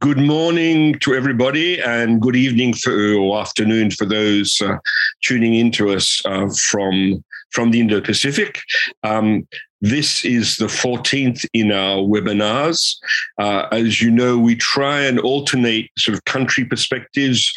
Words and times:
Good 0.00 0.16
morning 0.16 0.98
to 1.00 1.14
everybody, 1.14 1.78
and 1.78 2.22
good 2.22 2.34
evening 2.34 2.72
for, 2.72 3.12
or 3.16 3.38
afternoon 3.38 3.90
for 3.90 4.06
those 4.06 4.58
uh, 4.62 4.78
tuning 5.22 5.52
in 5.56 5.70
to 5.72 5.90
us 5.90 6.22
uh, 6.24 6.48
from 6.70 7.22
from 7.50 7.70
the 7.70 7.80
Indo-Pacific. 7.80 8.62
Um, 9.02 9.46
this 9.82 10.24
is 10.24 10.56
the 10.56 10.68
14th 10.68 11.44
in 11.52 11.70
our 11.70 11.98
webinars. 11.98 12.96
Uh, 13.36 13.66
as 13.72 14.00
you 14.00 14.10
know, 14.10 14.38
we 14.38 14.56
try 14.56 15.00
and 15.00 15.20
alternate 15.20 15.90
sort 15.98 16.16
of 16.16 16.24
country 16.24 16.64
perspectives 16.64 17.52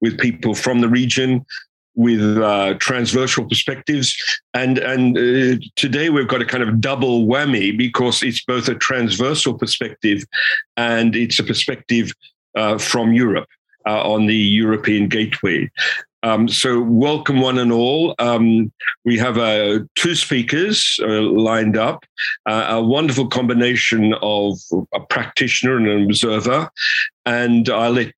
with 0.00 0.20
people 0.20 0.54
from 0.54 0.80
the 0.80 0.88
region 0.88 1.44
with 1.98 2.38
uh, 2.38 2.74
transversal 2.78 3.44
perspectives. 3.44 4.16
And, 4.54 4.78
and 4.78 5.18
uh, 5.18 5.60
today 5.74 6.10
we've 6.10 6.28
got 6.28 6.40
a 6.40 6.46
kind 6.46 6.62
of 6.62 6.80
double 6.80 7.26
whammy 7.26 7.76
because 7.76 8.22
it's 8.22 8.44
both 8.44 8.68
a 8.68 8.76
transversal 8.76 9.58
perspective 9.58 10.24
and 10.76 11.16
it's 11.16 11.40
a 11.40 11.44
perspective 11.44 12.12
uh, 12.54 12.78
from 12.78 13.12
Europe 13.12 13.48
uh, 13.84 14.08
on 14.08 14.26
the 14.26 14.36
European 14.36 15.08
gateway. 15.08 15.68
Um, 16.22 16.48
so, 16.48 16.80
welcome 16.80 17.40
one 17.40 17.58
and 17.58 17.72
all. 17.72 18.14
Um, 18.18 18.72
we 19.04 19.18
have 19.18 19.38
uh, 19.38 19.80
two 19.94 20.14
speakers 20.14 20.98
uh, 21.02 21.22
lined 21.22 21.76
up, 21.76 22.04
uh, 22.46 22.66
a 22.70 22.82
wonderful 22.82 23.28
combination 23.28 24.14
of 24.20 24.58
a 24.94 25.00
practitioner 25.00 25.76
and 25.76 25.86
an 25.86 26.04
observer. 26.04 26.70
And 27.24 27.68
I'll 27.68 27.92
let 27.92 28.12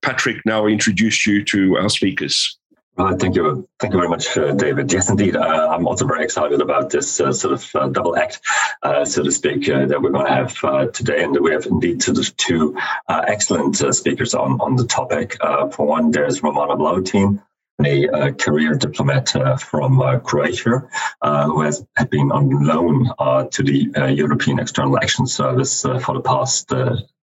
Patrick 0.00 0.38
now 0.46 0.66
introduce 0.66 1.26
you 1.26 1.44
to 1.46 1.76
our 1.76 1.90
speakers. 1.90 2.58
Uh, 2.96 3.16
thank 3.16 3.34
you. 3.36 3.66
Thank 3.80 3.94
you 3.94 3.98
very 3.98 4.10
much, 4.10 4.36
uh, 4.36 4.52
David. 4.52 4.92
Yes, 4.92 5.08
indeed. 5.08 5.34
Uh, 5.34 5.68
I'm 5.70 5.86
also 5.88 6.06
very 6.06 6.24
excited 6.24 6.60
about 6.60 6.90
this 6.90 7.20
uh, 7.20 7.32
sort 7.32 7.54
of 7.54 7.70
uh, 7.74 7.88
double 7.88 8.16
act, 8.16 8.40
uh, 8.82 9.06
so 9.06 9.22
to 9.22 9.32
speak, 9.32 9.66
that 9.66 10.02
we're 10.02 10.10
going 10.10 10.26
to 10.26 10.32
have 10.32 10.92
today. 10.92 11.24
And 11.24 11.38
we 11.40 11.52
have 11.52 11.64
indeed 11.64 12.02
sort 12.02 12.18
of 12.18 12.36
two 12.36 12.76
excellent 13.08 13.76
speakers 13.76 14.34
on, 14.34 14.60
on 14.60 14.76
the 14.76 14.86
topic. 14.86 15.38
for 15.72 15.86
one, 15.86 16.10
there's 16.10 16.42
Romana 16.42 16.76
Vlahutin, 16.76 17.42
a 17.82 18.32
career 18.32 18.74
diplomat 18.74 19.30
from 19.60 20.20
Croatia, 20.20 20.86
who 21.22 21.62
has 21.62 21.82
been 22.10 22.30
on 22.30 22.50
loan 22.50 23.06
to 23.50 23.62
the 23.62 24.12
European 24.14 24.58
External 24.58 24.98
Action 24.98 25.26
Service 25.26 25.80
for 25.80 26.12
the 26.14 26.20
past 26.22 26.70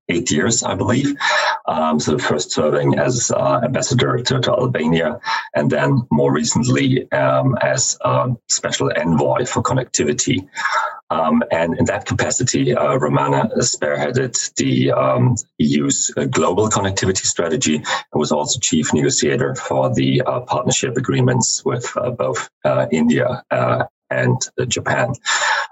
eight 0.10 0.32
years, 0.32 0.64
I 0.64 0.76
believe. 0.76 1.16
Um, 1.66 2.00
so 2.00 2.18
first 2.18 2.52
serving 2.52 2.98
as 2.98 3.32
uh, 3.32 3.62
ambassador 3.64 4.18
to, 4.18 4.40
to, 4.40 4.52
Albania, 4.52 5.20
and 5.56 5.70
then 5.70 6.02
more 6.12 6.34
recently 6.34 7.10
um, 7.12 7.58
as 7.62 7.98
a 8.02 8.36
special 8.48 8.92
envoy 8.96 9.46
for 9.46 9.62
connectivity. 9.62 10.48
Um, 11.12 11.44
and 11.52 11.78
in 11.78 11.86
that 11.86 12.06
capacity, 12.06 12.76
uh, 12.76 12.96
Romana 12.96 13.50
spearheaded 13.58 14.54
the 14.56 14.92
um, 14.92 15.36
EU's 15.58 16.14
uh, 16.16 16.26
global 16.26 16.70
connectivity 16.70 17.26
strategy 17.26 17.76
and 17.78 17.86
was 18.14 18.32
also 18.32 18.60
chief 18.60 18.94
negotiator 18.94 19.56
for 19.56 19.94
the 19.94 20.22
uh, 20.22 20.42
partnership 20.42 20.98
agreements 20.98 21.64
with 21.66 21.92
uh, 21.98 22.12
both 22.12 22.50
uh, 22.64 22.86
India 22.92 23.44
and 24.10 24.42
Japan. 24.68 25.14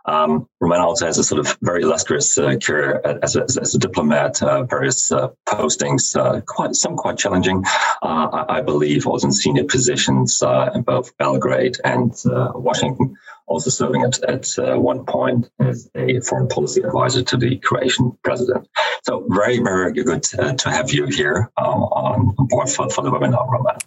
Um, 0.08 0.48
Romana 0.62 0.86
also 0.86 1.06
has 1.06 1.18
a 1.18 1.24
sort 1.24 1.40
of 1.40 1.58
very 1.62 1.84
illustrious 1.84 2.38
uh, 2.38 2.56
career 2.64 3.02
as 3.22 3.36
a, 3.36 3.44
as 3.44 3.76
a 3.76 3.80
diplomat, 3.80 4.42
uh, 4.42 4.64
various 4.64 5.12
uh, 5.12 5.30
postings, 5.46 6.16
uh, 6.16 6.42
quite 6.42 6.76
some 6.76 6.96
quite 6.96 7.18
challenging, 7.18 7.64
uh, 8.02 8.46
I, 8.48 8.58
I, 8.58 8.62
believe, 8.62 9.06
also 9.06 9.28
in 9.28 9.34
senior 9.34 9.66
positions 9.66 10.42
uh, 10.42 10.72
in 10.74 10.84
both 10.84 11.16
Belgrade 11.18 11.78
and 11.84 12.14
Washington. 12.26 13.16
Also 13.48 13.70
serving 13.70 14.04
at, 14.04 14.22
at 14.24 14.80
one 14.80 15.06
point 15.06 15.50
as 15.60 15.90
a 15.96 16.20
foreign 16.20 16.50
policy 16.50 16.82
advisor 16.82 17.24
to 17.24 17.38
the 17.38 17.58
Croatian 17.58 18.18
president. 18.24 18.68
So 19.04 19.26
very, 19.30 19.60
very 19.60 19.94
good 19.94 20.24
to 20.24 20.70
have 20.70 20.92
you 20.92 21.06
here 21.06 21.50
on 21.58 22.36
board 22.38 22.70
for, 22.70 22.90
for 22.90 23.04
the 23.04 23.12
webinar, 23.12 23.50
Romana. 23.50 23.80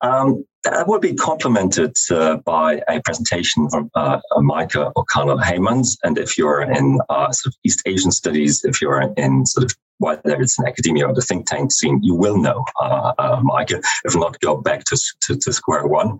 Um, 0.00 0.44
that 0.64 0.88
will 0.88 0.98
be 0.98 1.14
complemented 1.14 1.96
uh, 2.10 2.36
by 2.38 2.82
a 2.88 3.00
presentation 3.02 3.68
from 3.68 3.90
uh, 3.94 4.20
Maaike 4.38 4.92
Okano-Heijmans. 4.94 5.98
And 6.02 6.18
if 6.18 6.36
you're 6.38 6.62
in 6.62 6.98
uh, 7.08 7.30
sort 7.32 7.54
of 7.54 7.58
East 7.64 7.82
Asian 7.86 8.10
studies, 8.10 8.64
if 8.64 8.80
you're 8.80 9.12
in 9.16 9.46
sort 9.46 9.64
of 9.64 9.76
whether 9.98 10.40
it's 10.40 10.58
in 10.58 10.66
academia 10.66 11.06
or 11.06 11.14
the 11.14 11.20
think 11.20 11.46
tank 11.46 11.70
scene, 11.70 12.00
you 12.02 12.14
will 12.14 12.36
know 12.36 12.64
uh, 12.80 13.12
uh, 13.16 13.40
Maaike, 13.40 13.80
if 14.04 14.16
not 14.16 14.38
go 14.40 14.56
back 14.56 14.84
to, 14.84 14.98
to, 15.22 15.36
to 15.36 15.52
square 15.52 15.86
one. 15.86 16.18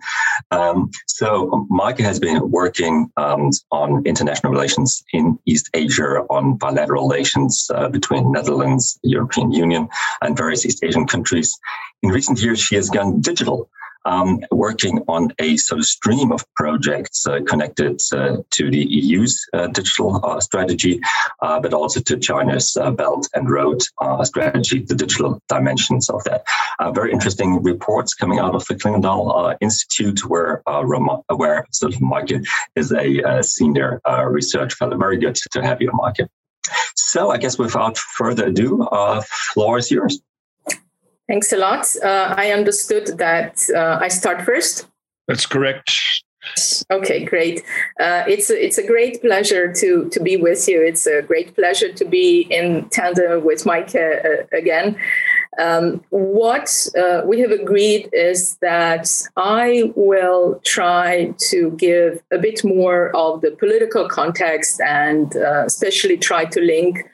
Um, 0.51 0.89
so 1.07 1.67
Maaike 1.69 1.99
has 1.99 2.19
been 2.19 2.49
working 2.51 3.11
um, 3.17 3.49
on 3.71 4.05
international 4.05 4.53
relations 4.53 5.03
in 5.11 5.37
East 5.45 5.69
Asia, 5.73 6.23
on 6.29 6.57
bilateral 6.57 7.07
relations 7.07 7.69
uh, 7.73 7.89
between 7.89 8.31
Netherlands, 8.31 8.97
European 9.03 9.51
Union, 9.51 9.89
and 10.21 10.37
various 10.37 10.65
East 10.65 10.83
Asian 10.83 11.05
countries. 11.05 11.57
In 12.01 12.11
recent 12.11 12.41
years, 12.41 12.59
she 12.59 12.75
has 12.75 12.89
gone 12.89 13.19
digital 13.19 13.69
um, 14.05 14.39
working 14.51 15.03
on 15.07 15.33
a 15.39 15.57
sort 15.57 15.79
of 15.79 15.85
stream 15.85 16.31
of 16.31 16.45
projects 16.55 17.25
uh, 17.27 17.39
connected 17.47 17.99
uh, 18.13 18.37
to 18.51 18.69
the 18.69 18.85
EU's 18.85 19.45
uh, 19.53 19.67
digital 19.67 20.23
uh, 20.23 20.39
strategy, 20.39 21.01
uh, 21.41 21.59
but 21.59 21.73
also 21.73 21.99
to 21.99 22.17
China's 22.17 22.77
uh, 22.77 22.91
Belt 22.91 23.27
and 23.33 23.49
Road 23.49 23.81
strategy, 24.23 24.79
the 24.79 24.95
digital 24.95 25.39
dimensions 25.49 26.09
of 26.09 26.23
that. 26.25 26.45
very 26.93 27.11
interesting 27.11 27.61
reports 27.63 28.13
coming 28.13 28.39
out 28.39 28.55
of 28.55 28.65
the 28.67 28.75
Clingendael 28.75 29.57
Institute, 29.61 30.25
where 30.25 30.61
where 31.35 31.65
sort 31.71 31.93
of 31.93 31.99
Maaike 32.01 32.45
is 32.75 32.91
a 32.91 33.41
senior 33.43 34.01
research 34.27 34.73
fellow. 34.73 34.97
Very 34.97 35.17
good 35.17 35.35
to 35.51 35.61
have 35.61 35.81
you, 35.81 35.91
Maaike. 35.91 36.27
So 36.95 37.31
I 37.31 37.37
guess 37.37 37.57
without 37.57 37.97
further 37.97 38.47
ado, 38.47 38.87
floor 39.53 39.77
is 39.77 39.91
yours. 39.91 40.19
Thanks 41.27 41.51
a 41.51 41.57
lot. 41.57 41.87
Uh, 42.03 42.35
I 42.37 42.51
understood 42.51 43.17
that 43.17 43.67
uh, 43.75 43.97
I 43.99 44.09
start 44.09 44.43
first. 44.43 44.87
That's 45.27 45.45
correct. 45.45 45.91
Okay, 46.91 47.25
great. 47.25 47.63
Uh, 47.99 48.23
it's 48.27 48.51
a, 48.51 48.65
it's 48.65 48.77
a 48.77 48.85
great 48.85 49.19
pleasure 49.21 49.73
to 49.73 50.07
to 50.09 50.19
be 50.19 50.37
with 50.37 50.67
you. 50.67 50.79
It's 50.79 51.07
a 51.07 51.23
great 51.23 51.55
pleasure 51.55 51.91
to 51.91 52.05
be 52.05 52.41
in 52.51 52.87
tandem 52.89 53.43
with 53.43 53.63
Maaike 53.63 53.95
uh, 53.95 54.45
again. 54.55 54.95
Um, 55.57 56.03
what 56.09 56.87
uh, 56.97 57.21
we 57.25 57.39
have 57.39 57.51
agreed 57.51 58.09
is 58.13 58.57
that 58.57 59.09
I 59.37 59.91
will 59.95 60.61
try 60.65 61.33
to 61.49 61.71
give 61.71 62.21
a 62.31 62.37
bit 62.37 62.63
more 62.63 63.15
of 63.15 63.41
the 63.41 63.51
political 63.51 64.07
context 64.07 64.81
and 64.81 65.35
uh, 65.35 65.63
especially 65.65 66.17
try 66.17 66.45
to 66.45 66.61
link 66.61 67.09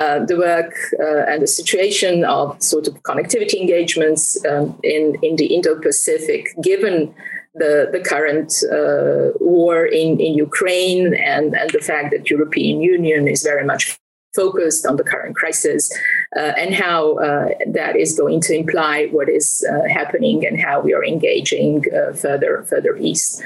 uh, 0.00 0.24
the 0.24 0.36
work 0.36 0.74
uh, 1.00 1.24
and 1.28 1.42
the 1.42 1.46
situation 1.46 2.24
of 2.24 2.62
sort 2.62 2.86
of 2.86 2.94
connectivity 3.02 3.60
engagements 3.60 4.44
um, 4.46 4.78
in, 4.84 5.16
in 5.22 5.34
the 5.36 5.46
Indo-Pacific, 5.46 6.54
given 6.62 7.12
the, 7.54 7.88
the 7.90 7.98
current 8.00 8.62
uh, 8.70 9.36
war 9.40 9.84
in, 9.84 10.20
in 10.20 10.34
Ukraine 10.34 11.14
and, 11.14 11.56
and 11.56 11.70
the 11.70 11.80
fact 11.80 12.12
that 12.12 12.30
European 12.30 12.80
Union 12.80 13.26
is 13.26 13.42
very 13.42 13.64
much 13.64 13.98
focused 14.36 14.86
on 14.86 14.96
the 14.96 15.02
current 15.02 15.34
crisis 15.34 15.92
uh, 16.36 16.52
and 16.56 16.74
how 16.74 17.18
uh, 17.18 17.48
that 17.66 17.96
is 17.96 18.16
going 18.16 18.40
to 18.42 18.54
imply 18.54 19.08
what 19.10 19.28
is 19.28 19.66
happening 19.90 20.46
and 20.46 20.60
how 20.60 20.80
we 20.80 20.94
are 20.94 21.04
engaging 21.04 21.82
further 22.14 22.62
further 22.68 22.96
east. 22.98 23.42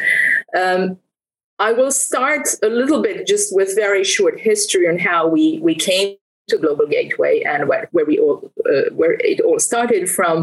Um, 0.55 0.99
I 1.59 1.73
will 1.73 1.93
start 1.93 2.49
a 2.63 2.67
little 2.67 3.01
bit 3.01 3.27
just 3.27 3.55
with 3.55 3.77
very 3.77 4.03
short 4.05 4.41
history 4.41 4.89
on 4.89 4.99
how 4.99 5.29
we, 5.29 5.61
we 5.63 5.77
came 5.77 6.17
to 6.49 6.59
Global 6.59 6.87
Gateway 6.87 7.43
and 7.43 7.69
where, 7.69 7.89
where 7.93 8.05
we 8.05 8.19
all 8.19 8.53
uh, 8.67 8.91
where 8.93 9.15
it 9.21 9.41
all 9.41 9.59
started 9.59 10.11
from, 10.11 10.43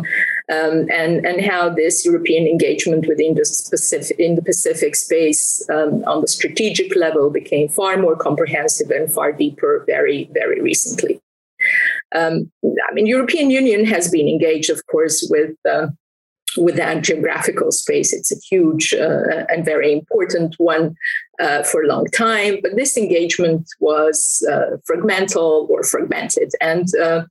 um, 0.52 0.88
and 0.92 1.26
and 1.26 1.42
how 1.42 1.70
this 1.70 2.06
European 2.06 2.48
engagement 2.48 3.08
within 3.08 3.36
the 3.36 3.46
Pacific 3.70 4.20
in 4.20 4.36
the 4.36 4.42
Pacific 4.42 4.96
space 4.96 5.68
um, 5.70 6.04
on 6.06 6.22
the 6.22 6.28
strategic 6.28 6.96
level 6.96 7.30
became 7.30 7.68
far 7.68 7.98
more 7.98 8.16
comprehensive 8.16 8.90
and 8.90 9.12
far 9.12 9.32
deeper 9.32 9.84
very 9.88 10.30
very 10.34 10.62
recently. 10.62 11.20
Um, 12.16 12.52
I 12.66 12.94
mean, 12.94 13.06
European 13.06 13.52
Union 13.52 13.86
has 13.86 14.10
been 14.10 14.28
engaged, 14.28 14.70
of 14.70 14.86
course, 14.88 15.28
with 15.30 15.56
uh, 15.70 15.88
with 16.58 16.76
that 16.76 17.04
geographical 17.04 17.72
space. 17.72 18.14
It's 18.14 18.32
a 18.32 18.40
huge 18.50 18.94
uh, 18.94 19.46
and 19.50 19.64
very 19.66 19.92
important 19.92 20.56
one 20.58 20.96
uh, 21.40 21.64
for 21.64 21.84
a 21.84 21.88
long 21.88 22.06
time, 22.08 22.60
but 22.62 22.76
this 22.76 22.98
engagement 22.98 23.68
was 23.80 24.46
uh, 24.52 24.78
fragmental 24.90 25.70
or 25.70 25.84
fragmented. 25.84 26.52
And 26.60 26.88
uh, 26.96 27.26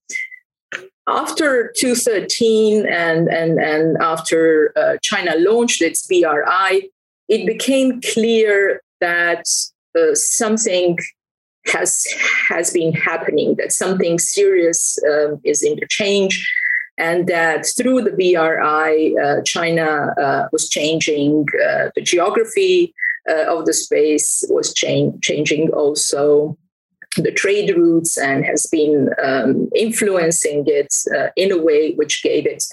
after 1.07 1.73
2013 1.77 2.87
and, 2.87 3.29
and, 3.29 3.59
and 3.59 3.97
after 4.01 4.73
uh, 4.77 4.99
China 5.03 5.35
launched 5.37 5.83
its 5.83 6.07
BRI, 6.07 6.91
it 7.29 7.47
became 7.47 8.01
clear 8.01 8.83
that 9.01 9.45
uh, 9.99 10.15
something 10.15 10.99
has 11.67 12.07
has 12.49 12.73
been 12.73 12.93
happening, 12.95 13.55
that 13.57 13.73
something 13.73 14.19
serious 14.19 14.99
um, 15.11 15.39
is 15.45 15.63
interchange 15.63 16.51
and 16.99 17.29
that 17.29 17.65
through 17.77 18.03
the 18.03 18.11
BRI, 18.11 19.17
uh, 19.17 19.41
China 19.43 20.13
uh, 20.21 20.49
was 20.53 20.69
changing 20.69 21.47
uh, 21.65 21.91
the 21.95 22.03
geography 22.03 22.93
uh, 23.31 23.45
of 23.57 23.67
the 23.67 23.73
space, 23.73 24.45
was 24.51 24.75
cha- 24.75 25.13
changing 25.23 25.71
also 25.71 26.59
the 27.17 27.31
trade 27.31 27.75
routes 27.77 28.19
and 28.19 28.45
has 28.45 28.67
been 28.67 29.11
um, 29.23 29.69
influencing 29.75 30.65
it 30.67 30.93
uh, 31.17 31.29
in 31.37 31.53
a 31.53 31.57
way 31.57 31.95
which 31.95 32.23
gave 32.23 32.47
it 32.47 32.65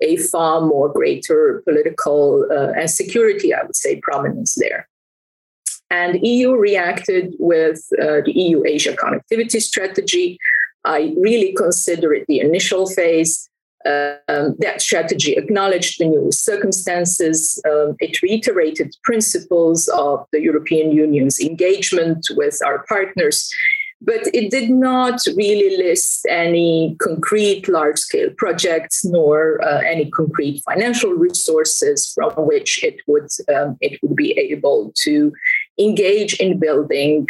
a 0.00 0.16
far 0.16 0.60
more 0.60 0.92
greater 0.92 1.62
political 1.64 2.46
uh, 2.50 2.72
and 2.72 2.88
security, 2.88 3.52
I 3.52 3.62
would 3.64 3.76
say, 3.76 4.00
prominence 4.00 4.54
there. 4.54 4.88
And 5.90 6.24
EU 6.26 6.56
reacted 6.56 7.34
with 7.38 7.86
the 7.90 8.32
EU 8.34 8.64
Asia 8.64 8.94
connectivity 8.94 9.60
strategy. 9.60 10.38
I 10.84 11.14
really 11.18 11.52
consider 11.52 12.14
it 12.14 12.26
the 12.28 12.40
initial 12.40 12.88
phase. 12.88 13.48
Um, 13.84 14.54
that 14.58 14.80
strategy 14.80 15.32
acknowledged 15.32 15.98
the 15.98 16.06
new 16.06 16.30
circumstances. 16.30 17.60
Um, 17.68 17.96
it 17.98 18.22
reiterated 18.22 18.94
principles 19.02 19.88
of 19.88 20.24
the 20.32 20.40
European 20.40 20.92
Union's 20.92 21.40
engagement 21.40 22.28
with 22.36 22.58
our 22.64 22.84
partners 22.88 23.50
but 24.04 24.26
it 24.34 24.50
did 24.50 24.68
not 24.68 25.20
really 25.36 25.76
list 25.76 26.26
any 26.28 26.96
concrete 27.00 27.68
large 27.68 27.98
scale 27.98 28.30
projects 28.36 29.04
nor 29.04 29.62
uh, 29.64 29.80
any 29.86 30.10
concrete 30.10 30.60
financial 30.64 31.12
resources 31.12 32.12
from 32.12 32.32
which 32.36 32.82
it 32.82 32.96
would 33.06 33.28
um, 33.54 33.76
it 33.80 33.98
would 34.02 34.16
be 34.16 34.32
able 34.32 34.92
to 34.96 35.32
engage 35.78 36.34
in 36.34 36.58
building 36.58 37.26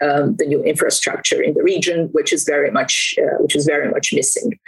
um, 0.00 0.36
the 0.36 0.46
new 0.46 0.62
infrastructure 0.64 1.40
in 1.40 1.54
the 1.54 1.62
region, 1.62 2.08
which 2.12 2.32
is 2.32 2.44
very 2.44 2.70
much 2.70 3.14
uh, 3.18 3.36
which 3.38 3.56
is 3.56 3.64
very 3.66 3.90
much 3.90 4.12
missing. 4.12 4.58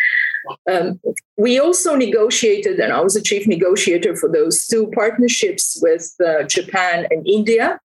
Um, 0.71 1.01
we 1.37 1.59
also 1.59 1.95
negotiated, 1.97 2.79
and 2.79 2.93
I 2.93 3.01
was 3.01 3.15
the 3.15 3.23
chief 3.23 3.47
negotiator 3.47 4.17
for 4.17 4.31
those 4.31 4.67
two 4.67 4.91
partnerships 4.95 5.79
with 5.83 6.15
uh, 6.25 6.45
Japan 6.45 7.07
and 7.11 7.27
India 7.27 7.81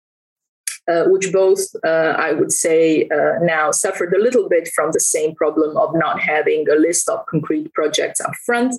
uh, 0.86 1.04
which 1.04 1.32
both, 1.32 1.60
uh, 1.84 2.14
I 2.18 2.32
would 2.32 2.52
say, 2.52 3.08
uh, 3.08 3.38
now 3.42 3.70
suffered 3.70 4.12
a 4.12 4.20
little 4.20 4.48
bit 4.48 4.68
from 4.74 4.90
the 4.92 5.00
same 5.00 5.34
problem 5.34 5.76
of 5.76 5.94
not 5.94 6.20
having 6.20 6.66
a 6.68 6.74
list 6.74 7.08
of 7.08 7.24
concrete 7.26 7.72
projects 7.72 8.20
up 8.20 8.32
front. 8.44 8.74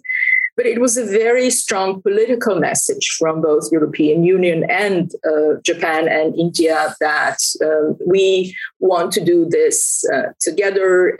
But 0.55 0.65
it 0.65 0.79
was 0.79 0.97
a 0.97 1.03
very 1.05 1.49
strong 1.49 2.01
political 2.01 2.59
message 2.59 3.15
from 3.19 3.41
both 3.41 3.71
European 3.71 4.23
Union 4.23 4.69
and 4.69 5.11
uh, 5.27 5.59
Japan 5.63 6.07
and 6.07 6.33
India 6.35 6.95
that 7.01 7.39
um, 7.61 7.97
we 8.05 8.55
want 8.79 9.11
to 9.13 9.25
do 9.25 9.45
this 9.49 10.05
uh, 10.13 10.31
together 10.39 11.17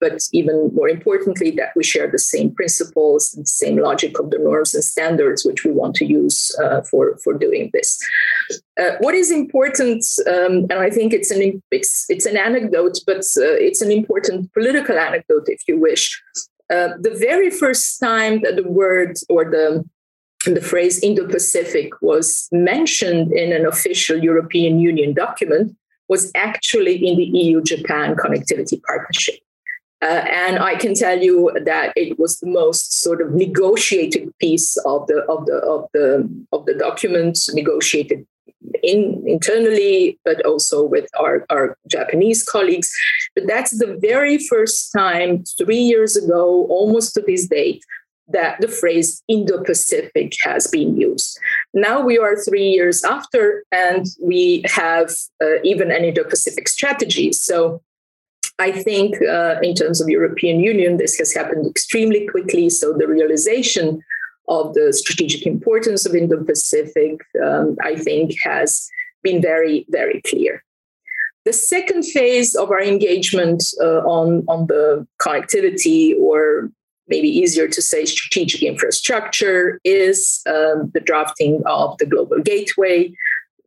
but 0.00 0.20
even 0.32 0.70
more 0.74 0.88
importantly, 0.88 1.50
that 1.52 1.70
we 1.76 1.84
share 1.84 2.10
the 2.10 2.18
same 2.18 2.54
principles, 2.54 3.34
and 3.34 3.44
the 3.44 3.50
same 3.50 3.76
logic 3.78 4.18
of 4.18 4.30
the 4.30 4.38
norms 4.38 4.74
and 4.74 4.84
standards 4.84 5.44
which 5.44 5.64
we 5.64 5.70
want 5.70 5.94
to 5.96 6.04
use 6.04 6.54
uh, 6.62 6.82
for 6.82 7.16
for 7.22 7.34
doing 7.34 7.70
this. 7.72 7.98
Uh, 8.80 8.92
what 9.00 9.14
is 9.14 9.30
important, 9.30 10.04
um, 10.28 10.66
and 10.70 10.74
I 10.74 10.90
think 10.90 11.12
it's 11.12 11.30
an 11.30 11.62
it's 11.70 12.06
it's 12.08 12.26
an 12.26 12.36
anecdote, 12.36 12.98
but 13.06 13.24
uh, 13.38 13.56
it's 13.68 13.82
an 13.82 13.90
important 13.90 14.52
political 14.52 14.98
anecdote, 14.98 15.46
if 15.46 15.62
you 15.68 15.78
wish. 15.78 16.22
Uh, 16.72 16.90
the 17.00 17.16
very 17.18 17.50
first 17.50 18.00
time 18.00 18.42
that 18.42 18.56
the 18.56 18.68
word 18.68 19.16
or 19.28 19.44
the 19.44 19.84
the 20.44 20.60
phrase 20.60 21.02
Indo-Pacific 21.02 21.90
was 22.00 22.48
mentioned 22.52 23.32
in 23.32 23.52
an 23.52 23.66
official 23.66 24.16
European 24.16 24.78
Union 24.78 25.12
document 25.12 25.76
was 26.08 26.30
actually 26.34 27.04
in 27.04 27.16
the 27.16 27.24
EU-Japan 27.24 28.14
connectivity 28.14 28.80
partnership. 28.82 29.36
Uh, 30.06 30.22
and 30.44 30.54
I 30.72 30.74
can 30.82 30.94
tell 30.94 31.18
you 31.28 31.36
that 31.70 31.92
it 31.96 32.18
was 32.22 32.32
the 32.38 32.52
most 32.60 32.84
sort 33.04 33.20
of 33.24 33.28
negotiated 33.44 34.24
piece 34.44 34.70
of 34.92 35.06
the 35.08 35.18
of 35.34 35.40
the 35.48 35.58
of 35.74 35.82
the 35.94 36.10
of 36.54 36.60
the 36.68 36.76
documents 36.86 37.40
negotiated 37.60 38.20
in, 38.82 39.22
internally, 39.26 40.18
but 40.24 40.38
also 40.50 40.76
with 40.94 41.08
our, 41.22 41.44
our 41.50 41.76
Japanese 41.96 42.40
colleagues. 42.44 42.90
But 43.34 43.44
that's 43.46 43.72
the 43.82 43.98
very 44.10 44.38
first 44.38 44.92
time, 44.92 45.44
three 45.60 45.84
years 45.92 46.16
ago, 46.22 46.44
almost 46.76 47.14
to 47.14 47.22
this 47.26 47.44
date, 47.48 47.82
that 48.28 48.60
the 48.60 48.68
phrase 48.68 49.22
Indo 49.28 49.62
Pacific 49.70 50.28
has 50.42 50.66
been 50.66 50.96
used. 51.08 51.38
Now 51.74 52.00
we 52.00 52.18
are 52.18 52.36
three 52.36 52.68
years 52.76 53.04
after, 53.04 53.64
and 53.72 54.06
we 54.20 54.62
have 54.66 55.10
uh, 55.42 55.58
even 55.62 55.90
an 55.90 56.04
Indo 56.04 56.24
Pacific 56.24 56.68
strategy. 56.68 57.32
So 57.32 57.82
I 58.58 58.72
think 58.72 59.20
uh, 59.22 59.56
in 59.62 59.74
terms 59.74 60.00
of 60.00 60.08
European 60.08 60.60
Union, 60.60 60.96
this 60.96 61.16
has 61.16 61.34
happened 61.34 61.66
extremely 61.66 62.26
quickly. 62.26 62.70
So 62.70 62.92
the 62.92 63.06
realization 63.06 64.02
of 64.48 64.74
the 64.74 64.92
strategic 64.92 65.46
importance 65.46 66.06
of 66.06 66.14
Indo-Pacific, 66.14 67.20
um, 67.44 67.76
I 67.82 67.96
think, 67.96 68.36
has 68.42 68.88
been 69.22 69.42
very, 69.42 69.84
very 69.90 70.22
clear. 70.22 70.62
The 71.44 71.52
second 71.52 72.04
phase 72.04 72.54
of 72.54 72.70
our 72.70 72.80
engagement 72.80 73.62
uh, 73.80 74.00
on, 74.00 74.44
on 74.48 74.66
the 74.66 75.06
connectivity, 75.20 76.16
or 76.18 76.70
maybe 77.08 77.28
easier 77.28 77.68
to 77.68 77.82
say 77.82 78.04
strategic 78.04 78.62
infrastructure, 78.62 79.80
is 79.84 80.40
um, 80.46 80.90
the 80.94 81.00
drafting 81.00 81.62
of 81.66 81.98
the 81.98 82.06
Global 82.06 82.40
Gateway, 82.40 83.12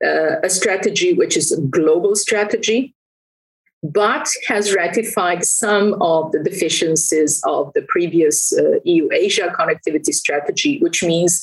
uh, 0.03 0.39
a 0.44 0.50
strategy 0.50 1.13
which 1.13 1.38
is 1.38 1.51
a 1.51 1.62
global 1.62 2.15
strategy 2.15 2.95
but 3.81 4.28
has 4.48 4.74
ratified 4.76 5.46
some 5.46 5.96
of 6.02 6.31
the 6.31 6.44
deficiencies 6.44 7.42
of 7.46 7.72
the 7.74 7.81
previous 7.84 8.54
uh, 8.58 8.80
EU 8.84 9.10
Asia 9.12 9.54
connectivity 9.58 10.14
strategy, 10.14 10.80
which 10.80 11.04
means 11.04 11.42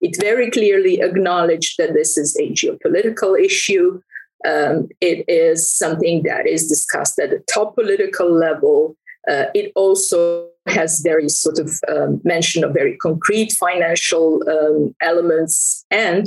it 0.00 0.16
very 0.20 0.50
clearly 0.50 1.00
acknowledged 1.00 1.76
that 1.78 1.94
this 1.94 2.16
is 2.18 2.36
a 2.36 2.50
geopolitical 2.50 3.40
issue. 3.40 4.00
Um, 4.46 4.88
it 5.00 5.24
is 5.28 5.68
something 5.68 6.22
that 6.24 6.46
is 6.46 6.68
discussed 6.68 7.18
at 7.18 7.30
the 7.30 7.42
top 7.52 7.74
political 7.74 8.30
level. 8.30 8.96
Uh, 9.28 9.46
it 9.54 9.72
also 9.74 10.48
has 10.66 11.00
very 11.00 11.28
sort 11.28 11.58
of 11.58 11.72
um, 11.88 12.20
mention 12.22 12.62
of 12.62 12.74
very 12.74 12.96
concrete 12.98 13.52
financial 13.52 14.42
um, 14.48 14.94
elements 15.00 15.84
and 15.90 16.26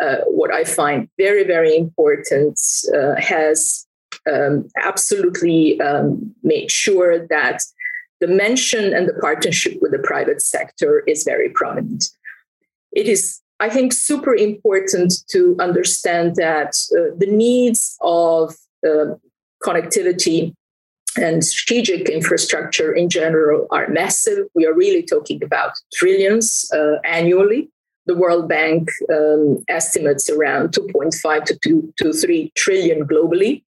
uh, 0.00 0.16
what 0.26 0.52
I 0.52 0.64
find 0.64 1.08
very, 1.18 1.44
very 1.44 1.76
important 1.76 2.58
uh, 2.96 3.16
has 3.20 3.86
um, 4.30 4.68
absolutely 4.76 5.80
um, 5.80 6.34
made 6.42 6.70
sure 6.70 7.26
that 7.28 7.62
the 8.20 8.28
mention 8.28 8.92
and 8.92 9.08
the 9.08 9.14
partnership 9.14 9.78
with 9.80 9.92
the 9.92 9.98
private 9.98 10.42
sector 10.42 11.00
is 11.06 11.24
very 11.24 11.48
prominent. 11.48 12.10
It 12.92 13.08
is, 13.08 13.40
I 13.60 13.70
think, 13.70 13.92
super 13.92 14.34
important 14.34 15.14
to 15.30 15.56
understand 15.58 16.36
that 16.36 16.76
uh, 16.92 17.14
the 17.16 17.26
needs 17.26 17.96
of 18.02 18.54
uh, 18.86 19.14
connectivity 19.62 20.54
and 21.16 21.44
strategic 21.44 22.08
infrastructure 22.08 22.92
in 22.92 23.08
general 23.08 23.66
are 23.70 23.88
massive. 23.88 24.46
We 24.54 24.66
are 24.66 24.74
really 24.74 25.02
talking 25.02 25.42
about 25.42 25.72
trillions 25.94 26.70
uh, 26.72 26.96
annually. 27.04 27.68
The 28.06 28.14
World 28.16 28.48
Bank 28.48 28.90
um, 29.12 29.62
estimates 29.68 30.28
around 30.30 30.70
2.5 30.72 31.44
to 31.44 31.58
2 31.62 31.94
to 31.98 32.12
3 32.12 32.52
trillion 32.56 33.06
globally 33.06 33.62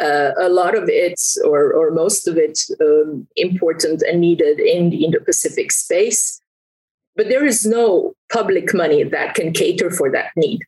uh, 0.00 0.30
a 0.38 0.48
lot 0.48 0.74
of 0.74 0.88
it, 0.88 1.20
or, 1.44 1.72
or 1.72 1.90
most 1.90 2.26
of 2.26 2.36
it, 2.36 2.58
um, 2.80 3.26
important 3.36 4.02
and 4.02 4.20
needed 4.20 4.58
in 4.58 4.90
the 4.90 5.04
Indo 5.04 5.20
Pacific 5.20 5.70
space. 5.72 6.40
But 7.16 7.28
there 7.28 7.44
is 7.44 7.66
no 7.66 8.14
public 8.32 8.72
money 8.72 9.02
that 9.02 9.34
can 9.34 9.52
cater 9.52 9.90
for 9.90 10.10
that 10.12 10.30
need. 10.36 10.60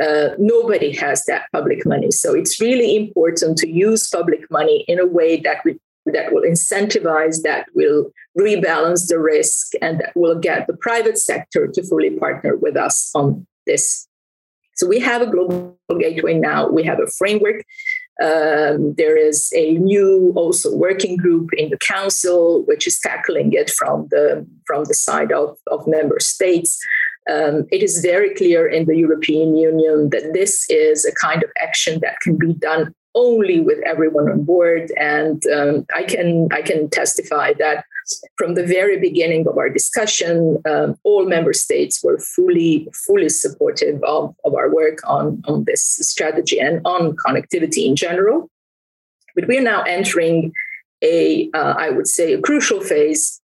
Uh, 0.00 0.30
nobody 0.38 0.92
has 0.92 1.26
that 1.26 1.46
public 1.52 1.84
money. 1.84 2.10
So 2.10 2.34
it's 2.34 2.60
really 2.60 2.96
important 2.96 3.58
to 3.58 3.68
use 3.68 4.08
public 4.08 4.50
money 4.50 4.84
in 4.88 4.98
a 4.98 5.06
way 5.06 5.36
that 5.40 5.58
we, 5.64 5.78
that 6.06 6.32
will 6.32 6.42
incentivize, 6.42 7.42
that 7.42 7.66
will 7.74 8.10
rebalance 8.38 9.08
the 9.08 9.18
risk, 9.18 9.72
and 9.82 10.00
that 10.00 10.12
will 10.14 10.38
get 10.38 10.66
the 10.66 10.76
private 10.76 11.18
sector 11.18 11.66
to 11.66 11.82
fully 11.82 12.10
partner 12.10 12.56
with 12.56 12.76
us 12.76 13.10
on 13.14 13.46
this. 13.66 14.08
So 14.76 14.86
we 14.86 15.00
have 15.00 15.20
a 15.20 15.26
global 15.26 15.76
gateway 15.98 16.34
now. 16.34 16.66
We 16.70 16.84
have 16.84 17.00
a 17.00 17.06
framework 17.18 17.62
um, 18.20 18.94
there 18.94 19.16
is 19.16 19.50
a 19.56 19.72
new 19.74 20.32
also 20.36 20.74
working 20.74 21.16
group 21.16 21.50
in 21.54 21.70
the 21.70 21.78
council 21.78 22.64
which 22.66 22.86
is 22.86 23.00
tackling 23.00 23.52
it 23.52 23.70
from 23.70 24.08
the 24.10 24.46
from 24.66 24.84
the 24.84 24.94
side 24.94 25.32
of, 25.32 25.56
of 25.68 25.86
member 25.86 26.20
states. 26.20 26.78
Um, 27.30 27.66
it 27.70 27.82
is 27.82 28.00
very 28.00 28.34
clear 28.34 28.66
in 28.66 28.86
the 28.86 28.96
European 28.96 29.56
Union 29.56 30.10
that 30.10 30.32
this 30.32 30.68
is 30.68 31.04
a 31.04 31.14
kind 31.14 31.42
of 31.42 31.50
action 31.62 32.00
that 32.00 32.20
can 32.20 32.36
be 32.36 32.54
done 32.54 32.94
only 33.14 33.60
with 33.60 33.78
everyone 33.84 34.30
on 34.30 34.44
board. 34.44 34.92
And 34.96 35.42
um, 35.48 35.86
I 35.94 36.04
can 36.04 36.48
I 36.52 36.62
can 36.62 36.88
testify 36.88 37.52
that 37.58 37.84
from 38.36 38.54
the 38.54 38.64
very 38.64 38.98
beginning 38.98 39.46
of 39.46 39.56
our 39.58 39.68
discussion, 39.68 40.60
um, 40.68 40.96
all 41.04 41.26
member 41.26 41.52
states 41.52 42.02
were 42.02 42.18
fully, 42.18 42.88
fully 43.06 43.28
supportive 43.28 44.02
of, 44.02 44.34
of 44.44 44.54
our 44.54 44.72
work 44.74 44.98
on, 45.06 45.42
on 45.46 45.64
this 45.64 45.84
strategy 45.84 46.58
and 46.58 46.80
on 46.84 47.16
connectivity 47.16 47.86
in 47.86 47.96
general. 47.96 48.50
But 49.34 49.46
we 49.46 49.58
are 49.58 49.62
now 49.62 49.82
entering 49.82 50.52
a, 51.02 51.50
uh, 51.54 51.74
I 51.78 51.90
would 51.90 52.08
say, 52.08 52.32
a 52.32 52.40
crucial 52.40 52.80
phase, 52.80 53.40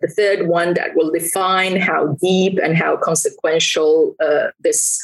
the 0.00 0.08
third 0.08 0.48
one 0.48 0.74
that 0.74 0.94
will 0.94 1.10
define 1.10 1.76
how 1.76 2.16
deep 2.20 2.58
and 2.62 2.76
how 2.76 2.96
consequential 2.96 4.14
uh, 4.20 4.48
this 4.60 5.00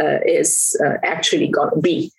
uh, 0.00 0.18
is 0.26 0.76
uh, 0.84 0.94
actually 1.04 1.48
going 1.48 1.70
to 1.70 1.80
be. 1.80 2.12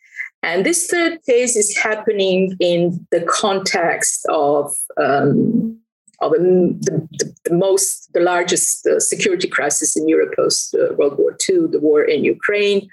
And 0.43 0.65
this 0.65 0.87
third 0.87 1.19
phase 1.25 1.55
is 1.55 1.75
happening 1.77 2.55
in 2.59 3.07
the 3.11 3.21
context 3.21 4.25
of 4.29 4.75
um, 4.97 5.79
of 6.21 6.31
the, 6.31 6.77
the, 6.81 7.35
the, 7.45 7.53
most, 7.53 8.11
the 8.13 8.21
largest 8.21 8.85
uh, 8.85 8.99
security 8.99 9.47
crisis 9.47 9.97
in 9.97 10.07
Europe 10.07 10.33
post 10.35 10.75
uh, 10.75 10.93
World 10.93 11.17
War 11.17 11.35
II, 11.49 11.67
the 11.67 11.79
war 11.79 12.01
in 12.03 12.23
Ukraine, 12.23 12.89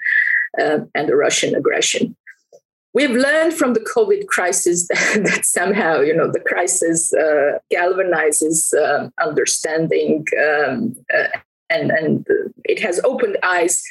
uh, 0.59 0.79
and 0.95 1.07
the 1.07 1.15
Russian 1.15 1.55
aggression. 1.55 2.15
We've 2.93 3.11
learned 3.11 3.53
from 3.53 3.73
the 3.73 3.79
COVID 3.79 4.27
crisis 4.27 4.87
that, 4.89 5.23
that 5.23 5.45
somehow, 5.45 6.01
you 6.01 6.15
know, 6.15 6.29
the 6.29 6.41
crisis 6.41 7.13
uh, 7.13 7.59
galvanizes 7.73 8.73
um, 8.73 9.13
understanding, 9.23 10.25
um, 10.45 10.95
uh, 11.13 11.27
and 11.69 11.89
and 11.91 12.27
it 12.65 12.81
has 12.81 12.99
opened 13.05 13.37
eyes 13.43 13.81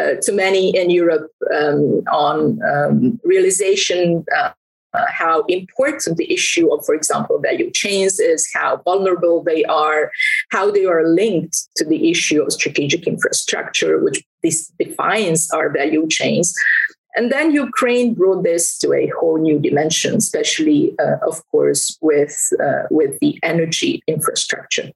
uh, 0.00 0.14
to 0.22 0.32
many 0.32 0.76
in 0.76 0.90
Europe 0.90 1.30
um, 1.54 2.02
on 2.10 2.60
um, 2.62 3.20
realization 3.24 4.24
uh, 4.36 4.50
how 5.08 5.42
important 5.48 6.16
the 6.16 6.32
issue 6.32 6.72
of, 6.72 6.84
for 6.86 6.94
example, 6.94 7.40
value 7.40 7.70
chains 7.70 8.20
is, 8.20 8.48
how 8.54 8.80
vulnerable 8.84 9.42
they 9.42 9.64
are, 9.64 10.10
how 10.50 10.70
they 10.70 10.84
are 10.84 11.06
linked 11.08 11.68
to 11.76 11.84
the 11.84 12.10
issue 12.10 12.42
of 12.42 12.52
strategic 12.52 13.06
infrastructure, 13.06 14.02
which 14.02 14.22
this 14.42 14.72
defines 14.78 15.50
our 15.50 15.70
value 15.70 16.06
chains. 16.08 16.54
And 17.16 17.30
then 17.30 17.52
Ukraine 17.52 18.14
brought 18.14 18.42
this 18.42 18.78
to 18.78 18.92
a 18.92 19.10
whole 19.18 19.38
new 19.38 19.58
dimension, 19.58 20.16
especially, 20.16 20.94
uh, 20.98 21.16
of 21.26 21.42
course, 21.50 21.96
with, 22.00 22.36
uh, 22.60 22.84
with 22.90 23.18
the 23.20 23.38
energy 23.42 24.02
infrastructure. 24.06 24.90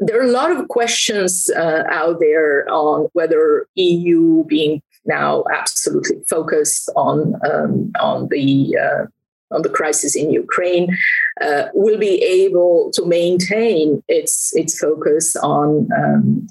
There 0.00 0.18
are 0.18 0.26
a 0.26 0.32
lot 0.32 0.50
of 0.50 0.68
questions 0.68 1.50
uh, 1.54 1.84
out 1.90 2.20
there 2.20 2.66
on 2.70 3.08
whether 3.12 3.66
EU 3.74 4.44
being 4.44 4.82
now 5.04 5.44
absolutely 5.52 6.22
focused 6.28 6.90
on 6.96 7.34
um, 7.50 7.92
on 8.00 8.28
the 8.28 8.76
uh, 8.76 9.06
on 9.50 9.62
the 9.62 9.68
crisis 9.68 10.14
in 10.16 10.30
Ukraine, 10.30 10.96
uh, 11.40 11.64
will 11.74 11.98
be 11.98 12.22
able 12.22 12.90
to 12.94 13.04
maintain 13.04 14.02
its 14.08 14.52
its 14.54 14.78
focus 14.78 15.36
on, 15.36 15.88
um, 15.96 16.46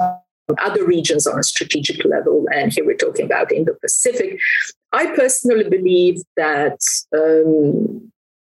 other 0.58 0.84
regions 0.84 1.28
on 1.28 1.40
a 1.40 1.44
strategic 1.44 2.04
level. 2.06 2.46
And 2.52 2.74
here 2.74 2.86
we're 2.86 2.96
talking 2.96 3.26
about 3.26 3.52
Indo-Pacific. 3.52 4.40
I 4.92 5.06
personally 5.16 5.70
believe 5.70 6.24
that 6.36 6.80
um, 7.16 8.12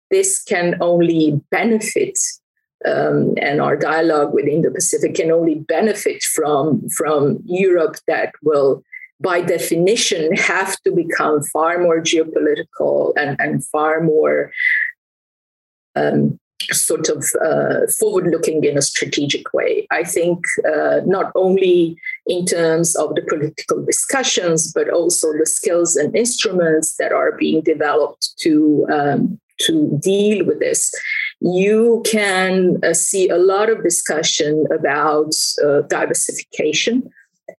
this 0.09 0.43
can 0.43 0.75
only 0.81 1.39
benefit 1.51 2.17
um, 2.85 3.33
and 3.41 3.61
our 3.61 3.75
dialogue 3.75 4.33
within 4.33 4.61
the 4.61 4.71
Pacific 4.71 5.15
can 5.15 5.31
only 5.31 5.55
benefit 5.55 6.23
from 6.23 6.87
from 6.97 7.39
Europe 7.45 7.97
that 8.07 8.33
will 8.41 8.83
by 9.19 9.41
definition 9.41 10.35
have 10.35 10.77
to 10.81 10.91
become 10.91 11.41
far 11.41 11.79
more 11.79 12.01
geopolitical 12.01 13.13
and, 13.15 13.39
and 13.39 13.65
far 13.67 14.01
more 14.01 14.51
um, 15.95 16.37
sort 16.71 17.09
of 17.09 17.25
uh, 17.45 17.87
forward 17.99 18.27
looking 18.27 18.63
in 18.63 18.77
a 18.77 18.81
strategic 18.81 19.53
way. 19.53 19.87
I 19.91 20.03
think 20.03 20.45
uh, 20.67 21.01
not 21.05 21.31
only 21.35 21.97
in 22.25 22.45
terms 22.45 22.95
of 22.95 23.15
the 23.15 23.21
political 23.21 23.83
discussions, 23.85 24.71
but 24.71 24.89
also 24.89 25.33
the 25.33 25.45
skills 25.45 25.95
and 25.95 26.15
instruments 26.15 26.95
that 26.97 27.11
are 27.11 27.33
being 27.33 27.61
developed 27.61 28.29
to. 28.41 28.85
Um, 28.91 29.39
to 29.59 29.99
deal 30.01 30.43
with 30.45 30.59
this, 30.59 30.91
you 31.43 32.01
can 32.05 32.77
uh, 32.83 32.93
see 32.93 33.27
a 33.27 33.37
lot 33.37 33.69
of 33.69 33.83
discussion 33.83 34.65
about 34.71 35.33
uh, 35.63 35.81
diversification, 35.81 37.11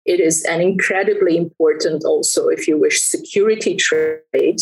it 0.05 0.21
is 0.21 0.43
an 0.45 0.61
incredibly 0.61 1.35
important, 1.35 2.05
also, 2.05 2.47
if 2.47 2.67
you 2.67 2.77
wish, 2.77 3.01
security 3.01 3.75
trade. 3.75 4.57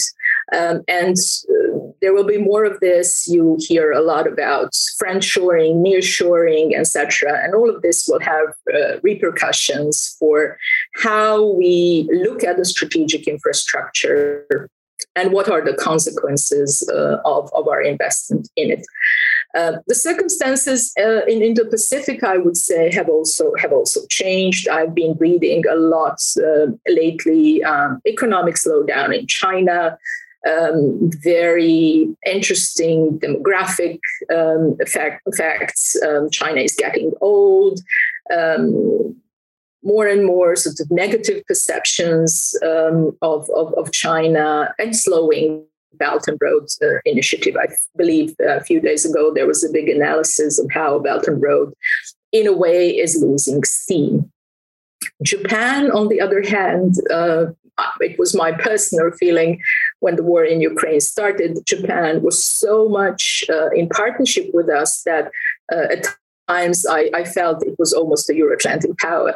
Um, 0.58 0.82
and 0.88 1.16
uh, 1.16 1.78
there 2.02 2.14
will 2.14 2.26
be 2.26 2.40
more 2.40 2.66
of 2.66 2.80
this. 2.80 3.28
You 3.28 3.58
hear 3.60 3.92
a 3.92 4.02
lot 4.02 4.28
about 4.28 4.72
friendshoring, 5.02 5.86
nearshoring, 5.86 6.76
etc. 6.76 7.44
And 7.44 7.54
all 7.54 7.70
of 7.70 7.84
this 7.84 8.08
will 8.08 8.20
have 8.22 8.50
uh, 8.74 9.00
repercussions 9.04 10.16
for 10.20 10.58
how 10.96 11.46
we 11.54 12.10
look 12.12 12.44
at 12.44 12.58
the 12.58 12.66
strategic 12.66 13.28
infrastructure 13.28 14.68
and 15.16 15.32
what 15.32 15.50
are 15.50 15.64
the 15.64 15.74
consequences 15.74 16.88
uh, 16.94 17.18
of, 17.26 17.50
of 17.54 17.68
our 17.68 17.82
investment 17.82 18.50
in 18.56 18.72
it. 18.72 18.86
Uh, 19.54 19.74
the 19.88 19.96
circumstances 19.96 20.94
uh, 21.00 21.26
in 21.26 21.42
Indo-Pacific, 21.42 22.24
I 22.24 22.38
would 22.38 22.56
say, 22.56 22.92
have 22.94 23.10
also 23.10 23.54
have 23.58 23.74
also 23.74 24.00
changed. 24.10 24.70
I've 24.70 24.96
been 24.96 25.18
reading 25.20 25.64
a 25.70 25.76
lot 25.76 26.20
uh, 26.38 26.68
lately. 26.88 27.62
Um, 27.64 28.02
economic 28.08 28.56
slowdown 28.56 29.14
in 29.18 29.28
China, 29.28 29.98
um, 30.50 31.12
very 31.22 32.16
interesting 32.26 33.20
demographic 33.20 34.00
um, 34.34 34.78
effect, 34.80 35.22
effects. 35.26 36.02
Um, 36.02 36.30
China 36.30 36.62
is 36.62 36.76
getting 36.76 37.12
old. 37.20 37.82
More 39.84 40.08
and 40.08 40.26
more 40.26 40.56
sort 40.56 40.80
of 40.80 40.92
negative 40.92 41.44
perceptions 41.48 42.56
um, 42.64 43.18
of, 43.22 43.50
of, 43.56 43.74
of 43.74 43.92
China 43.92 44.74
and 44.78 44.96
slowing 44.96 45.66
Belt 45.94 46.28
and 46.28 46.38
Road 46.42 46.68
uh, 46.82 47.00
Initiative. 47.06 47.56
I 47.60 47.68
believe 47.98 48.36
a 48.40 48.64
few 48.64 48.80
days 48.80 49.06
ago 49.06 49.34
there 49.34 49.48
was 49.48 49.64
a 49.64 49.72
big 49.72 49.90
analysis 49.90 50.60
of 50.60 50.70
how 50.72 51.00
Belt 51.00 51.28
and 51.28 51.42
Road, 51.42 51.74
in 52.32 52.48
a 52.48 52.54
way, 52.54 52.90
is 52.90 53.22
losing 53.22 53.64
steam. 53.64 54.32
Japan, 55.24 55.92
on 55.92 56.08
the 56.08 56.22
other 56.22 56.42
hand, 56.42 56.96
uh, 57.12 57.46
it 58.00 58.18
was 58.20 58.36
my 58.36 58.52
personal 58.52 59.12
feeling 59.12 59.62
when 60.00 60.16
the 60.16 60.24
war 60.24 60.44
in 60.44 60.62
Ukraine 60.62 61.00
started. 61.00 61.60
Japan 61.66 62.22
was 62.22 62.44
so 62.44 62.88
much 62.88 63.44
uh, 63.50 63.70
in 63.70 63.90
partnership 63.90 64.50
with 64.54 64.70
us 64.70 65.04
that 65.04 65.32
uh, 65.74 65.88
at 65.92 66.08
times 66.48 66.86
I, 66.86 67.10
I, 67.14 67.24
felt 67.24 67.66
it 67.66 67.76
was 67.80 67.94
almost 67.94 68.30
a 68.30 68.36
Euro 68.36 68.56
Atlantic 68.56 68.98
power. 68.98 69.34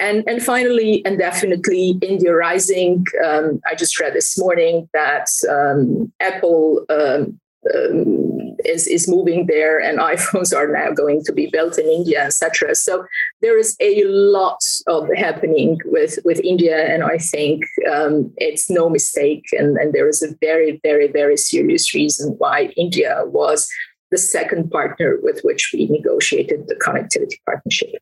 And, 0.00 0.24
and 0.26 0.42
finally, 0.42 1.04
and 1.04 1.18
definitely, 1.18 1.98
India 2.00 2.34
Rising. 2.34 3.04
Um, 3.22 3.60
I 3.70 3.74
just 3.74 4.00
read 4.00 4.14
this 4.14 4.38
morning 4.38 4.88
that 4.94 5.26
um, 5.48 6.10
Apple 6.20 6.86
um, 6.88 7.38
um 7.74 8.56
is, 8.64 8.86
is 8.86 9.06
moving 9.06 9.46
there, 9.46 9.78
and 9.78 9.98
iPhones 10.14 10.56
are 10.56 10.68
now 10.68 10.90
going 10.90 11.22
to 11.24 11.32
be 11.32 11.48
built 11.52 11.78
in 11.78 11.86
India, 11.86 12.24
etc. 12.24 12.74
So 12.74 13.04
there 13.42 13.58
is 13.58 13.76
a 13.80 14.02
lot 14.04 14.60
of 14.86 15.06
happening 15.14 15.78
with, 15.84 16.18
with 16.24 16.40
India, 16.40 16.86
and 16.92 17.02
I 17.02 17.18
think 17.18 17.64
um, 17.92 18.32
it's 18.38 18.70
no 18.70 18.88
mistake. 18.88 19.44
And, 19.52 19.76
and 19.76 19.92
there 19.92 20.08
is 20.08 20.22
a 20.22 20.34
very, 20.40 20.80
very, 20.82 21.08
very 21.08 21.36
serious 21.36 21.94
reason 21.94 22.36
why 22.38 22.72
India 22.74 23.22
was 23.26 23.68
the 24.10 24.18
second 24.18 24.70
partner 24.70 25.18
with 25.22 25.40
which 25.42 25.70
we 25.74 25.86
negotiated 25.88 26.68
the 26.68 26.74
connectivity 26.74 27.36
partnership. 27.44 28.00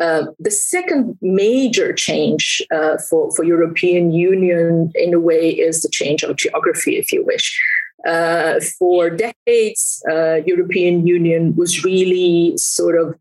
Uh, 0.00 0.26
the 0.38 0.50
second 0.50 1.18
major 1.20 1.92
change 1.92 2.62
uh, 2.72 2.98
for, 3.10 3.32
for 3.32 3.44
European 3.44 4.12
Union, 4.12 4.92
in 4.94 5.12
a 5.12 5.20
way, 5.20 5.50
is 5.50 5.82
the 5.82 5.88
change 5.88 6.22
of 6.22 6.36
geography, 6.36 6.96
if 6.96 7.12
you 7.12 7.24
wish. 7.24 7.60
Uh, 8.06 8.60
for 8.78 9.10
decades, 9.10 10.02
uh, 10.08 10.36
European 10.46 11.06
Union 11.06 11.54
was 11.56 11.84
really 11.84 12.56
sort 12.56 12.96
of 12.96 13.18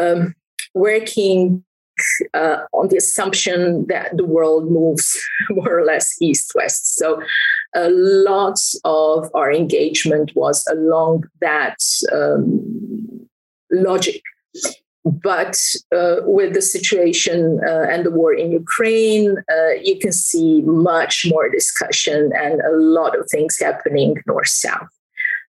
um, 0.00 0.34
working 0.72 1.64
uh, 2.32 2.58
on 2.72 2.88
the 2.88 2.96
assumption 2.96 3.86
that 3.86 4.16
the 4.16 4.24
world 4.24 4.70
moves 4.70 5.20
more 5.50 5.78
or 5.78 5.84
less 5.84 6.20
east-west. 6.20 6.96
So 6.96 7.20
a 7.74 7.90
lot 7.90 8.58
of 8.84 9.30
our 9.34 9.52
engagement 9.52 10.32
was 10.34 10.64
along 10.70 11.24
that 11.40 11.78
um, 12.12 13.28
logic. 13.70 14.22
But 15.04 15.58
uh, 15.94 16.16
with 16.22 16.54
the 16.54 16.62
situation 16.62 17.60
uh, 17.66 17.86
and 17.90 18.06
the 18.06 18.10
war 18.10 18.32
in 18.32 18.50
Ukraine, 18.52 19.36
uh, 19.50 19.72
you 19.82 19.98
can 19.98 20.12
see 20.12 20.62
much 20.62 21.26
more 21.28 21.48
discussion 21.50 22.32
and 22.34 22.62
a 22.62 22.72
lot 22.72 23.18
of 23.18 23.28
things 23.30 23.58
happening 23.58 24.16
north 24.26 24.48
south. 24.48 24.88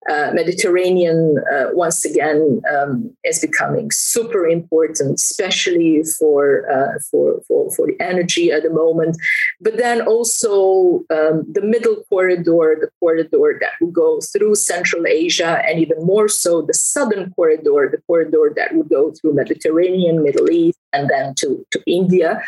Uh, 0.08 0.30
Mediterranean 0.34 1.38
uh, 1.52 1.68
once 1.74 2.06
again 2.06 2.62
um, 2.72 3.12
is 3.24 3.40
becoming 3.40 3.90
super 3.92 4.46
important, 4.48 5.16
especially 5.16 6.04
for, 6.20 6.70
uh, 6.72 7.00
for, 7.10 7.42
for 7.48 7.72
for 7.72 7.88
the 7.88 8.00
energy 8.00 8.52
at 8.52 8.64
the 8.64 8.70
moment. 8.70 9.18
But 9.60 9.78
then 9.78 10.02
also 10.02 11.04
um, 11.10 11.44
the 11.52 11.62
middle 11.64 12.04
corridor, 12.10 12.78
the 12.80 12.90
corridor 13.00 13.58
that 13.62 13.72
would 13.82 13.94
go 13.94 14.20
through 14.22 14.56
Central 14.56 15.08
Asia, 15.08 15.62
and 15.68 15.80
even 15.80 15.98
more 16.06 16.28
so 16.28 16.62
the 16.62 16.74
southern 16.74 17.32
corridor, 17.32 17.90
the 17.92 18.02
corridor 18.08 18.54
that 18.56 18.76
would 18.76 18.90
go 18.90 19.12
through 19.12 19.34
Mediterranean, 19.34 20.24
Middle 20.24 20.50
East, 20.52 20.78
and 20.94 21.10
then 21.10 21.34
to 21.36 21.66
to 21.72 21.82
India 21.88 22.42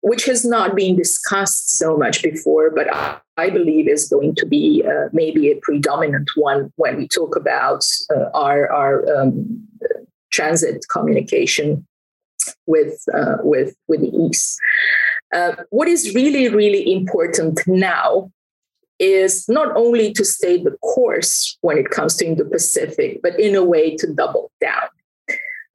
which 0.00 0.24
has 0.26 0.44
not 0.44 0.76
been 0.76 0.96
discussed 0.96 1.76
so 1.78 1.96
much 1.96 2.22
before, 2.22 2.70
but 2.70 2.86
I 3.36 3.50
believe 3.50 3.88
is 3.88 4.08
going 4.08 4.34
to 4.36 4.46
be 4.46 4.84
uh, 4.86 5.08
maybe 5.12 5.50
a 5.50 5.58
predominant 5.62 6.30
one 6.36 6.72
when 6.76 6.96
we 6.96 7.08
talk 7.08 7.36
about 7.36 7.84
uh, 8.14 8.30
our, 8.34 8.70
our 8.70 9.16
um, 9.16 9.66
transit 10.30 10.84
communication 10.90 11.86
with, 12.66 13.02
uh, 13.12 13.38
with, 13.42 13.74
with 13.88 14.00
the 14.00 14.16
East. 14.16 14.58
Uh, 15.34 15.56
what 15.70 15.88
is 15.88 16.14
really, 16.14 16.48
really 16.48 16.92
important 16.92 17.60
now 17.66 18.30
is 18.98 19.48
not 19.48 19.76
only 19.76 20.12
to 20.12 20.24
stay 20.24 20.62
the 20.62 20.76
course 20.82 21.56
when 21.60 21.78
it 21.78 21.90
comes 21.90 22.16
to 22.16 22.26
Indo-Pacific, 22.26 23.20
but 23.22 23.38
in 23.38 23.54
a 23.54 23.64
way 23.64 23.96
to 23.96 24.12
double 24.12 24.50
down. 24.60 24.88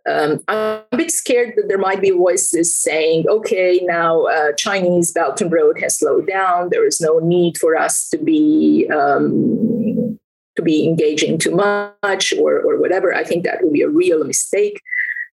Um, 0.10 0.42
I'm 0.50 0.82
a 0.92 0.98
bit 0.98 1.12
scared 1.12 1.54
that 1.56 1.70
there 1.70 1.78
might 1.78 2.02
be 2.02 2.12
voices 2.12 2.76
saying, 2.76 3.26
okay, 3.30 3.80
now 3.84 4.24
uh, 4.24 4.52
Chinese 4.58 5.12
Belt 5.12 5.40
and 5.40 5.52
Road 5.52 5.80
has 5.80 5.98
slowed 5.98 6.28
down. 6.28 6.70
There 6.70 6.86
is 6.86 7.00
no 7.00 7.20
need 7.20 7.58
for 7.58 7.78
us 7.78 8.10
to 8.10 8.18
be 8.18 8.90
um, 8.94 10.20
to 10.56 10.62
be 10.62 10.86
engaging 10.86 11.38
too 11.38 11.52
much 11.52 12.34
or, 12.34 12.60
or 12.60 12.80
whatever. 12.80 13.14
I 13.14 13.24
think 13.24 13.44
that 13.44 13.64
would 13.64 13.74
be 13.74 13.82
a 13.82 13.90
real 13.90 14.24
mistake 14.24 14.82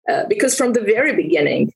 uh, 0.09 0.25
because 0.29 0.57
from 0.57 0.73
the 0.73 0.81
very 0.81 1.15
beginning, 1.15 1.73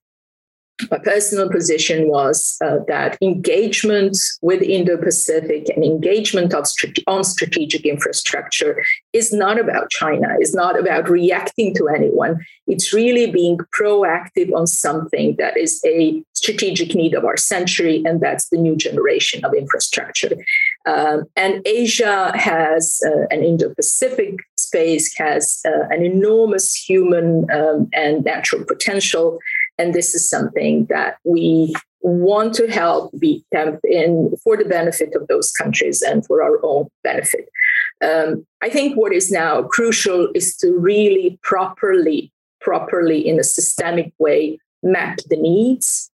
my 0.90 0.98
personal 0.98 1.48
position 1.48 2.08
was 2.08 2.56
uh, 2.64 2.78
that 2.88 3.16
engagement 3.22 4.16
with 4.42 4.60
Indo-Pacific 4.60 5.68
and 5.74 5.84
engagement 5.84 6.52
of 6.52 6.66
on 7.06 7.22
strategic 7.22 7.86
infrastructure 7.86 8.82
is 9.12 9.32
not 9.32 9.58
about 9.60 9.90
China, 9.90 10.28
is 10.40 10.54
not 10.54 10.78
about 10.78 11.08
reacting 11.08 11.74
to 11.76 11.88
anyone. 11.88 12.44
It's 12.66 12.92
really 12.92 13.30
being 13.30 13.58
proactive 13.78 14.52
on 14.52 14.66
something 14.66 15.36
that 15.38 15.56
is 15.56 15.80
a 15.86 16.22
strategic 16.32 16.94
need 16.94 17.14
of 17.14 17.24
our 17.24 17.36
century, 17.36 18.02
and 18.04 18.20
that's 18.20 18.48
the 18.48 18.58
new 18.58 18.74
generation 18.74 19.44
of 19.44 19.54
infrastructure. 19.54 20.32
Um, 20.86 21.24
and 21.36 21.62
Asia 21.66 22.32
has 22.36 23.00
uh, 23.06 23.26
an 23.30 23.42
Indo-Pacific 23.44 24.40
space 24.74 25.14
has 25.16 25.60
uh, 25.66 25.86
an 25.90 26.04
enormous 26.04 26.74
human 26.74 27.46
um, 27.52 27.88
and 27.92 28.24
natural 28.24 28.64
potential 28.64 29.38
and 29.78 29.94
this 29.94 30.14
is 30.14 30.28
something 30.28 30.86
that 30.86 31.16
we 31.24 31.74
want 32.00 32.52
to 32.54 32.70
help 32.70 33.10
be 33.18 33.44
in 33.84 34.34
for 34.44 34.56
the 34.56 34.64
benefit 34.64 35.14
of 35.14 35.26
those 35.28 35.50
countries 35.52 36.02
and 36.02 36.24
for 36.26 36.42
our 36.42 36.58
own 36.62 36.86
benefit. 37.02 37.48
Um, 38.04 38.46
I 38.62 38.68
think 38.68 38.96
what 38.96 39.14
is 39.14 39.30
now 39.30 39.62
crucial 39.62 40.28
is 40.34 40.56
to 40.58 40.72
really 40.72 41.38
properly, 41.42 42.30
properly 42.60 43.26
in 43.26 43.40
a 43.40 43.44
systemic 43.44 44.12
way, 44.18 44.58
map 44.82 45.18
the 45.30 45.36
needs, 45.36 46.10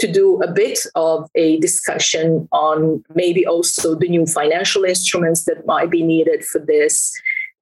to 0.00 0.10
do 0.10 0.40
a 0.42 0.50
bit 0.50 0.80
of 0.94 1.28
a 1.34 1.58
discussion 1.60 2.48
on 2.52 3.02
maybe 3.14 3.46
also 3.46 3.94
the 3.94 4.08
new 4.08 4.26
financial 4.26 4.84
instruments 4.84 5.44
that 5.44 5.66
might 5.66 5.90
be 5.90 6.02
needed 6.02 6.44
for 6.44 6.60
this, 6.60 7.12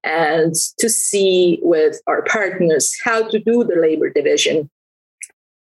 and 0.03 0.55
to 0.79 0.89
see 0.89 1.59
with 1.63 2.01
our 2.07 2.23
partners 2.23 2.95
how 3.05 3.29
to 3.29 3.39
do 3.39 3.65
the 3.65 3.77
labor 3.77 4.09
division 4.09 4.71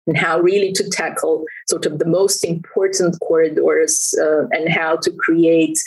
and 0.08 0.16
how 0.16 0.40
really 0.40 0.72
to 0.72 0.88
tackle 0.90 1.44
sort 1.68 1.86
of 1.86 1.98
the 1.98 2.06
most 2.06 2.44
important 2.44 3.20
corridors 3.20 4.14
uh, 4.20 4.48
and 4.50 4.68
how 4.68 4.96
to 4.96 5.12
create 5.12 5.78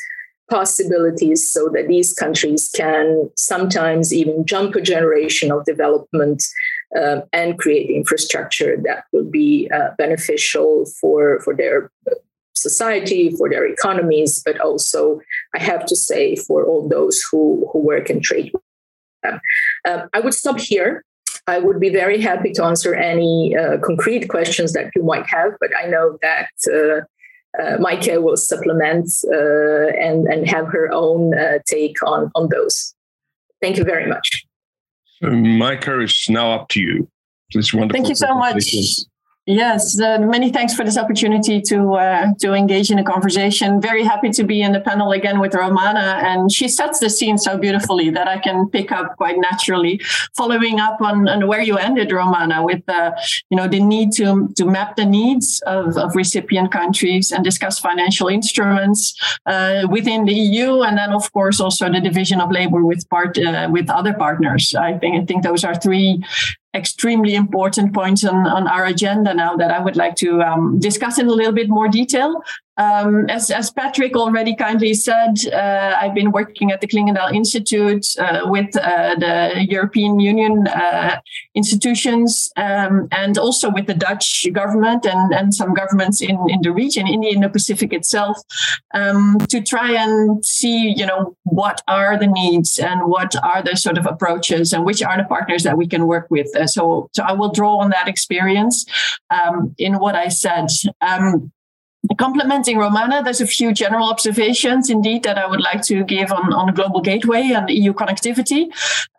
possibilities 0.50 1.50
so 1.52 1.70
that 1.74 1.88
these 1.88 2.14
countries 2.14 2.70
can 2.76 3.30
sometimes 3.36 4.14
even 4.14 4.46
jump 4.46 4.76
a 4.76 4.82
generation 4.82 5.52
of 5.52 5.66
development 5.66 6.44
uh, 6.96 7.22
and 7.34 7.58
create 7.58 7.90
infrastructure 7.90 8.78
that 8.84 9.06
will 9.12 9.30
be 9.30 9.70
uh, 9.74 9.90
beneficial 9.98 10.86
for, 11.00 11.40
for 11.40 11.56
their 11.56 11.90
society, 12.54 13.32
for 13.38 13.50
their 13.50 13.66
economies, 13.66 14.42
but 14.46 14.60
also, 14.60 15.20
I 15.56 15.60
have 15.60 15.86
to 15.88 15.96
say, 15.96 16.36
for 16.36 16.66
all 16.66 16.88
those 16.88 17.24
who, 17.32 17.68
who 17.72 17.80
work 17.80 18.10
and 18.10 18.22
trade 18.22 18.52
with 18.54 18.62
them. 19.24 19.40
Um, 19.88 20.10
I 20.14 20.20
would 20.20 20.34
stop 20.34 20.60
here 20.60 21.04
I 21.48 21.60
would 21.60 21.80
be 21.80 21.90
very 21.90 22.22
happy 22.22 22.52
to 22.54 22.64
answer 22.64 22.94
any 22.94 23.56
uh, 23.56 23.78
concrete 23.80 24.28
questions 24.30 24.74
that 24.74 24.92
you 24.96 25.04
might 25.04 25.26
have, 25.28 25.54
but 25.60 25.72
I 25.76 25.88
know 25.88 26.18
that 26.22 26.50
uh, 26.72 27.62
uh, 27.62 27.78
Maaike 27.78 28.22
will 28.22 28.38
supplement 28.38 29.10
uh, 29.26 29.88
and, 30.00 30.28
and 30.28 30.48
have 30.50 30.68
her 30.68 30.92
own 30.92 31.38
uh, 31.38 31.60
take 31.66 32.02
on, 32.04 32.32
on 32.36 32.50
those. 32.50 32.94
Thank 33.62 33.78
you 33.78 33.84
very 33.84 34.08
much. 34.08 34.46
So 35.20 35.28
Maaike, 35.28 36.04
is 36.04 36.28
now 36.30 36.52
up 36.54 36.70
to 36.70 36.80
you. 36.80 37.08
This 37.54 37.74
wonderful. 37.74 37.98
Thank 37.98 38.10
you 38.10 38.16
so 38.16 38.34
much. 38.34 38.74
Yes, 39.48 40.00
uh, 40.00 40.20
many 40.20 40.52
thanks 40.52 40.76
for 40.76 40.84
this 40.84 41.00
opportunity 41.00 41.62
to 41.62 41.94
uh, 41.94 42.28
to 42.42 42.54
engage 42.54 42.92
in 42.92 43.00
a 43.00 43.04
conversation. 43.04 43.82
Very 43.82 44.04
happy 44.04 44.30
to 44.30 44.44
be 44.44 44.62
in 44.62 44.72
the 44.72 44.80
panel 44.80 45.12
again 45.14 45.40
with 45.40 45.56
Romana, 45.56 46.22
and 46.24 46.52
she 46.52 46.68
sets 46.68 47.00
the 47.00 47.10
scene 47.10 47.40
so 47.40 47.58
beautifully 47.58 48.12
that 48.12 48.28
I 48.28 48.38
can 48.38 48.70
pick 48.70 48.92
up 48.92 49.18
quite 49.18 49.40
naturally. 49.40 50.00
Following 50.38 50.80
up 50.80 51.02
on, 51.02 51.28
on 51.28 51.48
where 51.48 51.62
you 51.62 51.76
ended, 51.76 52.12
Romana, 52.12 52.64
with 52.64 52.88
uh, 52.88 53.14
you 53.50 53.58
know 53.58 53.68
the 53.68 53.80
need 53.80 54.12
to 54.18 54.48
to 54.58 54.66
map 54.66 54.96
the 54.96 55.06
needs 55.06 55.60
of, 55.66 55.98
of 55.98 56.16
recipient 56.16 56.72
countries 56.72 57.32
and 57.32 57.44
discuss 57.44 57.80
financial 57.80 58.28
instruments 58.28 59.20
uh, 59.48 59.88
within 59.90 60.26
the 60.26 60.34
EU, 60.34 60.84
and 60.84 61.00
then 61.00 61.14
of 61.14 61.32
course 61.34 61.60
also 61.60 61.92
the 61.92 62.00
division 62.00 62.40
of 62.42 62.52
labor 62.52 62.86
with 62.86 63.10
part 63.10 63.40
uh, 63.40 63.68
with 63.72 63.90
other 63.90 64.14
partners. 64.14 64.76
I 64.76 65.00
think 65.00 65.20
I 65.20 65.26
think 65.26 65.42
those 65.42 65.64
are 65.64 65.74
three 65.74 66.24
extremely 66.74 67.36
important 67.36 67.94
points 67.94 68.24
on, 68.24 68.48
on 68.48 68.68
our 68.68 68.86
agenda 68.86 69.34
now 69.34 69.56
that 69.58 69.72
I 69.72 69.80
would 69.80 69.96
like 69.96 70.16
to 70.18 70.42
um, 70.42 70.80
discuss 70.80 71.20
in 71.20 71.28
a 71.28 71.32
little 71.32 71.52
bit 71.52 71.70
more 71.70 71.88
detail. 71.88 72.44
Um, 72.82 73.30
as, 73.30 73.52
as, 73.52 73.70
Patrick 73.70 74.16
already 74.16 74.56
kindly 74.56 74.96
said, 74.96 75.36
uh, 75.54 75.96
I've 76.02 76.16
been 76.16 76.32
working 76.32 76.72
at 76.72 76.82
the 76.82 76.88
Clingendael 76.88 77.32
Institute 77.32 78.06
uh, 78.18 78.42
with 78.46 78.76
uh, 78.76 79.14
the 79.20 79.68
European 79.70 80.20
Union 80.20 80.68
uh, 80.68 81.20
institutions 81.54 82.52
um, 82.58 83.08
and 83.12 83.38
also 83.38 83.70
with 83.70 83.86
the 83.86 83.94
Dutch 83.94 84.48
government 84.52 85.06
and, 85.06 85.32
and 85.32 85.54
some 85.54 85.76
governments 85.76 86.22
in, 86.22 86.38
in 86.48 86.62
the 86.64 86.72
region, 86.72 87.08
in 87.08 87.20
the 87.22 87.30
Indo-Pacific 87.30 87.94
itself, 87.94 88.38
um, 88.96 89.38
to 89.50 89.62
try 89.62 89.92
and 89.92 90.44
see, 90.44 90.96
you 90.98 91.06
know, 91.06 91.36
what 91.44 91.84
are 91.88 92.18
the 92.18 92.28
needs 92.28 92.80
and 92.80 93.02
what 93.06 93.36
are 93.44 93.62
the 93.62 93.76
sort 93.76 94.00
of 94.00 94.08
approaches 94.08 94.74
and 94.74 94.86
which 94.86 95.04
are 95.04 95.18
the 95.18 95.26
partners 95.26 95.62
that 95.64 95.78
we 95.78 95.88
can 95.88 96.08
work 96.08 96.26
with. 96.32 96.48
Uh, 96.56 96.66
so, 96.66 97.10
so 97.14 97.22
I 97.22 97.34
will 97.34 97.52
draw 97.52 97.78
on 97.78 97.92
that 97.92 98.08
experience 98.08 98.86
um, 99.30 99.76
in 99.78 100.00
what 100.00 100.16
I 100.16 100.30
said. 100.30 100.68
Complementing 102.18 102.78
Romana, 102.78 103.24
there's 103.24 103.42
a 103.42 103.48
few 103.48 103.74
general 103.74 104.10
observations 104.10 104.90
indeed 104.90 105.24
that 105.24 105.38
I 105.38 105.48
would 105.48 105.62
like 105.62 105.82
to 105.84 106.04
give 106.04 106.32
on, 106.32 106.52
on 106.54 106.68
the 106.68 106.72
global 106.72 107.02
gateway 107.02 107.52
and 107.54 107.70
EU 107.70 107.94
connectivity. 107.94 108.70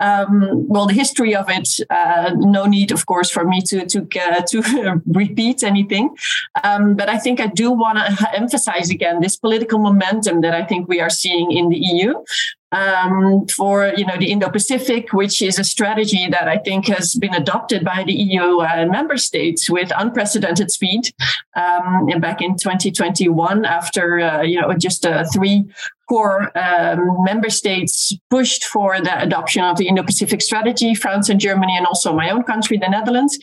Um, 0.00 0.66
well, 0.68 0.86
the 0.86 0.94
history 0.94 1.34
of 1.34 1.46
it, 1.48 1.68
uh, 1.90 2.32
no 2.36 2.66
need, 2.66 2.92
of 2.92 3.06
course, 3.06 3.30
for 3.30 3.44
me 3.44 3.60
to 3.62 3.86
to 3.86 4.06
uh, 4.20 4.42
to 4.50 5.02
repeat 5.06 5.62
anything. 5.62 6.16
Um, 6.64 6.94
but 6.94 7.08
I 7.08 7.18
think 7.18 7.40
I 7.40 7.46
do 7.46 7.70
want 7.70 7.98
to 7.98 8.34
emphasize 8.34 8.90
again 8.90 9.20
this 9.20 9.36
political 9.36 9.78
momentum 9.78 10.40
that 10.42 10.54
I 10.54 10.64
think 10.64 10.88
we 10.88 11.00
are 11.00 11.10
seeing 11.10 11.52
in 11.52 11.68
the 11.68 11.78
EU 11.78 12.14
um, 12.72 13.46
for 13.48 13.92
you 13.96 14.06
know 14.06 14.16
the 14.16 14.30
Indo-Pacific, 14.32 15.12
which 15.12 15.42
is 15.42 15.58
a 15.58 15.64
strategy 15.64 16.26
that 16.28 16.48
I 16.48 16.58
think 16.58 16.88
has 16.88 17.14
been 17.14 17.34
adopted 17.34 17.84
by 17.84 18.02
the 18.04 18.12
EU 18.12 18.60
uh, 18.60 18.86
member 18.90 19.16
states 19.16 19.70
with 19.70 19.92
unprecedented 19.96 20.70
speed. 20.70 21.12
Um, 21.54 22.06
back 22.20 22.40
in 22.40 22.56
2021, 22.56 23.64
after 23.64 24.20
uh, 24.20 24.42
you 24.42 24.60
know 24.60 24.72
just 24.74 25.04
uh, 25.04 25.24
three 25.32 25.64
core 26.12 26.52
um, 26.58 27.00
member 27.24 27.48
states 27.48 28.14
pushed 28.28 28.64
for 28.64 29.00
the 29.00 29.14
adoption 29.22 29.64
of 29.64 29.78
the 29.78 29.88
Indo-Pacific 29.88 30.42
strategy, 30.42 30.94
France 30.94 31.30
and 31.30 31.40
Germany, 31.40 31.74
and 31.74 31.86
also 31.86 32.12
my 32.12 32.28
own 32.28 32.42
country, 32.42 32.76
the 32.76 32.88
Netherlands. 32.88 33.38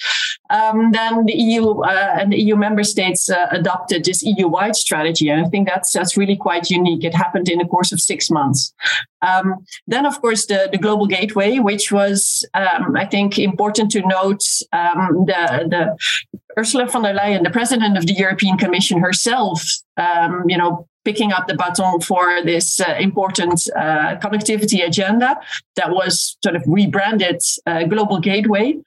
Um, 0.51 0.91
then 0.91 1.25
the 1.25 1.33
EU 1.33 1.81
uh, 1.81 2.17
and 2.19 2.31
the 2.31 2.39
EU 2.39 2.55
member 2.55 2.83
states 2.83 3.27
uh, 3.27 3.47
adopted 3.49 4.05
this 4.05 4.21
EU-wide 4.21 4.75
strategy, 4.75 5.29
and 5.29 5.43
I 5.43 5.49
think 5.49 5.67
that's 5.67 5.91
that's 5.93 6.15
really 6.15 6.37
quite 6.37 6.69
unique. 6.69 7.03
It 7.03 7.15
happened 7.15 7.49
in 7.49 7.57
the 7.57 7.65
course 7.65 7.91
of 7.91 7.99
six 7.99 8.29
months. 8.29 8.71
Um, 9.21 9.55
then, 9.87 10.05
of 10.05 10.21
course, 10.21 10.45
the, 10.45 10.69
the 10.71 10.77
global 10.77 11.05
gateway, 11.05 11.59
which 11.59 11.91
was, 11.91 12.47
um, 12.53 12.95
I 12.95 13.05
think, 13.05 13.37
important 13.37 13.91
to 13.91 14.01
note. 14.01 14.43
Um, 14.71 15.25
the 15.25 15.41
the 15.73 15.83
Ursula 16.59 16.87
von 16.87 17.03
der 17.03 17.13
Leyen, 17.13 17.43
the 17.43 17.49
president 17.49 17.97
of 17.97 18.05
the 18.05 18.13
European 18.13 18.57
Commission 18.57 18.99
herself, 18.99 19.63
um, 19.95 20.43
you 20.47 20.57
know, 20.57 20.85
picking 21.05 21.31
up 21.31 21.47
the 21.47 21.55
baton 21.55 22.01
for 22.01 22.43
this 22.43 22.81
uh, 22.81 22.95
important 22.99 23.57
uh, 23.75 24.17
connectivity 24.17 24.85
agenda 24.85 25.39
that 25.77 25.91
was 25.91 26.37
sort 26.43 26.55
of 26.57 26.63
rebranded 26.67 27.41
uh, 27.65 27.83
Global 27.85 28.19
Gateway. 28.19 28.77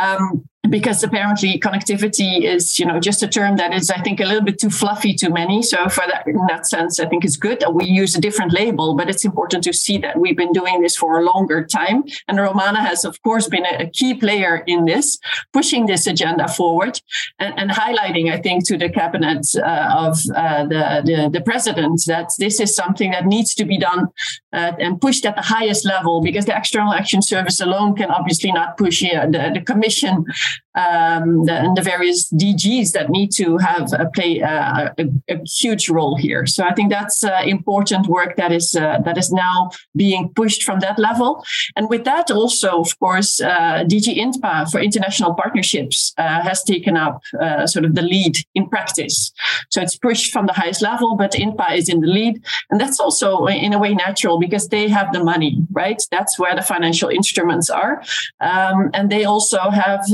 Um, 0.00 0.44
because 0.68 1.02
apparently 1.02 1.58
connectivity 1.58 2.42
is 2.42 2.78
you 2.78 2.86
know 2.86 3.00
just 3.00 3.22
a 3.22 3.28
term 3.28 3.56
that 3.56 3.74
is 3.74 3.90
i 3.90 3.98
think 4.00 4.20
a 4.20 4.24
little 4.24 4.44
bit 4.44 4.60
too 4.60 4.70
fluffy 4.70 5.12
to 5.12 5.28
many. 5.28 5.60
So 5.62 5.88
for 5.88 6.04
that 6.06 6.26
in 6.26 6.46
that 6.48 6.66
sense 6.68 7.00
i 7.00 7.06
think 7.06 7.24
it's 7.24 7.36
good 7.36 7.58
that 7.60 7.74
we 7.74 7.84
use 7.84 8.14
a 8.14 8.20
different 8.20 8.52
label 8.52 8.94
but 8.94 9.10
it's 9.10 9.24
important 9.24 9.64
to 9.64 9.72
see 9.72 9.98
that 9.98 10.18
we've 10.18 10.36
been 10.36 10.52
doing 10.52 10.80
this 10.80 10.96
for 10.96 11.18
a 11.18 11.24
longer 11.24 11.64
time. 11.66 12.04
And 12.28 12.38
romana 12.38 12.80
has 12.80 13.04
of 13.04 13.20
course 13.22 13.48
been 13.48 13.66
a, 13.66 13.90
key 13.92 14.14
player 14.14 14.62
in 14.66 14.84
this 14.86 15.18
pushing 15.52 15.86
this 15.86 16.06
agenda 16.06 16.48
forward 16.48 16.98
and, 17.38 17.52
and 17.58 17.70
highlighting 17.70 18.32
i 18.32 18.38
think 18.38 18.66
to 18.66 18.78
the 18.78 18.88
cabinet 18.88 19.44
uh, 19.56 20.06
of 20.06 20.18
uh, 20.34 20.64
the, 20.64 21.02
the, 21.04 21.30
the 21.30 21.40
president 21.40 22.00
that 22.06 22.30
this 22.38 22.60
is 22.60 22.74
something 22.74 23.10
that 23.10 23.26
needs 23.26 23.54
to 23.54 23.64
be 23.64 23.76
done 23.76 24.06
uh, 24.52 24.72
and 24.78 25.00
pushed 25.00 25.26
at 25.26 25.36
the 25.36 25.42
highest 25.42 25.84
level 25.84 26.22
because 26.22 26.46
the 26.46 26.56
external 26.56 26.92
action 26.92 27.20
service 27.20 27.60
alone 27.60 27.94
can 27.94 28.10
obviously 28.10 28.52
not 28.52 28.78
push 28.78 29.00
the, 29.00 29.50
the 29.52 29.60
commission 29.60 30.24
um, 30.74 31.44
the, 31.44 31.52
and 31.52 31.76
the 31.76 31.82
various 31.82 32.32
DGs 32.32 32.92
that 32.92 33.10
need 33.10 33.30
to 33.32 33.58
have 33.58 33.92
a 33.92 34.08
play 34.14 34.40
uh, 34.40 34.90
a, 34.98 35.04
a, 35.28 35.38
huge 35.44 35.90
role 35.90 36.16
here. 36.16 36.46
So 36.46 36.64
I 36.64 36.72
think 36.72 36.90
that's 36.90 37.22
uh, 37.22 37.42
important 37.44 38.06
work 38.06 38.36
that 38.36 38.52
is 38.52 38.74
uh, 38.74 38.98
that 39.04 39.18
is 39.18 39.30
now 39.30 39.70
being 39.94 40.30
pushed 40.34 40.62
from 40.62 40.80
that 40.80 40.98
level. 40.98 41.44
And 41.76 41.90
with 41.90 42.04
that, 42.04 42.30
also 42.30 42.80
of 42.80 42.98
course, 42.98 43.40
uh, 43.40 43.84
DG 43.84 44.16
INTPA 44.16 44.70
for 44.70 44.80
international 44.80 45.34
partnerships 45.34 46.14
uh, 46.16 46.40
has 46.42 46.62
taken 46.62 46.96
up 46.96 47.22
sort 47.66 47.84
of 47.84 47.94
the 47.94 48.02
lead 48.02 48.36
in 48.54 48.68
practice. 48.68 49.32
So 49.70 49.82
it's 49.82 49.96
pushed 49.96 50.32
from 50.32 50.46
the 50.46 50.52
highest 50.52 50.82
level, 50.82 51.16
but 51.16 51.32
INTPA 51.32 51.76
is 51.76 51.88
in 51.88 52.00
the 52.00 52.06
lead, 52.06 52.42
and 52.70 52.80
that's 52.80 52.98
also 52.98 53.46
in 53.46 53.72
a 53.72 53.78
way 53.78 53.94
natural 53.94 54.38
because 54.38 54.68
they 54.68 54.88
have 54.88 55.12
the 55.12 55.22
money, 55.22 55.58
right? 55.70 56.02
That's 56.10 56.38
where 56.38 56.54
the 56.54 56.62
financial 56.62 57.10
instruments 57.10 57.68
are, 57.68 58.02
um, 58.40 58.90
and 58.94 59.10
they 59.10 59.24
also 59.24 59.70
have 59.70 60.04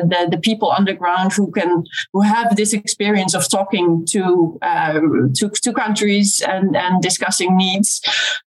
the, 0.00 0.28
the 0.30 0.38
people 0.38 0.70
on 0.70 0.84
the 0.84 0.94
ground 0.94 1.32
who 1.32 1.50
can 1.50 1.84
who 2.12 2.22
have 2.22 2.56
this 2.56 2.72
experience 2.72 3.34
of 3.34 3.48
talking 3.48 4.04
to 4.06 4.58
uh, 4.62 5.00
to, 5.34 5.48
to 5.48 5.72
countries 5.72 6.42
and 6.46 6.76
and 6.76 7.02
discussing 7.02 7.56
needs. 7.56 8.00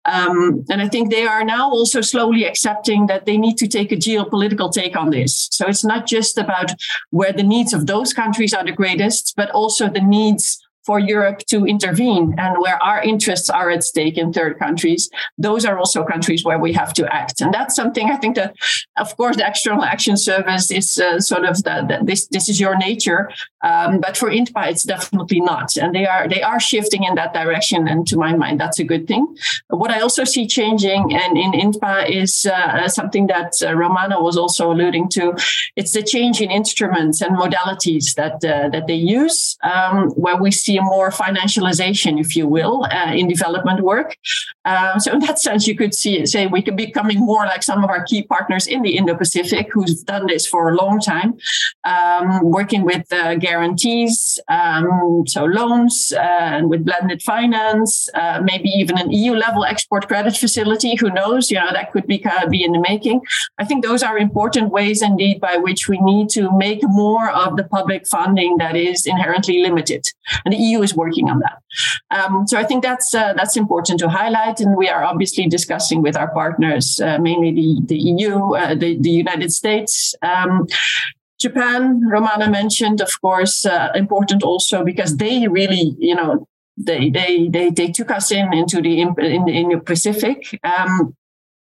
Um, 0.04 0.64
and 0.70 0.82
I 0.82 0.88
think 0.88 1.10
they 1.10 1.26
are 1.26 1.44
now 1.44 1.70
also 1.70 2.00
slowly 2.00 2.44
accepting 2.44 3.06
that 3.06 3.26
they 3.26 3.36
need 3.36 3.56
to 3.58 3.68
take 3.68 3.92
a 3.92 3.96
geopolitical 3.96 4.72
take 4.72 4.96
on 4.96 5.10
this. 5.10 5.48
So 5.50 5.66
it's 5.66 5.84
not 5.84 6.06
just 6.06 6.38
about 6.38 6.72
where 7.10 7.32
the 7.32 7.42
needs 7.42 7.72
of 7.72 7.86
those 7.86 8.12
countries 8.12 8.54
are 8.54 8.64
the 8.64 8.72
greatest 8.72 9.34
but 9.36 9.50
also 9.50 9.88
the 9.88 10.00
needs 10.00 10.63
for 10.84 10.98
Europe 10.98 11.38
to 11.46 11.66
intervene 11.66 12.34
and 12.38 12.58
where 12.58 12.82
our 12.82 13.02
interests 13.02 13.48
are 13.50 13.70
at 13.70 13.82
stake 13.84 14.18
in 14.18 14.32
third 14.32 14.58
countries, 14.58 15.08
those 15.38 15.64
are 15.64 15.78
also 15.78 16.04
countries 16.04 16.44
where 16.44 16.58
we 16.58 16.72
have 16.72 16.92
to 16.94 17.12
act. 17.14 17.40
And 17.40 17.52
that's 17.52 17.74
something 17.74 18.10
I 18.10 18.16
think 18.16 18.36
that, 18.36 18.54
of 18.98 19.16
course, 19.16 19.36
the 19.36 19.46
External 19.46 19.84
Action 19.84 20.16
Service 20.16 20.70
is 20.70 20.98
uh, 20.98 21.20
sort 21.20 21.44
of 21.44 21.62
the, 21.62 21.98
this. 22.02 22.26
This 22.28 22.48
is 22.48 22.58
your 22.60 22.76
nature, 22.76 23.30
um, 23.62 24.00
but 24.00 24.16
for 24.16 24.30
INTPA, 24.30 24.70
it's 24.70 24.82
definitely 24.82 25.40
not. 25.40 25.76
And 25.76 25.94
they 25.94 26.06
are 26.06 26.28
they 26.28 26.42
are 26.42 26.60
shifting 26.60 27.04
in 27.04 27.14
that 27.14 27.32
direction. 27.32 27.88
And 27.88 28.06
to 28.08 28.16
my 28.16 28.34
mind, 28.34 28.60
that's 28.60 28.78
a 28.78 28.84
good 28.84 29.06
thing. 29.06 29.36
What 29.68 29.90
I 29.90 30.00
also 30.00 30.24
see 30.24 30.46
changing 30.46 31.14
and 31.14 31.36
in 31.36 31.52
INTPA 31.52 32.10
is 32.10 32.46
uh, 32.46 32.88
something 32.88 33.26
that 33.28 33.52
uh, 33.64 33.74
Romana 33.74 34.22
was 34.22 34.36
also 34.36 34.72
alluding 34.72 35.08
to. 35.10 35.34
It's 35.76 35.92
the 35.92 36.02
change 36.02 36.40
in 36.40 36.50
instruments 36.50 37.20
and 37.20 37.36
modalities 37.36 38.14
that 38.14 38.44
uh, 38.44 38.68
that 38.70 38.86
they 38.86 38.94
use, 38.94 39.56
um, 39.62 40.10
where 40.10 40.36
we 40.36 40.50
see 40.50 40.73
see 40.74 40.80
more 40.80 41.10
financialization, 41.10 42.20
if 42.20 42.36
you 42.36 42.46
will, 42.46 42.86
uh, 42.90 43.12
in 43.12 43.28
development 43.28 43.80
work. 43.80 44.16
Uh, 44.64 44.98
so 44.98 45.12
in 45.12 45.20
that 45.20 45.38
sense, 45.38 45.66
you 45.66 45.76
could 45.76 45.94
see 45.94 46.26
say 46.26 46.46
we 46.46 46.62
could 46.62 46.76
be 46.76 46.86
becoming 46.86 47.18
more 47.18 47.44
like 47.46 47.62
some 47.62 47.84
of 47.84 47.90
our 47.90 48.04
key 48.04 48.22
partners 48.22 48.66
in 48.66 48.82
the 48.82 48.96
Indo-Pacific 48.96 49.68
who's 49.72 50.02
done 50.02 50.26
this 50.26 50.46
for 50.46 50.70
a 50.70 50.74
long 50.74 51.00
time, 51.00 51.34
um, 51.84 52.40
working 52.42 52.82
with 52.84 53.12
uh, 53.12 53.34
guarantees, 53.36 54.38
um, 54.48 55.24
so 55.26 55.44
loans, 55.44 56.12
uh, 56.16 56.56
and 56.56 56.70
with 56.70 56.84
blended 56.84 57.22
finance, 57.22 58.08
uh, 58.14 58.40
maybe 58.42 58.68
even 58.80 58.98
an 58.98 59.10
EU 59.10 59.32
level 59.34 59.64
export 59.64 60.08
credit 60.08 60.36
facility. 60.36 60.94
Who 60.96 61.10
knows? 61.10 61.50
You 61.50 61.58
know 61.58 61.72
that 61.72 61.92
could 61.92 62.06
be 62.06 62.24
uh, 62.24 62.46
be 62.48 62.64
in 62.64 62.72
the 62.72 62.80
making. 62.80 63.20
I 63.58 63.64
think 63.64 63.84
those 63.84 64.02
are 64.02 64.16
important 64.18 64.70
ways 64.70 65.02
indeed 65.02 65.40
by 65.40 65.56
which 65.56 65.88
we 65.88 65.98
need 66.00 66.28
to 66.30 66.42
make 66.56 66.80
more 66.82 67.30
of 67.30 67.56
the 67.56 67.64
public 67.64 68.06
funding 68.06 68.56
that 68.58 68.76
is 68.76 69.06
inherently 69.06 69.62
limited. 69.62 70.02
And 70.44 70.52
the 70.54 70.63
EU 70.66 70.82
is 70.82 70.94
working 70.94 71.28
on 71.28 71.40
that. 71.40 71.58
Um, 72.10 72.46
so 72.46 72.58
I 72.58 72.64
think 72.64 72.82
that's 72.82 73.14
uh, 73.14 73.32
that's 73.34 73.56
important 73.56 73.98
to 74.00 74.08
highlight, 74.08 74.60
and 74.60 74.76
we 74.76 74.88
are 74.88 75.04
obviously 75.04 75.46
discussing 75.48 76.02
with 76.02 76.16
our 76.16 76.30
partners, 76.32 77.00
uh, 77.00 77.18
mainly 77.18 77.52
the 77.52 77.68
the 77.86 77.98
EU, 77.98 78.54
uh, 78.54 78.74
the 78.74 78.98
the 79.00 79.10
United 79.10 79.52
States. 79.52 80.14
Um, 80.22 80.66
Japan, 81.40 82.00
Romana 82.08 82.48
mentioned, 82.48 83.00
of 83.00 83.20
course, 83.20 83.66
uh, 83.66 83.90
important 83.94 84.42
also 84.42 84.84
because 84.84 85.16
they 85.16 85.48
really, 85.48 85.94
you 85.98 86.14
know, 86.14 86.46
they 86.76 87.10
they 87.10 87.48
they 87.48 87.70
they 87.70 87.88
took 87.92 88.10
us 88.10 88.30
in 88.30 88.54
into 88.54 88.80
the 88.80 89.00
in, 89.00 89.48
in 89.48 89.68
the 89.68 89.80
Pacific. 89.84 90.58
Um, 90.64 91.14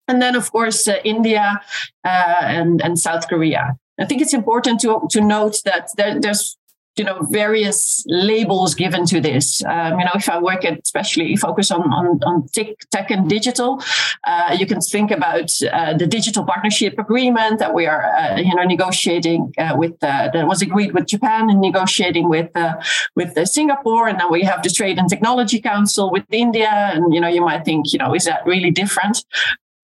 and 0.10 0.22
then, 0.22 0.36
of 0.36 0.52
course, 0.52 0.88
uh, 0.88 0.96
India 1.04 1.62
uh, 2.04 2.40
and, 2.42 2.82
and 2.82 2.98
South 2.98 3.30
Korea. 3.30 3.78
I 4.00 4.06
think 4.06 4.22
it's 4.22 4.34
important 4.34 4.80
to, 4.82 5.08
to 5.12 5.22
note 5.22 5.62
that 5.66 5.90
there, 5.98 6.20
there's 6.20 6.58
you 7.00 7.06
know 7.06 7.20
various 7.32 8.04
labels 8.08 8.76
given 8.76 9.06
to 9.06 9.22
this. 9.22 9.64
Um, 9.66 10.00
you 10.00 10.06
know 10.06 10.12
if 10.16 10.30
i 10.30 10.38
work 10.40 10.66
at 10.66 10.80
especially 10.84 11.36
focus 11.36 11.72
on 11.72 11.82
on, 11.82 12.20
on 12.24 12.48
tech, 12.48 12.68
tech 12.92 13.10
and 13.12 13.30
digital 13.30 13.82
uh, 14.26 14.56
you 14.60 14.66
can 14.66 14.82
think 14.82 15.12
about 15.12 15.50
uh, 15.72 15.94
the 15.98 16.08
digital 16.08 16.44
partnership 16.44 16.94
agreement 17.00 17.60
that 17.60 17.74
we 17.74 17.86
are 17.88 18.04
uh, 18.04 18.38
you 18.38 18.54
know 18.56 18.64
negotiating 18.64 19.54
uh, 19.58 19.74
with 19.76 19.96
uh, 20.04 20.30
that 20.34 20.46
was 20.48 20.62
agreed 20.62 20.94
with 20.94 21.06
japan 21.08 21.50
and 21.50 21.62
negotiating 21.62 22.28
with 22.30 22.50
uh, 22.56 22.76
with 23.16 23.34
the 23.36 23.46
singapore. 23.46 24.08
And 24.10 24.18
now 24.18 24.30
we 24.30 24.44
have 24.44 24.62
the 24.64 24.70
trade 24.70 24.98
and 25.00 25.10
technology 25.10 25.60
council 25.62 26.12
with 26.12 26.26
india. 26.32 26.70
And 26.94 27.14
you 27.14 27.22
know 27.22 27.28
you 27.28 27.42
might 27.42 27.64
think 27.66 27.94
you 27.94 28.00
know 28.00 28.14
is 28.14 28.26
that 28.26 28.46
really 28.46 28.72
different? 28.72 29.24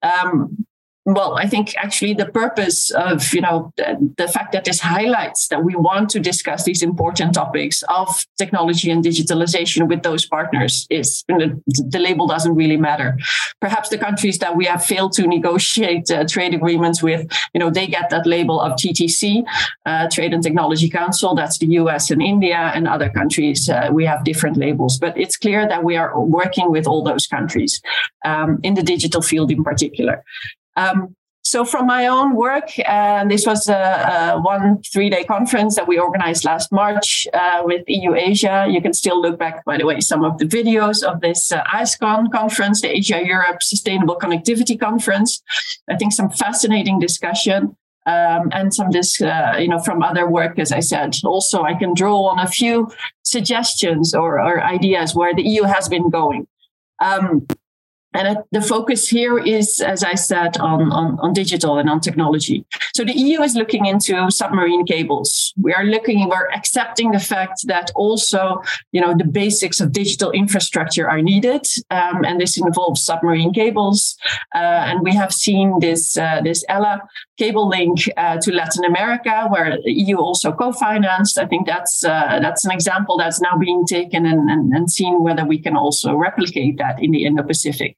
Um, 0.03 0.65
well, 1.05 1.37
I 1.37 1.47
think 1.47 1.75
actually 1.77 2.15
the 2.15 2.25
purpose 2.25 2.89
of 2.89 3.31
you 3.31 3.41
know 3.41 3.71
the, 3.77 4.13
the, 4.17 4.27
fact 4.27 4.53
that 4.53 4.65
this 4.65 4.79
highlights 4.79 5.49
that 5.49 5.63
we 5.63 5.75
want 5.75 6.09
to 6.09 6.19
discuss 6.19 6.63
these 6.63 6.81
important 6.81 7.35
topics 7.35 7.83
of 7.89 8.25
technology 8.39 8.89
and 8.89 9.03
digitalization 9.03 9.87
with 9.87 10.01
those 10.01 10.25
partners 10.25 10.87
is 10.89 11.23
the, 11.27 11.61
the 11.67 11.99
label 11.99 12.25
doesn't 12.25 12.55
really 12.55 12.75
matter. 12.75 13.17
Perhaps 13.61 13.89
the 13.89 13.99
countries 13.99 14.39
that 14.39 14.57
we 14.57 14.65
have 14.65 14.83
failed 14.83 15.13
to 15.13 15.27
negotiate 15.27 16.09
uh, 16.09 16.25
trade 16.27 16.55
agreements 16.55 17.03
with, 17.03 17.31
you 17.53 17.59
know, 17.59 17.69
they 17.69 17.85
get 17.85 18.09
that 18.09 18.25
label 18.25 18.59
of 18.59 18.71
TTC, 18.73 19.43
uh, 19.85 20.09
Trade 20.09 20.33
and 20.33 20.41
Technology 20.41 20.89
Council. 20.89 21.35
That's 21.35 21.59
the 21.59 21.67
U.S. 21.81 22.09
and 22.09 22.21
India, 22.21 22.71
and 22.73 22.87
other 22.87 23.11
countries. 23.11 23.69
Uh, 23.69 23.89
we 23.91 24.05
have 24.05 24.23
different 24.23 24.57
labels, 24.57 24.97
but 24.97 25.15
it's 25.15 25.37
clear 25.37 25.67
that 25.67 25.83
we 25.83 25.95
are 25.95 26.19
working 26.19 26.71
with 26.71 26.87
all 26.87 27.03
those 27.03 27.27
countries 27.27 27.79
um, 28.25 28.59
in 28.63 28.73
the 28.73 28.83
digital 28.83 29.21
field 29.21 29.51
in 29.51 29.63
particular. 29.63 30.23
Um, 30.75 31.15
so 31.45 31.63
from 31.63 31.85
my 31.85 32.07
own 32.07 32.35
work, 32.35 32.71
and 32.89 33.27
uh, 33.27 33.31
this 33.31 33.45
was 33.45 33.69
a, 33.69 34.33
a 34.33 34.41
one 34.41 34.81
three-day 34.91 35.25
conference 35.25 35.75
that 35.75 35.87
we 35.87 35.99
organized 35.99 36.43
last 36.43 36.71
March 36.71 37.27
uh, 37.35 37.61
with 37.63 37.83
EU 37.87 38.15
Asia. 38.15 38.65
You 38.67 38.81
can 38.81 38.93
still 38.93 39.21
look 39.21 39.37
back, 39.37 39.63
by 39.63 39.77
the 39.77 39.85
way, 39.85 39.99
some 39.99 40.23
of 40.23 40.39
the 40.39 40.45
videos 40.45 41.03
of 41.03 41.21
this 41.21 41.51
uh, 41.51 41.63
ASCON 41.71 42.31
conference, 42.31 42.81
the 42.81 42.97
Asia 42.97 43.23
Europe 43.23 43.61
Sustainable 43.61 44.17
Connectivity 44.17 44.79
Conference. 44.79 45.43
I 45.87 45.95
think 45.97 46.13
some 46.13 46.31
fascinating 46.31 46.99
discussion. 46.99 47.77
Um, 48.07 48.49
and 48.51 48.71
some 48.71 48.91
this, 48.91 49.19
uh, 49.19 49.55
you 49.57 49.67
know, 49.67 49.79
from 49.79 50.03
other 50.03 50.29
work, 50.29 50.59
as 50.59 50.71
I 50.71 50.79
said. 50.79 51.15
Also, 51.23 51.63
I 51.63 51.73
can 51.73 51.95
draw 51.95 52.27
on 52.27 52.37
a 52.37 52.47
few 52.47 52.91
suggestions 53.23 54.13
or, 54.13 54.39
or 54.39 54.63
ideas 54.63 55.15
where 55.15 55.33
the 55.33 55.41
EU 55.41 55.63
has 55.63 55.89
been 55.89 56.11
going. 56.11 56.47
Um, 56.99 57.47
and 58.15 58.37
the 58.51 58.61
focus 58.61 59.07
here 59.07 59.37
is, 59.37 59.79
as 59.79 60.03
I 60.03 60.15
said, 60.15 60.57
on, 60.57 60.91
on, 60.91 61.19
on, 61.19 61.33
digital 61.33 61.77
and 61.77 61.89
on 61.89 61.99
technology. 61.99 62.65
So 62.93 63.03
the 63.03 63.13
EU 63.13 63.41
is 63.41 63.55
looking 63.55 63.85
into 63.85 64.29
submarine 64.31 64.85
cables. 64.85 65.53
We 65.57 65.73
are 65.73 65.83
looking, 65.83 66.27
we're 66.29 66.49
accepting 66.51 67.11
the 67.11 67.19
fact 67.19 67.67
that 67.67 67.91
also, 67.95 68.61
you 68.91 69.01
know, 69.01 69.15
the 69.17 69.25
basics 69.25 69.79
of 69.79 69.91
digital 69.91 70.31
infrastructure 70.31 71.09
are 71.09 71.21
needed. 71.21 71.65
Um, 71.91 72.23
and 72.23 72.39
this 72.39 72.57
involves 72.57 73.03
submarine 73.03 73.53
cables. 73.53 74.17
Uh, 74.53 74.89
and 74.89 75.01
we 75.01 75.13
have 75.13 75.33
seen 75.33 75.79
this, 75.79 76.17
uh, 76.17 76.41
this 76.43 76.63
ELA 76.69 77.01
cable 77.37 77.67
link 77.67 78.09
uh, 78.17 78.37
to 78.37 78.51
Latin 78.51 78.85
America, 78.85 79.47
where 79.49 79.77
EU 79.83 80.17
also 80.17 80.51
co-financed. 80.51 81.37
I 81.37 81.45
think 81.45 81.67
that's, 81.67 82.03
uh, 82.03 82.39
that's 82.41 82.65
an 82.65 82.71
example 82.71 83.17
that's 83.17 83.41
now 83.41 83.57
being 83.57 83.85
taken 83.85 84.25
and, 84.25 84.49
and, 84.49 84.73
and 84.73 84.89
seen 84.89 85.23
whether 85.23 85.45
we 85.45 85.59
can 85.59 85.75
also 85.75 86.15
replicate 86.15 86.77
that 86.77 87.01
in 87.01 87.11
the 87.11 87.25
Indo-Pacific. 87.25 87.97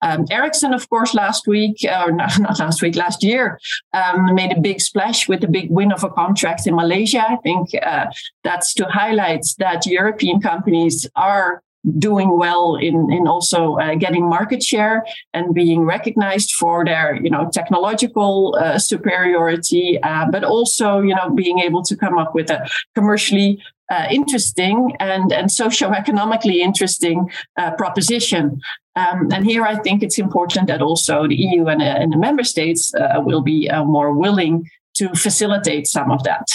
Um, 0.00 0.26
Ericsson, 0.30 0.74
of 0.74 0.88
course, 0.88 1.14
last 1.14 1.46
week, 1.46 1.76
or 1.84 2.12
not, 2.20 2.38
not 2.40 2.58
last 2.58 2.82
week, 2.82 2.96
last 2.96 3.22
year, 3.22 3.58
um, 3.92 4.34
made 4.34 4.52
a 4.52 4.60
big 4.60 4.80
splash 4.80 5.28
with 5.28 5.40
the 5.40 5.48
big 5.48 5.70
win 5.70 5.92
of 5.92 6.02
a 6.02 6.10
contract 6.10 6.66
in 6.66 6.74
Malaysia. 6.74 7.24
I 7.28 7.36
think 7.36 7.70
uh, 7.82 8.06
that's 8.42 8.74
to 8.74 8.84
highlight 8.86 9.44
that 9.58 9.86
European 9.86 10.40
companies 10.40 11.08
are 11.14 11.62
doing 11.98 12.38
well 12.38 12.76
in 12.76 13.10
in 13.12 13.26
also 13.26 13.76
uh, 13.76 13.94
getting 13.96 14.28
market 14.28 14.62
share 14.62 15.04
and 15.34 15.54
being 15.54 15.80
recognized 15.82 16.52
for 16.52 16.84
their 16.84 17.16
you 17.16 17.28
know 17.28 17.50
technological 17.52 18.56
uh, 18.60 18.78
superiority 18.78 20.00
uh, 20.02 20.24
but 20.30 20.44
also 20.44 21.00
you 21.00 21.14
know 21.14 21.30
being 21.30 21.58
able 21.58 21.82
to 21.82 21.96
come 21.96 22.18
up 22.18 22.34
with 22.34 22.50
a 22.50 22.68
commercially 22.94 23.60
uh, 23.90 24.06
interesting 24.10 24.96
and 25.00 25.32
and 25.32 25.50
socio-economically 25.50 26.62
interesting 26.62 27.28
uh, 27.56 27.72
proposition 27.72 28.60
um, 28.94 29.28
and 29.32 29.44
here 29.44 29.64
I 29.64 29.76
think 29.76 30.02
it's 30.02 30.18
important 30.18 30.68
that 30.68 30.82
also 30.82 31.26
the 31.26 31.34
EU 31.34 31.66
and, 31.66 31.82
uh, 31.82 31.84
and 31.84 32.12
the 32.12 32.18
member 32.18 32.44
states 32.44 32.92
will 33.24 33.42
be 33.42 33.68
more 33.84 34.12
willing 34.12 34.70
to 34.94 35.08
facilitate 35.14 35.88
some 35.88 36.12
of 36.12 36.22
that 36.22 36.46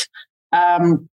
um, 0.54 1.10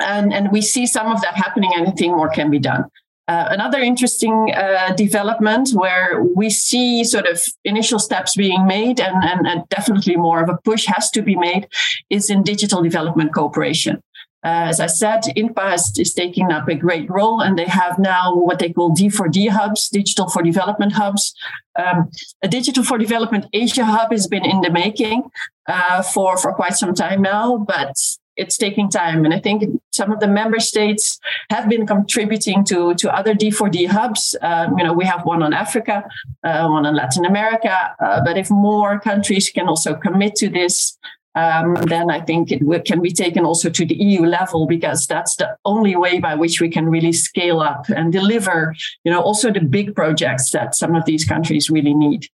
and, 0.00 0.32
and 0.32 0.50
we 0.50 0.60
see 0.60 0.86
some 0.86 1.06
of 1.06 1.20
that 1.22 1.34
happening. 1.34 1.70
Anything 1.76 2.12
more 2.12 2.28
can 2.28 2.50
be 2.50 2.58
done. 2.58 2.84
Uh, 3.26 3.46
another 3.50 3.78
interesting 3.78 4.52
uh, 4.54 4.92
development 4.96 5.70
where 5.70 6.22
we 6.36 6.50
see 6.50 7.02
sort 7.02 7.26
of 7.26 7.42
initial 7.64 7.98
steps 7.98 8.36
being 8.36 8.66
made 8.66 9.00
and, 9.00 9.24
and, 9.24 9.46
and, 9.46 9.66
definitely 9.70 10.14
more 10.14 10.42
of 10.42 10.50
a 10.50 10.58
push 10.62 10.84
has 10.84 11.10
to 11.10 11.22
be 11.22 11.34
made 11.34 11.66
is 12.10 12.28
in 12.28 12.42
digital 12.42 12.82
development 12.82 13.32
cooperation. 13.32 14.02
Uh, 14.44 14.68
as 14.68 14.78
I 14.78 14.88
said, 14.88 15.22
INTPA 15.38 15.74
is, 15.74 15.98
is, 15.98 16.12
taking 16.12 16.52
up 16.52 16.68
a 16.68 16.74
great 16.74 17.08
role, 17.08 17.40
and 17.40 17.58
they 17.58 17.64
have 17.64 17.98
now 17.98 18.36
what 18.36 18.58
they 18.58 18.70
call 18.70 18.94
D4D 18.94 19.48
hubs, 19.48 19.88
digital 19.88 20.28
for 20.28 20.42
development 20.42 20.92
hubs. 20.92 21.34
Um, 21.76 22.10
a 22.42 22.48
digital 22.48 22.84
for 22.84 22.98
development 22.98 23.46
Asia 23.54 23.86
hub 23.86 24.12
has 24.12 24.26
been 24.26 24.44
in 24.44 24.60
the 24.60 24.70
making 24.70 25.22
uh, 25.66 26.02
for 26.02 26.36
for 26.36 26.52
quite 26.52 26.74
some 26.74 26.94
time 26.94 27.22
now, 27.22 27.56
but 27.56 27.96
it's 28.36 28.56
taking 28.56 28.88
time. 28.90 29.24
And 29.24 29.32
I 29.32 29.40
think 29.40 29.80
some 29.92 30.10
of 30.12 30.20
the 30.20 30.28
member 30.28 30.60
states 30.60 31.18
have 31.50 31.68
been 31.68 31.86
contributing 31.86 32.64
to, 32.64 32.94
to 32.94 33.14
other 33.14 33.34
D4D 33.34 33.88
hubs. 33.88 34.36
Um, 34.42 34.78
you 34.78 34.84
know, 34.84 34.92
we 34.92 35.04
have 35.04 35.24
one 35.24 35.42
on 35.42 35.52
Africa, 35.52 36.04
uh, 36.42 36.68
one 36.68 36.86
on 36.86 36.94
Latin 36.94 37.24
America. 37.24 37.94
Uh, 38.00 38.22
but 38.24 38.36
if 38.36 38.50
more 38.50 38.98
countries 38.98 39.50
can 39.50 39.68
also 39.68 39.94
commit 39.94 40.34
to 40.36 40.48
this, 40.48 40.98
um, 41.36 41.74
then 41.86 42.10
I 42.10 42.20
think 42.20 42.52
it 42.52 42.60
w- 42.60 42.82
can 42.82 43.02
be 43.02 43.10
taken 43.10 43.44
also 43.44 43.68
to 43.68 43.84
the 43.84 43.96
EU 43.96 44.24
level 44.24 44.66
because 44.66 45.06
that's 45.06 45.34
the 45.36 45.56
only 45.64 45.96
way 45.96 46.20
by 46.20 46.36
which 46.36 46.60
we 46.60 46.68
can 46.68 46.88
really 46.88 47.12
scale 47.12 47.60
up 47.60 47.88
and 47.88 48.12
deliver, 48.12 48.74
you 49.02 49.10
know, 49.10 49.20
also 49.20 49.50
the 49.50 49.60
big 49.60 49.96
projects 49.96 50.50
that 50.50 50.76
some 50.76 50.94
of 50.94 51.04
these 51.06 51.24
countries 51.24 51.70
really 51.70 51.94
need. 51.94 52.28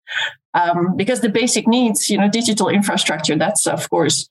Um, 0.55 0.97
because 0.97 1.21
the 1.21 1.29
basic 1.29 1.69
needs, 1.69 2.09
you 2.09 2.17
know, 2.17 2.29
digital 2.31 2.69
infrastructure, 2.69 3.37
that's 3.37 3.67
of 3.67 3.91
course 3.91 4.31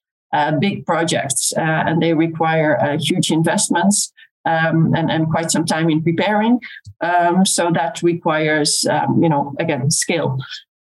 big 0.60 0.86
projects 0.86 1.54
uh, 1.58 1.62
and 1.62 2.02
they 2.02 2.14
require 2.14 2.80
uh, 2.82 2.98
huge 3.00 3.32
investments. 3.32 4.12
Um, 4.48 4.94
and, 4.96 5.10
and 5.10 5.28
quite 5.28 5.50
some 5.50 5.66
time 5.66 5.90
in 5.90 6.04
preparing. 6.04 6.60
Um, 7.02 7.48
so 7.48 7.72
that 7.72 8.04
requires, 8.04 8.86
um, 8.88 9.24
you 9.24 9.28
know, 9.28 9.56
again, 9.58 9.90
scale. 9.90 10.38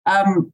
Um, 0.05 0.51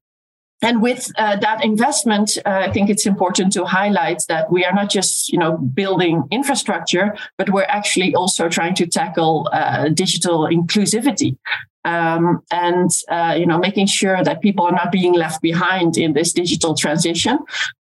and 0.63 0.81
with 0.81 1.11
uh, 1.17 1.35
that 1.37 1.63
investment, 1.63 2.37
uh, 2.45 2.49
I 2.67 2.71
think 2.71 2.89
it's 2.89 3.05
important 3.05 3.51
to 3.53 3.65
highlight 3.65 4.23
that 4.29 4.49
we 4.49 4.63
are 4.63 4.73
not 4.73 4.89
just, 4.89 5.29
you 5.29 5.37
know, 5.37 5.57
building 5.57 6.23
infrastructure, 6.31 7.15
but 7.37 7.49
we're 7.49 7.63
actually 7.63 8.15
also 8.15 8.47
trying 8.47 8.73
to 8.75 8.87
tackle 8.87 9.49
uh, 9.51 9.89
digital 9.89 10.47
inclusivity. 10.47 11.37
Um, 11.85 12.41
and 12.49 12.89
uh, 13.09 13.35
you 13.37 13.45
know 13.45 13.57
making 13.57 13.87
sure 13.87 14.23
that 14.23 14.41
people 14.41 14.65
are 14.65 14.71
not 14.71 14.89
being 14.89 15.11
left 15.11 15.41
behind 15.41 15.97
in 15.97 16.13
this 16.13 16.31
digital 16.31 16.75
transition. 16.75 17.37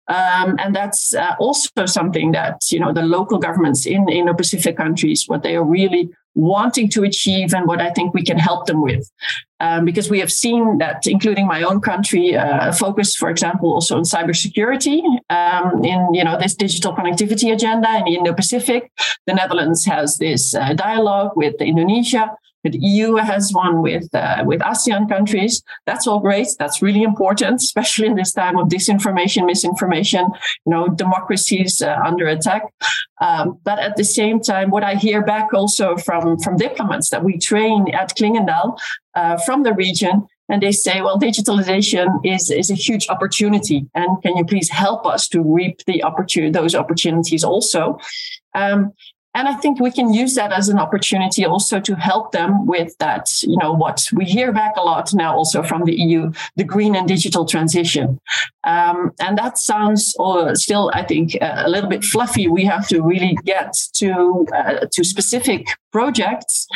Um, 0.08 0.56
and 0.58 0.74
that's 0.74 1.14
uh, 1.14 1.36
also 1.38 1.86
something 1.86 2.32
that 2.32 2.62
you 2.72 2.80
know 2.80 2.92
the 2.92 3.04
local 3.04 3.38
governments 3.38 3.86
in 3.86 4.08
in 4.08 4.26
the 4.26 4.34
pacific 4.34 4.76
countries 4.76 5.28
what 5.28 5.44
they 5.44 5.54
are 5.54 5.62
really 5.62 6.10
wanting 6.34 6.88
to 6.88 7.02
achieve 7.02 7.52
and 7.54 7.66
what 7.66 7.80
i 7.80 7.90
think 7.90 8.14
we 8.14 8.22
can 8.22 8.38
help 8.38 8.66
them 8.66 8.82
with. 8.82 9.10
Um, 9.60 9.84
because 9.84 10.10
we 10.10 10.18
have 10.18 10.32
seen 10.32 10.78
that 10.78 11.06
including 11.06 11.46
my 11.46 11.62
own 11.62 11.80
country 11.80 12.36
uh, 12.36 12.72
focus 12.72 13.14
for 13.14 13.30
example 13.30 13.72
also 13.72 13.96
on 13.96 14.02
cybersecurity 14.02 15.02
um, 15.30 15.84
in 15.84 16.14
you 16.14 16.24
know 16.24 16.36
this 16.38 16.54
digital 16.54 16.94
connectivity 16.94 17.52
agenda 17.52 17.88
in 17.98 18.04
the 18.04 18.14
indo-pacific. 18.16 18.90
The 19.26 19.34
netherlands 19.34 19.84
has 19.84 20.18
this 20.18 20.54
uh, 20.54 20.72
dialogue 20.72 21.32
with 21.36 21.54
indonesia 21.60 22.30
the 22.70 22.78
EU 22.78 23.16
has 23.16 23.52
one 23.52 23.82
with 23.82 24.14
uh, 24.14 24.42
with 24.46 24.60
ASEAN 24.60 25.08
countries. 25.08 25.62
That's 25.86 26.06
all 26.06 26.20
great. 26.20 26.48
That's 26.58 26.80
really 26.80 27.02
important, 27.02 27.60
especially 27.62 28.06
in 28.06 28.14
this 28.14 28.32
time 28.32 28.56
of 28.58 28.68
disinformation, 28.68 29.46
misinformation. 29.46 30.26
You 30.64 30.70
know, 30.70 30.88
democracies 30.88 31.82
uh, 31.82 31.96
under 32.04 32.26
attack. 32.28 32.62
Um, 33.20 33.58
but 33.64 33.78
at 33.78 33.96
the 33.96 34.04
same 34.04 34.40
time, 34.40 34.70
what 34.70 34.84
I 34.84 34.94
hear 34.94 35.22
back 35.22 35.52
also 35.52 35.96
from 35.96 36.38
from 36.38 36.56
diplomats 36.56 37.10
that 37.10 37.24
we 37.24 37.38
train 37.38 37.92
at 37.94 38.16
Clingendael 38.16 38.78
uh, 39.14 39.36
from 39.38 39.62
the 39.62 39.74
region 39.74 40.26
and 40.48 40.62
they 40.62 40.72
say, 40.72 41.00
well, 41.00 41.18
digitalization 41.18 42.08
is, 42.24 42.50
is 42.50 42.70
a 42.70 42.74
huge 42.74 43.08
opportunity. 43.08 43.86
And 43.94 44.20
can 44.22 44.36
you 44.36 44.44
please 44.44 44.68
help 44.68 45.06
us 45.06 45.26
to 45.28 45.42
reap 45.42 45.78
the 45.86 46.04
opportunity, 46.04 46.52
those 46.52 46.74
opportunities 46.74 47.42
also? 47.42 47.98
Um, 48.54 48.92
and 49.34 49.48
I 49.48 49.54
think 49.54 49.80
we 49.80 49.90
can 49.90 50.12
use 50.12 50.34
that 50.34 50.52
as 50.52 50.68
an 50.68 50.78
opportunity 50.78 51.44
also 51.44 51.80
to 51.80 51.94
help 51.94 52.32
them 52.32 52.66
with 52.66 52.96
that, 52.98 53.26
you 53.42 53.56
know, 53.56 53.72
what 53.72 54.06
we 54.12 54.24
hear 54.24 54.52
back 54.52 54.76
a 54.76 54.82
lot 54.82 55.14
now 55.14 55.34
also 55.34 55.62
from 55.62 55.84
the 55.84 55.94
EU, 55.94 56.32
the 56.56 56.64
green 56.64 56.94
and 56.94 57.08
digital 57.08 57.46
transition. 57.46 58.18
Um, 58.64 59.12
and 59.20 59.38
that 59.38 59.58
sounds 59.58 60.14
uh, 60.20 60.54
still, 60.54 60.90
I 60.94 61.02
think, 61.04 61.36
uh, 61.40 61.62
a 61.64 61.70
little 61.70 61.88
bit 61.88 62.04
fluffy. 62.04 62.46
We 62.46 62.64
have 62.66 62.86
to 62.88 63.02
really 63.02 63.36
get 63.44 63.74
to 63.94 64.46
uh, 64.54 64.86
to 64.92 65.04
specific 65.04 65.66
projects, 65.92 66.66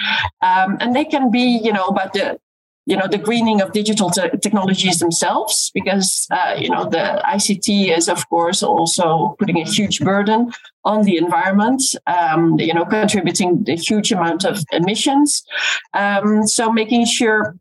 um, 0.43 0.79
and 0.81 0.95
they 0.97 1.05
can 1.05 1.31
be, 1.31 1.61
you 1.63 1.73
know, 1.73 1.85
about 1.85 2.15
the 2.15 2.39
you 2.87 2.97
know 2.97 3.09
the 3.09 3.19
greening 3.19 3.61
of 3.61 3.73
digital 3.73 4.11
te- 4.11 4.31
technologies 4.41 5.01
themselves 5.01 5.71
because 5.75 6.27
uh, 6.31 6.55
you 6.57 6.71
know 6.71 6.89
the 6.89 7.21
ICT 7.27 7.97
is 7.97 8.09
of 8.09 8.29
course 8.31 8.63
also 8.63 9.35
putting 9.39 9.61
a 9.61 9.65
huge 9.65 10.01
burden 10.01 10.53
on 10.85 11.03
the 11.03 11.17
environment 11.17 11.83
um, 12.07 12.59
you 12.59 12.73
know 12.73 12.85
contributing 12.85 13.65
a 13.69 13.77
huge 13.77 14.13
amount 14.13 14.45
of 14.45 14.65
emissions. 14.73 15.45
Um, 15.95 16.47
so 16.47 16.73
making 16.73 17.07
sure 17.07 17.57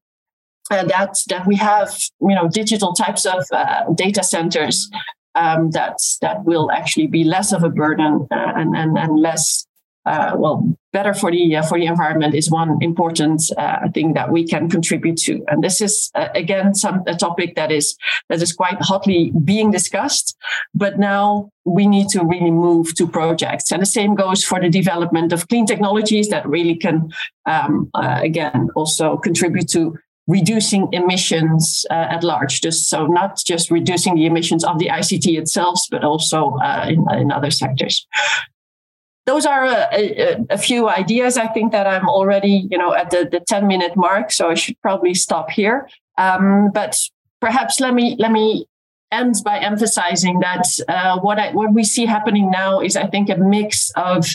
uh, 0.72 0.84
that 0.86 1.18
that 1.30 1.46
we 1.48 1.56
have 1.56 1.98
you 2.22 2.36
know 2.36 2.48
digital 2.48 2.94
types 2.94 3.26
of 3.26 3.44
uh, 3.52 3.84
data 3.96 4.24
centers 4.24 4.90
um, 5.34 5.72
that 5.72 5.98
that 6.22 6.46
will 6.46 6.72
actually 6.72 7.08
be 7.08 7.24
less 7.24 7.52
of 7.52 7.64
a 7.64 7.70
burden 7.70 8.28
uh, 8.32 8.54
and, 8.56 8.76
and 8.76 8.98
and 8.98 9.20
less 9.20 9.66
well, 10.06 10.78
better 10.96 11.14
for 11.14 11.30
the 11.30 11.58
uh, 11.58 11.64
for 11.70 11.78
the 11.78 11.86
environment 11.86 12.34
is 12.34 12.50
one 12.50 12.72
important 12.82 13.42
uh, 13.58 13.90
thing 13.94 14.14
that 14.14 14.32
we 14.32 14.48
can 14.48 14.70
contribute 14.70 15.18
to. 15.18 15.44
And 15.50 15.62
this 15.62 15.82
is 15.82 16.10
uh, 16.16 16.30
again 16.34 16.74
some 16.74 17.04
a 17.06 17.16
topic 17.16 17.56
that 17.56 17.70
is 17.70 17.98
that 18.30 18.42
is 18.42 18.54
quite 18.54 18.80
hotly 18.80 19.34
being 19.44 19.72
discussed. 19.72 20.38
But 20.74 20.98
now 20.98 21.50
we 21.66 21.86
need 21.86 22.08
to 22.16 22.24
really 22.24 22.52
move 22.52 22.96
to 22.96 23.08
projects, 23.08 23.72
and 23.72 23.82
the 23.82 23.94
same 24.00 24.16
goes 24.16 24.42
for 24.50 24.60
the 24.62 24.70
development 24.70 25.34
of 25.34 25.48
clean 25.50 25.66
technologies 25.66 26.30
that 26.30 26.48
really 26.48 26.76
can 26.76 27.12
um, 27.46 27.90
uh, 27.94 28.20
again 28.24 28.70
also 28.76 29.18
contribute 29.18 29.70
to 29.72 29.98
reducing 30.28 30.88
emissions 30.92 31.86
uh, 31.92 32.16
at 32.16 32.24
large. 32.24 32.62
Just 32.62 32.90
so 32.90 33.06
not 33.06 33.32
just 33.46 33.70
reducing 33.70 34.16
the 34.16 34.26
emissions 34.26 34.64
of 34.64 34.80
the 34.80 34.88
ICT 35.00 35.28
itself, 35.42 35.80
but 35.92 36.04
also 36.04 36.40
uh, 36.64 36.86
in, 36.88 37.06
in 37.22 37.32
other 37.32 37.52
sectors 37.52 38.08
those 39.26 39.46
are 39.46 39.66
a, 39.66 39.88
a, 39.92 40.46
a, 40.52 40.58
few 40.58 40.88
ideas. 40.88 41.38
I 41.38 41.48
think 41.48 41.72
that 41.72 41.88
I'm 41.88 42.08
already, 42.08 42.68
you 42.70 42.78
know, 42.78 42.94
at 42.94 43.10
the, 43.10 43.28
the 43.30 43.40
10 43.40 43.66
minute 43.68 43.96
mark, 43.96 44.32
so 44.32 44.50
I 44.50 44.54
should 44.54 44.80
probably 44.82 45.14
stop 45.16 45.50
here. 45.50 45.90
Um, 46.18 46.70
but 46.74 46.96
perhaps 47.42 47.80
let 47.80 47.94
me 47.94 48.16
let 48.20 48.32
me 48.32 48.68
end 49.12 49.36
by 49.44 49.60
emphasizing 49.60 50.40
that 50.40 50.66
uh, 50.88 51.20
what 51.20 51.40
I, 51.40 51.52
what 51.52 51.74
we 51.74 51.84
see 51.84 52.06
happening 52.06 52.52
now 52.52 52.82
is, 52.82 52.96
I 52.96 53.08
think, 53.08 53.30
a 53.30 53.38
mix 53.38 53.92
of 53.96 54.28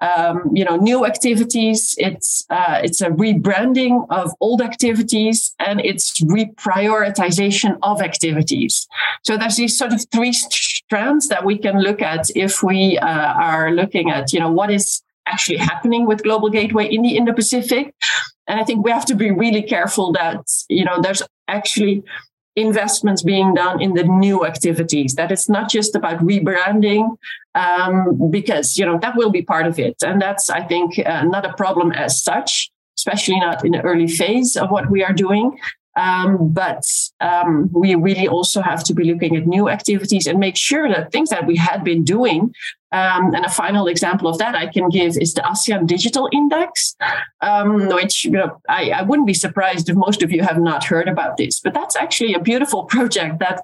um, 0.00 0.50
you 0.52 0.64
know 0.64 0.76
new 0.76 1.06
activities 1.06 1.94
it's 1.98 2.44
uh, 2.50 2.80
it's 2.82 3.00
a 3.00 3.10
rebranding 3.10 4.06
of 4.10 4.32
old 4.40 4.60
activities 4.60 5.54
and 5.58 5.80
it's 5.80 6.20
reprioritization 6.20 7.78
of 7.82 8.02
activities 8.02 8.86
so 9.22 9.36
there's 9.36 9.56
these 9.56 9.78
sort 9.78 9.92
of 9.92 10.04
three 10.12 10.32
strands 10.86 11.28
that 11.28 11.44
we 11.44 11.58
can 11.58 11.80
look 11.80 12.02
at 12.02 12.28
if 12.34 12.62
we 12.62 12.98
uh, 12.98 13.32
are 13.34 13.70
looking 13.70 14.10
at 14.10 14.32
you 14.32 14.40
know 14.40 14.50
what 14.50 14.70
is 14.70 15.02
actually 15.26 15.56
happening 15.56 16.06
with 16.06 16.22
global 16.22 16.50
gateway 16.50 16.86
in 16.86 17.02
the 17.02 17.16
indo-pacific 17.16 17.94
and 18.46 18.60
i 18.60 18.64
think 18.64 18.84
we 18.84 18.90
have 18.90 19.06
to 19.06 19.14
be 19.14 19.30
really 19.30 19.62
careful 19.62 20.12
that 20.12 20.40
you 20.68 20.84
know 20.84 21.00
there's 21.00 21.22
actually 21.48 22.02
investments 22.56 23.22
being 23.22 23.54
done 23.54 23.82
in 23.82 23.94
the 23.94 24.04
new 24.04 24.46
activities. 24.46 25.14
That 25.14 25.32
it's 25.32 25.48
not 25.48 25.68
just 25.68 25.96
about 25.96 26.20
rebranding 26.20 27.16
um, 27.54 28.30
because 28.30 28.76
you 28.78 28.86
know 28.86 28.98
that 28.98 29.16
will 29.16 29.30
be 29.30 29.42
part 29.42 29.66
of 29.66 29.78
it. 29.78 29.96
And 30.02 30.20
that's 30.22 30.50
i 30.50 30.62
think 30.62 30.98
uh, 31.04 31.24
not 31.24 31.44
a 31.44 31.52
problem 31.54 31.92
as 31.92 32.22
such 32.22 32.70
especially 32.96 33.38
not 33.40 33.64
in 33.64 33.72
the 33.72 33.82
early 33.82 34.06
phase 34.06 34.56
of 34.56 34.70
what 34.70 34.90
we 34.90 35.02
are 35.02 35.12
doing 35.12 35.58
um, 35.96 36.52
but 36.52 36.82
um, 37.20 37.70
we 37.72 37.94
really 37.94 38.26
also 38.26 38.60
have 38.60 38.82
to 38.84 38.94
be 38.94 39.04
looking 39.04 39.36
at 39.36 39.46
new 39.46 39.68
activities 39.68 40.26
and 40.26 40.38
make 40.38 40.56
sure 40.56 40.88
that 40.88 41.12
things 41.12 41.30
that 41.30 41.46
we 41.46 41.56
had 41.56 41.84
been 41.84 42.04
doing 42.04 42.54
um, 42.94 43.34
and 43.34 43.44
a 43.44 43.50
final 43.50 43.88
example 43.88 44.28
of 44.28 44.38
that 44.38 44.54
I 44.54 44.68
can 44.68 44.88
give 44.88 45.16
is 45.16 45.34
the 45.34 45.40
ASEAN 45.40 45.88
Digital 45.88 46.28
Index, 46.32 46.94
um, 47.40 47.88
which 47.88 48.24
you 48.24 48.30
know 48.30 48.60
I, 48.68 48.90
I, 48.90 49.02
wouldn't 49.02 49.26
be 49.26 49.34
surprised 49.34 49.88
if 49.88 49.96
most 49.96 50.22
of 50.22 50.30
you 50.30 50.42
have 50.42 50.60
not 50.60 50.84
heard 50.84 51.08
about 51.08 51.36
this, 51.36 51.58
but 51.58 51.74
that's 51.74 51.96
actually 51.96 52.34
a 52.34 52.38
beautiful 52.38 52.84
project 52.94 53.40
that 53.40 53.58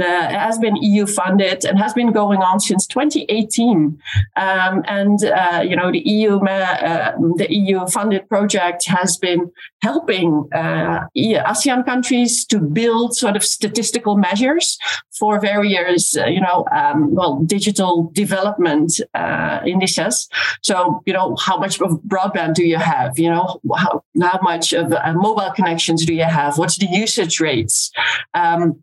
uh, 0.00 0.28
has 0.28 0.60
been 0.60 0.76
EU 0.76 1.04
funded 1.04 1.64
and 1.64 1.78
has 1.80 1.94
been 1.94 2.12
going 2.12 2.42
on 2.42 2.60
since 2.60 2.86
2018. 2.86 3.98
Um, 4.36 4.84
and 4.86 5.18
uh, 5.24 5.64
you 5.68 5.74
know 5.74 5.90
the 5.90 6.02
EU 6.06 6.38
uh, 6.38 7.12
the 7.36 7.48
EU 7.50 7.86
funded 7.88 8.28
project 8.28 8.86
has 8.86 9.16
been 9.16 9.50
helping 9.82 10.48
uh, 10.54 11.00
ASEAN 11.16 11.84
countries 11.84 12.44
to 12.46 12.60
build 12.60 13.16
sort 13.16 13.34
of 13.34 13.42
statistical 13.42 14.16
measures 14.16 14.78
for 15.18 15.40
various 15.40 16.16
uh, 16.16 16.26
you 16.26 16.40
know 16.40 16.64
um, 16.70 17.12
well 17.14 17.40
digital 17.56 18.10
development 18.12 18.75
development 18.76 19.00
uh, 19.14 19.60
indices. 19.66 20.28
So, 20.62 21.02
you 21.06 21.12
know, 21.12 21.36
how 21.36 21.58
much 21.58 21.80
of 21.80 22.00
broadband 22.06 22.54
do 22.54 22.64
you 22.64 22.76
have? 22.76 23.18
You 23.18 23.30
know, 23.30 23.60
how, 23.76 24.02
how 24.20 24.38
much 24.42 24.72
of 24.72 24.92
uh, 24.92 25.12
mobile 25.14 25.50
connections 25.54 26.04
do 26.04 26.14
you 26.14 26.24
have? 26.24 26.58
What's 26.58 26.78
the 26.78 26.86
usage 26.86 27.40
rates? 27.40 27.90
Um, 28.34 28.82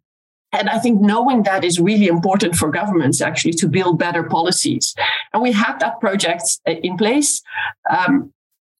and 0.51 0.69
I 0.69 0.77
think 0.77 1.01
knowing 1.01 1.43
that 1.43 1.63
is 1.63 1.79
really 1.79 2.07
important 2.07 2.55
for 2.55 2.69
governments 2.69 3.21
actually 3.21 3.53
to 3.53 3.67
build 3.67 3.97
better 3.97 4.23
policies. 4.23 4.93
And 5.33 5.41
we 5.41 5.51
had 5.51 5.79
that 5.79 5.99
project 5.99 6.43
uh, 6.67 6.71
in 6.71 6.95
place, 6.95 7.41
um, 7.89 8.31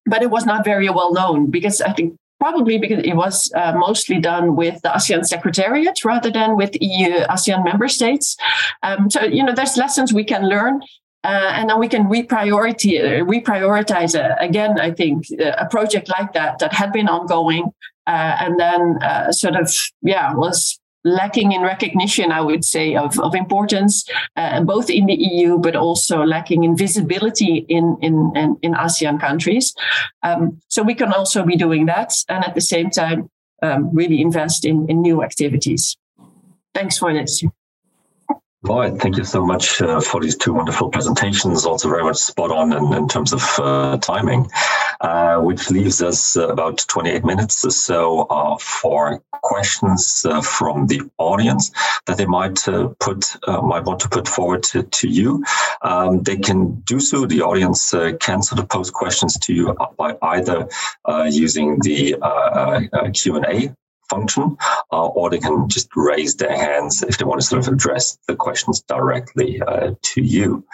but 0.06 0.21
it 0.21 0.30
was 0.30 0.45
not 0.45 0.63
very 0.63 0.89
well 0.89 1.13
known 1.13 1.49
because 1.49 1.82
I 1.82 1.93
think 1.93 2.15
probably 2.43 2.78
because 2.78 3.02
it 3.06 3.15
was 3.15 3.49
uh, 3.56 3.71
mostly 3.78 4.19
done 4.19 4.58
with 4.58 4.82
the 4.82 4.89
ASEAN 4.89 5.26
Secretariat 5.26 6.04
rather 6.04 6.30
than 6.30 6.58
with 6.58 6.71
EU 6.82 7.12
ASEAN 7.30 7.63
member 7.63 7.88
states. 7.88 8.36
Um, 8.84 9.10
so, 9.10 9.23
you 9.23 9.41
know, 9.45 9.54
there's 9.54 9.78
lessons 9.78 10.12
we 10.12 10.26
can 10.26 10.49
learn. 10.49 10.82
Uh, 11.24 11.52
and 11.54 11.70
then 11.70 11.80
we 11.80 11.88
can 11.88 12.04
reprioritize, 12.06 13.22
reprioritize 13.24 14.14
uh, 14.20 14.36
again. 14.40 14.80
I 14.80 14.92
think 14.92 15.26
uh, 15.40 15.52
a 15.58 15.66
project 15.68 16.10
like 16.10 16.34
that 16.34 16.60
that 16.60 16.74
had 16.74 16.92
been 16.92 17.08
ongoing, 17.08 17.72
uh, 18.08 18.36
and 18.40 18.60
then 18.60 18.98
uh, 19.02 19.32
sort 19.32 19.56
of 19.56 19.74
yeah 20.02 20.34
was 20.34 20.80
lacking 21.04 21.52
in 21.52 21.62
recognition, 21.62 22.32
I 22.32 22.42
would 22.42 22.64
say, 22.64 22.96
of, 22.96 23.20
of 23.20 23.36
importance, 23.36 24.06
uh, 24.36 24.62
both 24.62 24.90
in 24.90 25.06
the 25.06 25.16
EU, 25.16 25.58
but 25.60 25.76
also 25.76 26.24
lacking 26.24 26.64
in 26.64 26.78
visibility 26.78 27.66
in, 27.68 27.98
in, 28.02 28.32
in, 28.36 28.58
in 28.62 28.74
ASEAN 28.74 29.20
countries. 29.20 29.74
Um, 30.24 30.62
so 30.70 30.82
we 30.82 30.96
can 30.96 31.12
also 31.12 31.44
be 31.44 31.56
doing 31.56 31.88
that 31.88 32.14
and 32.30 32.44
at 32.46 32.56
the 32.56 32.62
same 32.62 32.90
time, 32.90 33.30
um, 33.62 33.94
really 33.94 34.22
invest 34.22 34.66
in, 34.66 34.90
in 34.90 35.02
new 35.02 35.24
activities. 35.24 35.98
Thanks 36.74 36.98
for 36.98 37.14
this. 37.14 37.44
Lloyd, 38.65 39.02
thank 39.02 39.17
you 39.17 39.26
so 39.26 39.45
much 39.45 39.82
uh, 39.82 39.99
for 39.99 40.21
these 40.21 40.38
two 40.38 40.54
wonderful 40.54 40.88
presentations. 40.89 41.65
Also, 41.65 41.89
very 41.89 42.04
much 42.04 42.15
spot 42.15 42.49
on 42.49 42.71
in, 42.71 42.93
in 42.93 43.10
terms 43.10 43.34
of 43.34 43.43
uh, 43.60 43.97
timing, 43.97 44.49
uh, 45.02 45.41
which 45.41 45.69
leaves 45.69 46.02
us 46.02 46.38
uh, 46.38 46.47
about 46.47 46.78
28 46.78 47.26
minutes 47.26 47.65
or 47.65 47.71
so 47.71 48.21
uh, 48.21 48.58
for 48.58 49.21
questions 49.32 50.26
uh, 50.30 50.41
from 50.41 50.88
the 50.88 51.02
audience 51.17 51.71
that 52.06 52.17
they 52.17 52.26
might 52.26 52.63
put 52.99 53.36
might 53.45 53.84
want 53.84 53.99
to 53.99 54.08
put 54.08 54.30
forward 54.30 54.63
to, 54.63 54.84
to 54.84 55.10
you. 55.10 55.43
Um, 55.82 56.23
they 56.23 56.38
can 56.38 56.76
do 56.86 57.02
so. 57.02 57.26
The 57.26 57.41
audience 57.41 57.93
can 58.21 58.41
sort 58.41 58.60
of 58.60 58.69
pose 58.69 58.89
questions 58.89 59.38
to 59.39 59.54
you 59.54 59.76
by 59.97 60.15
either 60.21 60.69
using 61.26 61.80
the 61.80 62.15
Q 63.13 63.36
and 63.36 63.45
A 63.45 63.76
function, 64.10 64.58
uh, 64.92 65.08
or 65.08 65.30
they 65.30 65.39
can 65.39 65.68
just 65.70 65.89
raise 65.96 66.36
their 66.36 66.56
hands 66.56 67.04
if 67.04 67.18
they 67.18 67.26
want 67.26 67.42
to 67.42 67.48
sort 67.48 67.66
of 67.66 67.74
address 67.74 68.18
the 68.28 68.36
questions 68.36 68.82
directly 68.82 69.62
uh, 69.62 69.92
to 70.02 70.22
you. 70.22 70.66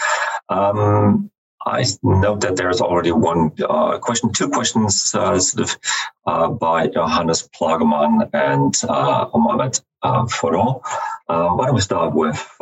Um, 0.49 1.31
I 1.65 1.85
note 2.03 2.41
that 2.41 2.55
there's 2.55 2.81
already 2.81 3.11
one 3.11 3.51
uh, 3.67 3.97
question, 3.99 4.31
two 4.31 4.49
questions 4.49 5.13
uh, 5.13 5.39
sort 5.39 5.69
of 5.69 5.77
uh, 6.25 6.47
by 6.49 6.87
Johannes 6.87 7.47
Plagemann 7.49 8.29
and 8.33 8.73
uh, 8.87 9.29
Mohamed 9.33 9.79
uh, 10.01 10.25
Foro. 10.27 10.81
why 11.27 11.65
don't 11.65 11.75
we 11.75 11.81
start 11.81 12.13
with 12.13 12.55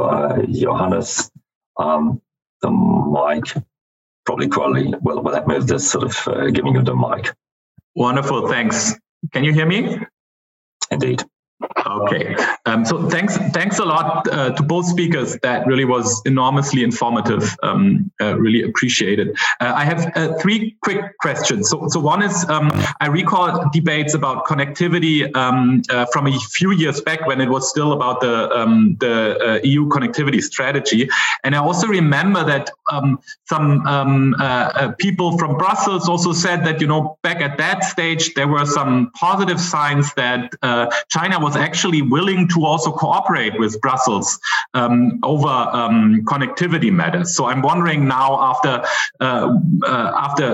Johannes? 0.51 1.31
Um, 1.77 2.21
the 2.61 2.71
mic, 2.71 3.63
probably 4.25 4.47
Crowley 4.47 4.93
will, 5.01 5.21
will 5.21 5.45
me 5.45 5.55
with 5.55 5.67
this 5.67 5.91
sort 5.91 6.03
of 6.03 6.53
giving 6.53 6.73
you 6.73 6.81
the 6.81 6.95
mic. 6.95 7.33
Wonderful, 7.95 8.47
thanks. 8.47 8.95
Can 9.31 9.43
you 9.43 9.53
hear 9.53 9.67
me? 9.67 9.99
Indeed. 10.91 11.23
Okay, 11.87 12.35
um, 12.65 12.85
so 12.85 13.09
thanks, 13.09 13.35
thanks 13.51 13.79
a 13.79 13.85
lot 13.85 14.27
uh, 14.27 14.51
to 14.51 14.61
both 14.61 14.85
speakers. 14.85 15.37
That 15.41 15.65
really 15.65 15.85
was 15.85 16.21
enormously 16.25 16.83
informative. 16.83 17.55
Um, 17.63 18.11
uh, 18.21 18.37
really 18.37 18.61
appreciated. 18.61 19.35
Uh, 19.59 19.73
I 19.75 19.83
have 19.83 20.11
uh, 20.15 20.37
three 20.39 20.77
quick 20.83 21.17
questions. 21.19 21.69
So, 21.69 21.87
so 21.87 21.99
one 21.99 22.21
is 22.21 22.47
um, 22.49 22.69
I 22.99 23.07
recall 23.07 23.69
debates 23.71 24.13
about 24.13 24.45
connectivity 24.45 25.35
um, 25.35 25.81
uh, 25.89 26.05
from 26.11 26.27
a 26.27 26.39
few 26.39 26.71
years 26.71 27.01
back 27.01 27.25
when 27.25 27.41
it 27.41 27.49
was 27.49 27.69
still 27.69 27.93
about 27.93 28.21
the 28.21 28.51
um, 28.51 28.97
the 28.99 29.37
uh, 29.39 29.59
EU 29.63 29.87
connectivity 29.87 30.43
strategy, 30.43 31.09
and 31.43 31.55
I 31.55 31.59
also 31.59 31.87
remember 31.87 32.43
that 32.43 32.69
um, 32.91 33.19
some 33.45 34.35
people 34.97 35.37
from 35.37 35.57
Brussels 35.57 36.07
also 36.07 36.33
said 36.33 36.65
that 36.65 36.81
you 36.81 36.87
know 36.87 37.17
back 37.23 37.41
at 37.41 37.57
that 37.57 37.83
stage 37.83 38.33
there 38.35 38.47
were 38.47 38.65
some 38.65 39.11
positive 39.15 39.59
signs 39.59 40.13
that 40.15 40.53
China 41.09 41.39
was 41.39 41.46
was 41.47 41.55
actually 41.55 42.01
willing 42.01 42.41
to 42.53 42.59
also 42.69 42.91
cooperate 42.91 43.57
with 43.57 43.79
Brussels 43.85 44.27
um, 44.73 45.19
over 45.23 45.47
um, 45.47 46.21
connectivity 46.31 46.91
matters. 46.91 47.27
So 47.35 47.45
I'm 47.45 47.61
wondering 47.61 48.01
now, 48.19 48.29
after 48.51 48.73
uh, 49.21 49.47
uh, 49.93 50.11
after 50.27 50.45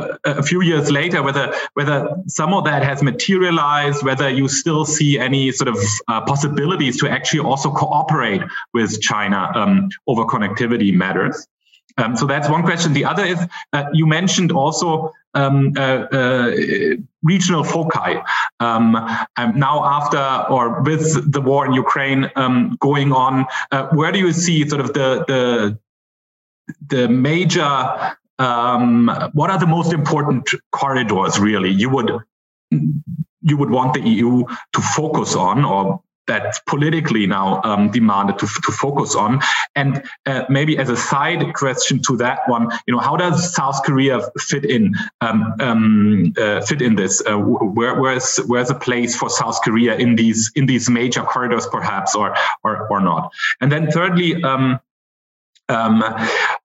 a 0.41 0.43
few 0.49 0.61
years 0.61 0.91
later, 0.99 1.19
whether 1.27 1.45
whether 1.73 1.97
some 2.27 2.51
of 2.53 2.63
that 2.69 2.81
has 2.83 3.01
materialized, 3.01 3.99
whether 4.09 4.29
you 4.29 4.47
still 4.47 4.85
see 4.85 5.11
any 5.27 5.51
sort 5.59 5.69
of 5.73 5.77
uh, 6.07 6.21
possibilities 6.33 6.95
to 7.01 7.05
actually 7.09 7.43
also 7.51 7.69
cooperate 7.71 8.43
with 8.75 8.91
China 9.01 9.39
um, 9.55 9.89
over 10.05 10.23
connectivity 10.25 10.93
matters. 10.93 11.35
Um, 11.97 12.15
so 12.19 12.25
that's 12.25 12.49
one 12.49 12.63
question. 12.63 12.93
The 12.93 13.05
other 13.05 13.25
is 13.33 13.39
uh, 13.73 13.85
you 13.93 14.05
mentioned 14.05 14.51
also 14.51 15.11
um, 15.33 15.73
uh, 15.77 16.05
uh, 16.11 16.51
regional 17.23 17.63
foci. 17.63 18.21
Um, 18.59 18.93
now, 19.55 19.83
after 19.83 20.51
or 20.51 20.81
with 20.81 21.31
the 21.31 21.41
war 21.41 21.65
in 21.65 21.73
Ukraine 21.73 22.31
um, 22.35 22.77
going 22.79 23.11
on, 23.11 23.45
uh, 23.71 23.87
where 23.89 24.11
do 24.11 24.19
you 24.19 24.31
see 24.31 24.67
sort 24.67 24.81
of 24.81 24.93
the 24.93 25.25
the 25.27 25.79
the 26.87 27.07
major 27.07 28.15
um, 28.39 29.11
what 29.33 29.49
are 29.49 29.59
the 29.59 29.67
most 29.67 29.93
important 29.93 30.49
corridors 30.71 31.39
really 31.39 31.69
you 31.69 31.89
would 31.89 32.09
you 32.71 33.57
would 33.57 33.69
want 33.69 33.93
the 33.93 34.01
EU 34.01 34.45
to 34.73 34.81
focus 34.81 35.35
on 35.35 35.65
or 35.65 36.01
that's 36.27 36.59
politically 36.67 37.27
now 37.27 37.61
um, 37.63 37.91
demanded 37.91 38.39
to, 38.39 38.47
to 38.47 38.71
focus 38.71 39.15
on. 39.15 39.41
And 39.75 40.03
uh, 40.25 40.45
maybe 40.49 40.77
as 40.77 40.89
a 40.89 40.97
side 40.97 41.53
question 41.53 42.01
to 42.03 42.17
that 42.17 42.39
one, 42.47 42.69
you 42.87 42.93
know, 42.93 42.99
how 42.99 43.17
does 43.17 43.53
South 43.53 43.83
Korea 43.83 44.21
fit 44.39 44.65
in 44.65 44.95
um, 45.21 45.55
um, 45.59 46.33
uh, 46.37 46.61
fit 46.61 46.81
in 46.81 46.95
this? 46.95 47.21
Uh, 47.25 47.37
where, 47.37 47.99
where's 47.99 48.37
where's 48.47 48.69
a 48.69 48.75
place 48.75 49.15
for 49.15 49.29
South 49.29 49.61
Korea 49.63 49.95
in 49.95 50.15
these 50.15 50.51
in 50.55 50.65
these 50.65 50.89
major 50.89 51.23
corridors, 51.23 51.67
perhaps, 51.67 52.15
or 52.15 52.35
or 52.63 52.87
or 52.87 52.99
not? 52.99 53.31
And 53.61 53.71
then 53.71 53.91
thirdly. 53.91 54.41
Um, 55.69 56.03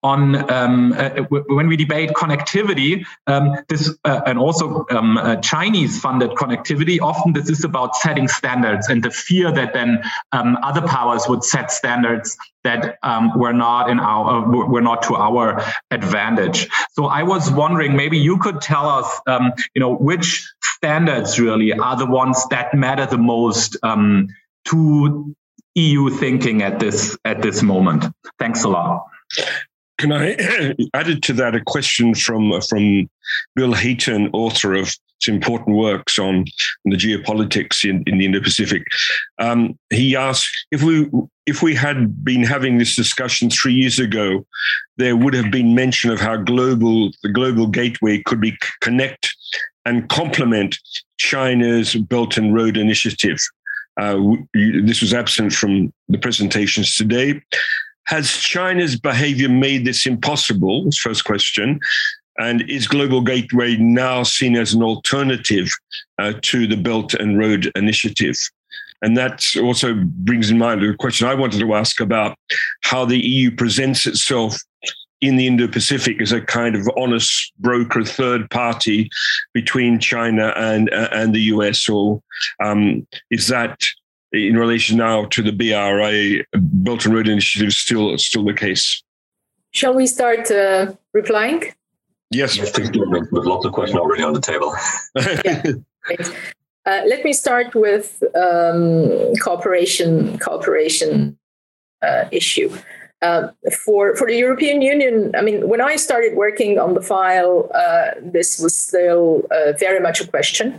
on 0.02 0.50
um, 0.50 0.92
uh, 0.92 1.10
when 1.28 1.68
we 1.68 1.76
debate 1.76 2.10
connectivity, 2.10 3.04
um, 3.26 3.56
this 3.68 3.96
uh, 4.04 4.20
and 4.26 4.38
also 4.38 4.86
um, 4.90 5.16
uh, 5.18 5.36
Chinese-funded 5.36 6.30
connectivity. 6.32 7.00
Often, 7.00 7.32
this 7.32 7.48
is 7.48 7.64
about 7.64 7.96
setting 7.96 8.28
standards 8.28 8.88
and 8.88 9.02
the 9.02 9.10
fear 9.10 9.50
that 9.52 9.72
then 9.72 10.02
um, 10.32 10.58
other 10.62 10.82
powers 10.82 11.28
would 11.28 11.42
set 11.42 11.70
standards 11.70 12.36
that 12.64 12.98
um, 13.02 13.38
were 13.38 13.52
not 13.52 13.90
in 13.90 13.98
our 13.98 14.44
uh, 14.44 14.66
were 14.68 14.82
not 14.82 15.02
to 15.04 15.16
our 15.16 15.62
advantage. 15.90 16.68
So, 16.92 17.06
I 17.06 17.22
was 17.22 17.50
wondering, 17.50 17.96
maybe 17.96 18.18
you 18.18 18.38
could 18.38 18.60
tell 18.60 18.88
us, 18.88 19.20
you 19.74 19.80
know, 19.80 19.94
which 19.94 20.48
standards 20.60 21.40
really 21.40 21.72
are 21.72 21.96
the 21.96 22.06
ones 22.06 22.44
that 22.50 22.74
matter 22.74 23.06
the 23.06 23.18
most 23.18 23.76
to 24.64 25.34
EU 25.78 26.10
thinking 26.10 26.62
at 26.62 26.80
this 26.80 27.16
at 27.24 27.42
this 27.42 27.62
moment? 27.62 28.04
Thanks 28.38 28.64
a 28.64 28.68
lot. 28.68 29.06
Can 29.98 30.12
I 30.12 30.34
add 30.94 31.22
to 31.22 31.32
that 31.34 31.54
a 31.54 31.60
question 31.60 32.14
from 32.14 32.60
from 32.62 33.08
Bill 33.54 33.72
Hayton, 33.72 34.30
author 34.32 34.74
of 34.74 34.94
some 35.20 35.34
important 35.34 35.76
works 35.76 36.18
on, 36.18 36.44
the 36.84 36.96
geopolitics 36.96 37.84
in, 37.84 38.02
in 38.06 38.18
the 38.18 38.24
Indo-Pacific. 38.24 38.84
Um, 39.38 39.78
he 39.90 40.16
asked 40.16 40.66
if 40.70 40.82
we 40.82 41.10
if 41.46 41.62
we 41.62 41.74
had 41.74 42.24
been 42.24 42.44
having 42.44 42.78
this 42.78 42.94
discussion 42.94 43.50
three 43.50 43.74
years 43.74 43.98
ago, 43.98 44.46
there 44.96 45.16
would 45.16 45.34
have 45.34 45.50
been 45.50 45.74
mention 45.74 46.10
of 46.10 46.20
how 46.20 46.36
global 46.36 47.10
the 47.22 47.30
global 47.32 47.66
gateway 47.66 48.22
could 48.22 48.40
be 48.40 48.56
connect 48.80 49.34
and 49.84 50.08
complement 50.08 50.78
China's 51.18 51.94
Belt 51.94 52.36
and 52.36 52.54
Road 52.54 52.76
Initiative. 52.76 53.38
Uh, 53.98 54.36
this 54.54 55.00
was 55.00 55.12
absent 55.12 55.52
from 55.52 55.92
the 56.08 56.18
presentations 56.18 56.94
today. 56.94 57.40
Has 58.06 58.30
China's 58.36 58.98
behavior 58.98 59.48
made 59.48 59.84
this 59.84 60.06
impossible? 60.06 60.88
First 61.02 61.24
question. 61.24 61.80
And 62.38 62.62
is 62.70 62.86
Global 62.86 63.20
Gateway 63.20 63.76
now 63.76 64.22
seen 64.22 64.56
as 64.56 64.72
an 64.72 64.82
alternative 64.82 65.68
uh, 66.18 66.34
to 66.42 66.66
the 66.68 66.76
Belt 66.76 67.14
and 67.14 67.36
Road 67.36 67.70
Initiative? 67.74 68.36
And 69.02 69.16
that 69.16 69.44
also 69.60 69.94
brings 69.94 70.50
in 70.50 70.58
mind 70.58 70.82
a 70.82 70.96
question 70.96 71.26
I 71.26 71.34
wanted 71.34 71.60
to 71.60 71.74
ask 71.74 72.00
about 72.00 72.36
how 72.82 73.04
the 73.04 73.18
EU 73.18 73.54
presents 73.54 74.06
itself 74.06 74.58
in 75.20 75.36
the 75.36 75.46
Indo 75.46 75.68
Pacific 75.68 76.20
as 76.20 76.32
a 76.32 76.40
kind 76.40 76.74
of 76.74 76.88
honest 76.96 77.52
broker, 77.58 78.04
third 78.04 78.50
party 78.50 79.10
between 79.52 79.98
China 79.98 80.52
and, 80.56 80.92
uh, 80.92 81.08
and 81.12 81.34
the 81.34 81.42
US? 81.54 81.88
Or 81.88 82.22
um, 82.62 83.06
is 83.30 83.48
that 83.48 83.80
in 84.32 84.56
relation 84.56 84.98
now 84.98 85.24
to 85.26 85.42
the 85.42 85.52
BRI 85.52 86.44
Belt 86.52 87.04
and 87.06 87.14
Road 87.14 87.28
Initiative 87.28 87.72
still 87.72 88.16
still 88.18 88.44
the 88.44 88.54
case? 88.54 89.02
Shall 89.72 89.94
we 89.94 90.06
start 90.06 90.50
uh, 90.50 90.94
replying? 91.12 91.62
Yes. 92.30 92.56
yes 92.56 92.70
please 92.70 92.90
do. 92.90 93.08
With 93.08 93.44
lots 93.44 93.64
of 93.64 93.72
questions 93.72 93.98
already 93.98 94.22
on 94.22 94.34
the 94.34 94.40
table. 94.40 94.74
yeah. 95.44 95.62
Uh, 96.86 97.02
let 97.06 97.22
me 97.22 97.32
start 97.32 97.74
with 97.74 98.22
um, 98.34 99.34
cooperation 99.42 100.38
cooperation 100.38 101.38
uh, 102.02 102.24
issue. 102.30 102.70
Uh, 103.20 103.48
for 103.84 104.14
for 104.14 104.28
the 104.28 104.36
European 104.36 104.80
Union, 104.80 105.32
I 105.36 105.42
mean, 105.42 105.68
when 105.68 105.80
I 105.80 105.96
started 105.96 106.36
working 106.36 106.78
on 106.78 106.94
the 106.94 107.00
file, 107.00 107.68
uh, 107.74 108.12
this 108.22 108.60
was 108.60 108.76
still 108.76 109.42
uh, 109.50 109.72
very 109.72 109.98
much 109.98 110.20
a 110.20 110.26
question, 110.28 110.78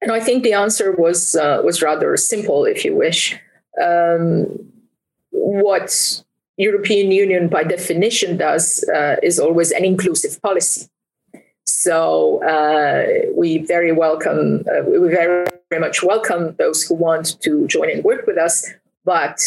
and 0.00 0.12
I 0.12 0.20
think 0.20 0.44
the 0.44 0.52
answer 0.52 0.92
was 0.92 1.34
uh, 1.34 1.60
was 1.64 1.82
rather 1.82 2.16
simple, 2.16 2.64
if 2.64 2.84
you 2.84 2.94
wish. 2.94 3.36
Um, 3.82 4.46
what 5.30 6.22
European 6.56 7.10
Union, 7.10 7.48
by 7.48 7.64
definition, 7.64 8.36
does 8.36 8.88
uh, 8.94 9.16
is 9.24 9.40
always 9.40 9.72
an 9.72 9.84
inclusive 9.84 10.40
policy. 10.40 10.88
So 11.66 12.38
we 13.34 13.58
very 13.58 13.90
welcome, 13.90 14.64
we 14.86 15.08
very, 15.08 15.46
very 15.68 15.80
much 15.80 16.04
welcome 16.04 16.54
those 16.58 16.84
who 16.84 16.94
want 16.94 17.40
to 17.40 17.66
join 17.66 17.90
and 17.90 18.04
work 18.04 18.24
with 18.26 18.38
us, 18.38 18.70
but 19.04 19.40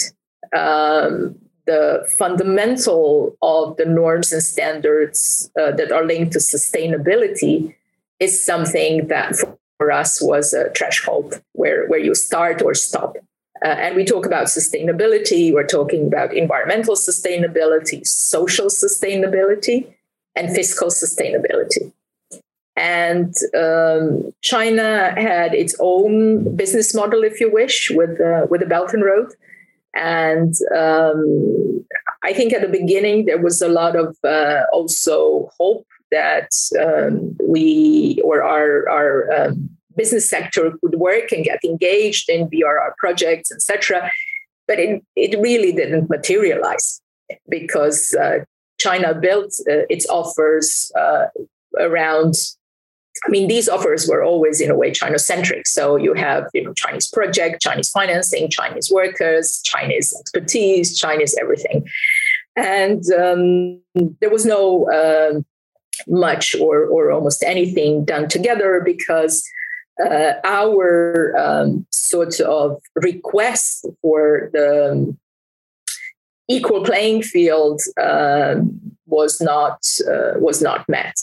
um, 0.52 1.40
the 1.66 2.06
fundamental 2.18 3.36
of 3.42 3.78
the 3.78 3.86
norms 3.86 4.32
and 4.32 4.44
standards 4.44 5.50
uh, 5.60 5.72
that 5.72 5.92
are 5.92 6.06
linked 6.06 6.34
to 6.34 6.40
sustainability 6.40 7.76
is 8.20 8.44
something 8.44 9.08
that 9.08 9.36
for 9.78 9.92
us 9.92 10.22
was 10.22 10.54
a 10.54 10.70
threshold 10.72 11.42
where, 11.54 11.88
where 11.88 12.00
you 12.00 12.16
start 12.16 12.62
or 12.62 12.74
stop. 12.74 13.18
Uh, 13.64 13.70
and 13.70 13.96
we 13.96 14.06
talk 14.06 14.26
about 14.26 14.48
sustainability, 14.48 15.54
we're 15.54 15.66
talking 15.66 16.08
about 16.08 16.34
environmental 16.34 16.96
sustainability, 16.96 18.06
social 18.06 18.68
sustainability, 18.68 19.88
and 20.36 20.54
fiscal 20.54 20.90
sustainability. 20.90 21.92
And 22.76 23.34
um, 23.58 24.34
China 24.42 25.14
had 25.20 25.56
its 25.56 25.76
own 25.80 26.56
business 26.56 26.94
model, 26.94 27.24
if 27.24 27.40
you 27.40 27.50
wish, 27.52 27.90
with, 27.90 28.20
uh, 28.20 28.48
with 28.50 28.60
the 28.62 28.68
Belt 28.68 28.94
and 28.94 29.04
Road. 29.04 29.34
And 29.96 30.54
um, 30.76 31.86
I 32.24 32.34
think 32.34 32.54
at 32.54 32.62
the 32.62 32.68
beginning 32.68 33.26
there 33.26 33.42
was 33.42 33.62
a 33.62 33.68
lot 33.68 33.96
of 33.96 34.16
uh, 34.24 34.64
also 34.74 35.50
hope 35.58 35.88
that 36.12 36.50
um, 36.80 37.36
we 37.42 38.22
or 38.24 38.44
our 38.44 38.88
our 38.90 39.32
um, 39.32 39.70
business 39.96 40.30
sector 40.30 40.74
could 40.82 40.96
work 40.96 41.32
and 41.32 41.46
get 41.46 41.64
engaged 41.64 42.30
in 42.30 42.50
BRR 42.50 42.94
projects, 42.98 43.52
etc. 43.52 44.12
But 44.68 44.80
it, 44.80 45.04
it 45.16 45.40
really 45.40 45.72
didn't 45.72 46.10
materialize 46.10 47.02
because 47.48 48.14
uh, 48.20 48.40
China 48.80 49.14
built 49.14 49.54
uh, 49.70 49.86
its 49.90 50.08
offers 50.10 50.92
uh, 51.00 51.28
around 51.80 52.34
I 53.24 53.30
mean, 53.30 53.48
these 53.48 53.70
offers 53.70 54.08
were 54.08 54.24
always 54.24 54.60
in 54.60 54.70
a 54.70 54.76
way 54.76 54.92
China-centric. 54.92 55.68
So 55.68 55.96
you 55.96 56.14
have, 56.14 56.48
you 56.54 56.64
know, 56.64 56.74
Chinese 56.74 57.08
project, 57.08 57.62
Chinese 57.62 57.90
financing, 57.90 58.50
Chinese 58.50 58.92
workers, 58.92 59.62
Chinese 59.64 60.16
expertise, 60.20 60.98
Chinese 60.98 61.36
everything, 61.40 61.88
and 62.56 63.04
um, 63.14 63.82
there 64.20 64.30
was 64.30 64.46
no 64.46 64.90
uh, 64.92 65.40
much 66.08 66.56
or 66.56 66.86
or 66.86 67.12
almost 67.12 67.44
anything 67.44 68.06
done 68.06 68.28
together 68.28 68.82
because 68.84 69.44
uh, 70.04 70.34
our 70.44 71.36
um, 71.38 71.86
sort 71.92 72.40
of 72.42 72.82
request 72.96 73.86
for 74.02 74.50
the 74.54 75.16
equal 76.50 76.84
playing 76.84 77.24
field 77.24 77.82
uh, 78.00 78.56
was 79.08 79.42
not 79.42 79.80
was 80.38 80.62
not 80.62 80.88
met, 80.90 81.16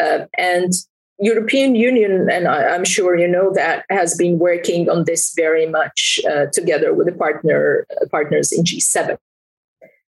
uh, 0.00 0.26
and 0.36 0.72
European 1.18 1.74
Union, 1.74 2.28
and 2.30 2.46
I, 2.46 2.74
am 2.74 2.84
sure 2.84 3.16
you 3.16 3.26
know 3.28 3.52
that, 3.54 3.84
has 3.88 4.14
been 4.16 4.38
working 4.38 4.90
on 4.90 5.04
this 5.04 5.32
very 5.34 5.66
much 5.66 6.20
uh, 6.30 6.46
together 6.52 6.92
with 6.92 7.06
the 7.06 7.12
partner 7.14 7.86
uh, 8.00 8.06
partners 8.10 8.52
in 8.52 8.64
G7. 8.64 9.16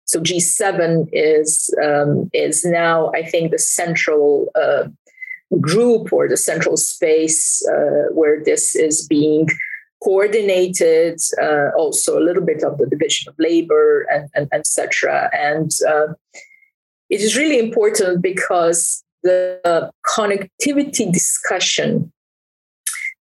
So 0.06 0.20
G7 0.20 1.08
is 1.12 1.74
um, 1.82 2.30
is 2.32 2.64
now, 2.64 3.10
I 3.12 3.22
think, 3.22 3.50
the 3.50 3.58
central 3.58 4.50
uh, 4.54 4.88
group 5.60 6.12
or 6.12 6.28
the 6.28 6.36
central 6.36 6.76
space 6.76 7.66
uh, 7.68 8.12
where 8.12 8.42
this 8.42 8.74
is 8.74 9.06
being 9.06 9.48
coordinated. 10.02 11.20
Uh, 11.40 11.68
also, 11.76 12.18
a 12.18 12.24
little 12.24 12.44
bit 12.44 12.62
of 12.62 12.78
the 12.78 12.86
division 12.86 13.28
of 13.28 13.34
labor 13.38 14.06
and, 14.10 14.30
and 14.34 14.48
etc. 14.52 15.30
And 15.34 15.70
uh, 15.86 16.14
it 17.10 17.20
is 17.20 17.36
really 17.36 17.58
important 17.58 18.22
because 18.22 19.03
the 19.24 19.90
connectivity 20.06 21.12
discussion 21.12 22.12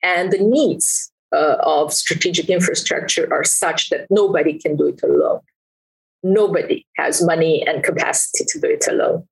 and 0.04 0.32
the 0.32 0.40
needs 0.40 1.12
uh, 1.34 1.56
of 1.62 1.94
strategic 1.94 2.50
infrastructure 2.50 3.32
are 3.32 3.44
such 3.44 3.90
that 3.90 4.06
nobody 4.10 4.60
can 4.60 4.76
do 4.76 4.88
it 4.88 5.02
alone. 5.04 5.40
Nobody 6.24 6.86
has 6.98 7.24
money 7.24 7.66
and 7.66 7.84
capacity 7.84 8.46
to 8.50 8.60
do 8.60 8.68
it 8.68 8.88
alone. 8.88 9.28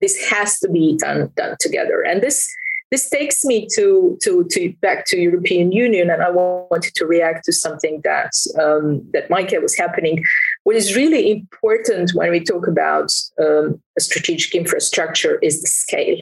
This 0.00 0.16
has 0.30 0.58
to 0.60 0.68
be 0.68 0.96
done, 0.96 1.30
done 1.36 1.56
together. 1.60 2.02
And 2.02 2.22
this 2.22 2.48
this 2.90 3.10
takes 3.10 3.44
me 3.44 3.66
to, 3.74 4.16
to, 4.22 4.44
to 4.50 4.72
back 4.80 5.06
to 5.06 5.18
European 5.18 5.72
Union, 5.72 6.08
and 6.08 6.22
I 6.22 6.30
wanted 6.30 6.94
to 6.94 7.06
react 7.06 7.44
to 7.46 7.52
something 7.52 8.00
that 8.04 8.32
um, 8.60 9.02
that 9.12 9.28
Maaike 9.28 9.60
was 9.60 9.76
happening. 9.76 10.24
What 10.62 10.76
is 10.76 10.94
really 10.94 11.30
important 11.30 12.12
when 12.14 12.30
we 12.30 12.40
talk 12.40 12.68
about 12.68 13.12
um, 13.40 13.80
a 13.98 14.00
strategic 14.00 14.54
infrastructure 14.54 15.38
is 15.42 15.62
the 15.62 15.68
scale. 15.68 16.18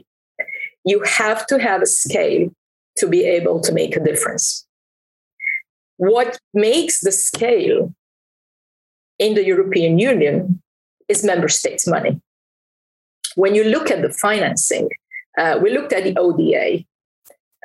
You 0.85 1.03
have 1.03 1.47
to 1.49 1.59
have 1.59 1.83
a 1.83 1.87
scale 1.87 2.51
to 2.97 3.07
be 3.09 3.25
able 3.25 3.61
to 3.61 3.73
make 3.73 3.97
a 3.97 4.05
difference. 4.05 4.67
What 5.97 6.39
makes 6.55 7.01
the 7.01 7.12
scale 7.12 7.95
in 9.19 9.35
the 9.35 9.45
European 9.45 9.99
Union 9.99 10.62
is 11.09 11.25
member 11.25 11.49
states' 11.49 11.87
money. 11.87 12.21
When 13.37 13.55
you 13.55 13.65
look 13.65 13.91
at 13.91 14.03
the 14.03 14.11
financing, 14.12 14.89
uh, 15.39 15.59
we 15.62 15.70
looked 15.70 15.93
at 15.93 16.05
the 16.05 16.16
ODA 16.16 16.85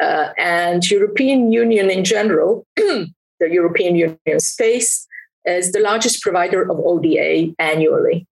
uh, 0.01 0.33
and 0.37 0.89
European 0.89 1.51
Union 1.51 1.89
in 1.89 2.03
general, 2.03 2.65
the 2.75 3.09
European 3.39 3.95
Union 3.95 4.39
space 4.39 5.07
is 5.45 5.71
the 5.71 5.79
largest 5.79 6.21
provider 6.21 6.61
of 6.69 6.79
ODA 6.79 7.53
annually. 7.59 8.27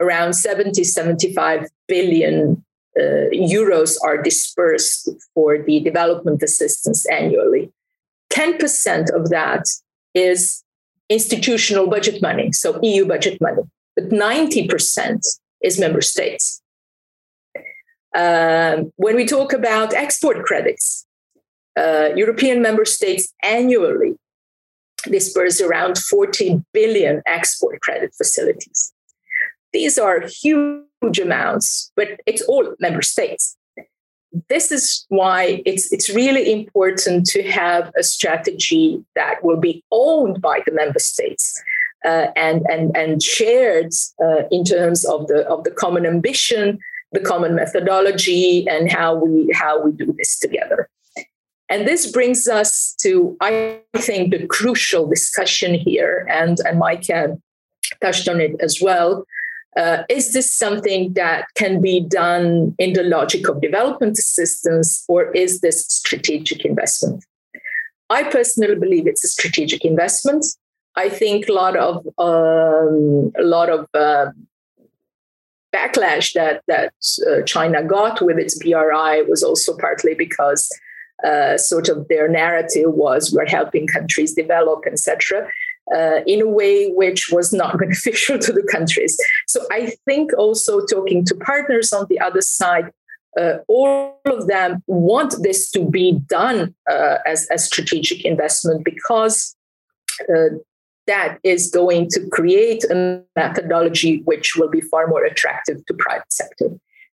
Around 0.00 0.34
70, 0.34 0.84
75 0.84 1.68
billion 1.88 2.64
uh, 2.98 3.30
euros 3.32 3.96
are 4.02 4.20
dispersed 4.20 5.08
for 5.34 5.58
the 5.62 5.80
development 5.80 6.42
assistance 6.42 7.06
annually. 7.06 7.72
10% 8.32 9.10
of 9.14 9.30
that 9.30 9.64
is 10.14 10.62
institutional 11.08 11.86
budget 11.86 12.20
money, 12.20 12.52
so 12.52 12.78
EU 12.82 13.06
budget 13.06 13.40
money, 13.40 13.62
but 13.94 14.08
90% 14.08 15.20
is 15.62 15.78
member 15.78 16.00
states. 16.00 16.62
Um, 18.16 18.92
when 18.96 19.14
we 19.14 19.26
talk 19.26 19.52
about 19.52 19.92
export 19.92 20.44
credits, 20.46 21.06
uh, 21.78 22.08
European 22.16 22.62
member 22.62 22.86
states 22.86 23.32
annually 23.42 24.14
disperse 25.04 25.60
around 25.60 25.98
40 25.98 26.62
billion 26.72 27.22
export 27.26 27.80
credit 27.82 28.14
facilities. 28.16 28.92
These 29.74 29.98
are 29.98 30.22
huge 30.22 31.18
amounts, 31.22 31.92
but 31.94 32.08
it's 32.24 32.40
all 32.42 32.74
member 32.80 33.02
states. 33.02 33.56
This 34.48 34.72
is 34.72 35.04
why 35.10 35.62
it's, 35.66 35.92
it's 35.92 36.08
really 36.08 36.50
important 36.50 37.26
to 37.26 37.42
have 37.42 37.92
a 37.98 38.02
strategy 38.02 39.04
that 39.14 39.44
will 39.44 39.58
be 39.58 39.84
owned 39.92 40.40
by 40.40 40.62
the 40.64 40.72
member 40.72 40.98
states. 40.98 41.62
Uh, 42.04 42.28
and, 42.36 42.62
and, 42.70 42.96
and 42.96 43.20
shared 43.20 43.90
uh, 44.22 44.42
in 44.52 44.62
terms 44.62 45.04
of 45.04 45.26
the, 45.26 45.44
of 45.48 45.64
the 45.64 45.70
common 45.72 46.06
ambition, 46.06 46.78
the 47.12 47.20
common 47.20 47.54
methodology 47.54 48.66
and 48.68 48.90
how 48.90 49.14
we 49.14 49.50
how 49.54 49.82
we 49.82 49.92
do 49.92 50.14
this 50.18 50.38
together. 50.38 50.88
And 51.68 51.86
this 51.86 52.10
brings 52.10 52.46
us 52.46 52.94
to, 53.00 53.36
I 53.40 53.80
think, 53.96 54.30
the 54.30 54.46
crucial 54.46 55.08
discussion 55.08 55.74
here, 55.74 56.24
and, 56.30 56.58
and 56.60 56.78
Mike 56.78 57.08
touched 58.00 58.28
on 58.28 58.40
it 58.40 58.52
as 58.60 58.78
well. 58.80 59.24
Uh, 59.76 60.04
is 60.08 60.32
this 60.32 60.50
something 60.50 61.12
that 61.14 61.46
can 61.54 61.82
be 61.82 62.00
done 62.00 62.74
in 62.78 62.94
the 62.94 63.02
logic 63.02 63.48
of 63.48 63.60
development 63.60 64.18
assistance, 64.18 65.04
or 65.08 65.32
is 65.32 65.60
this 65.60 65.84
strategic 65.86 66.64
investment? 66.64 67.24
I 68.08 68.22
personally 68.22 68.76
believe 68.76 69.06
it's 69.06 69.24
a 69.24 69.28
strategic 69.28 69.84
investment. 69.84 70.46
I 70.94 71.08
think 71.10 71.48
a 71.48 71.52
lot 71.52 71.76
of 71.76 71.96
um, 72.16 73.32
a 73.38 73.42
lot 73.42 73.68
of 73.68 73.86
uh, 73.92 74.30
backlash 75.76 76.32
that 76.32 76.62
that 76.66 76.92
uh, 77.28 77.42
China 77.42 77.82
got 77.82 78.20
with 78.20 78.38
its 78.38 78.54
BRI 78.58 79.22
was 79.28 79.42
also 79.42 79.76
partly 79.76 80.14
because 80.14 80.62
uh, 81.24 81.56
sort 81.56 81.88
of 81.88 82.08
their 82.08 82.28
narrative 82.28 82.92
was 82.92 83.32
we're 83.32 83.46
helping 83.46 83.86
countries 83.86 84.34
develop, 84.34 84.80
etc. 84.86 85.48
uh, 85.94 86.20
in 86.26 86.40
a 86.40 86.48
way 86.48 86.90
which 86.90 87.30
was 87.30 87.52
not 87.52 87.78
beneficial 87.84 88.38
to 88.38 88.52
the 88.52 88.66
countries. 88.70 89.16
So 89.46 89.60
I 89.70 89.92
think 90.04 90.32
also 90.36 90.84
talking 90.84 91.24
to 91.26 91.34
partners 91.34 91.92
on 91.92 92.06
the 92.08 92.20
other 92.20 92.42
side, 92.42 92.90
uh, 93.40 93.58
all 93.68 94.20
of 94.26 94.46
them 94.46 94.82
want 94.86 95.34
this 95.42 95.70
to 95.70 95.84
be 95.84 96.12
done 96.26 96.74
uh, 96.90 97.18
as 97.26 97.46
a 97.50 97.58
strategic 97.58 98.24
investment 98.24 98.84
because 98.84 99.54
uh, 100.28 100.56
that 101.06 101.38
is 101.42 101.70
going 101.70 102.08
to 102.10 102.28
create 102.30 102.84
a 102.84 103.22
methodology 103.36 104.22
which 104.24 104.56
will 104.56 104.68
be 104.68 104.80
far 104.80 105.06
more 105.06 105.24
attractive 105.24 105.84
to 105.86 105.94
private 105.94 106.32
sector. 106.32 106.70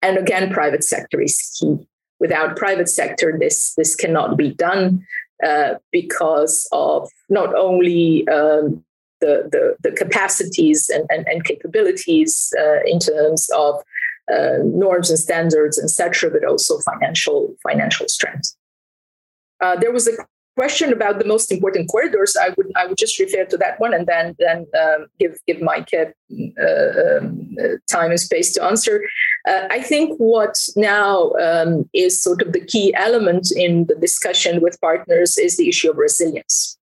And 0.01 0.17
again, 0.17 0.51
private 0.51 0.83
sector 0.83 1.21
is 1.21 1.57
key. 1.59 1.77
Without 2.19 2.57
private 2.57 2.89
sector, 2.89 3.37
this 3.39 3.73
this 3.75 3.95
cannot 3.95 4.37
be 4.37 4.51
done 4.51 5.05
uh, 5.45 5.75
because 5.91 6.67
of 6.71 7.09
not 7.29 7.53
only 7.53 8.27
um, 8.27 8.83
the, 9.21 9.47
the, 9.51 9.75
the 9.89 9.95
capacities 9.95 10.89
and, 10.89 11.05
and, 11.09 11.27
and 11.27 11.43
capabilities 11.43 12.53
uh, 12.59 12.79
in 12.85 12.99
terms 12.99 13.49
of 13.55 13.75
uh, 14.31 14.57
norms 14.63 15.09
and 15.09 15.19
standards, 15.19 15.81
etc., 15.81 16.29
but 16.29 16.43
also 16.43 16.79
financial 16.79 17.55
financial 17.63 18.07
strength. 18.07 18.55
Uh, 19.61 19.75
there 19.75 19.91
was 19.91 20.07
a 20.07 20.11
question 20.57 20.91
about 20.91 21.19
the 21.19 21.25
most 21.25 21.51
important 21.51 21.89
corridors, 21.89 22.35
I 22.35 22.49
would 22.57 22.69
I 22.75 22.87
would 22.87 22.97
just 22.97 23.19
refer 23.19 23.45
to 23.45 23.57
that 23.57 23.79
one 23.79 23.93
and 23.93 24.05
then 24.07 24.35
then 24.39 24.65
um, 24.81 25.07
give 25.19 25.33
give 25.47 25.61
Mike 25.61 25.91
uh, 25.93 26.05
um, 27.05 27.55
time 27.87 28.11
and 28.11 28.19
space 28.19 28.53
to 28.53 28.63
answer. 28.63 28.95
Uh, 29.47 29.67
I 29.69 29.81
think 29.81 30.17
what 30.17 30.55
now 30.75 31.31
um, 31.47 31.89
is 31.93 32.21
sort 32.21 32.41
of 32.41 32.53
the 32.53 32.65
key 32.73 32.93
element 32.95 33.45
in 33.55 33.85
the 33.85 33.95
discussion 33.95 34.61
with 34.61 34.81
partners 34.81 35.37
is 35.37 35.57
the 35.57 35.69
issue 35.69 35.91
of 35.91 35.97
resilience. 35.97 36.77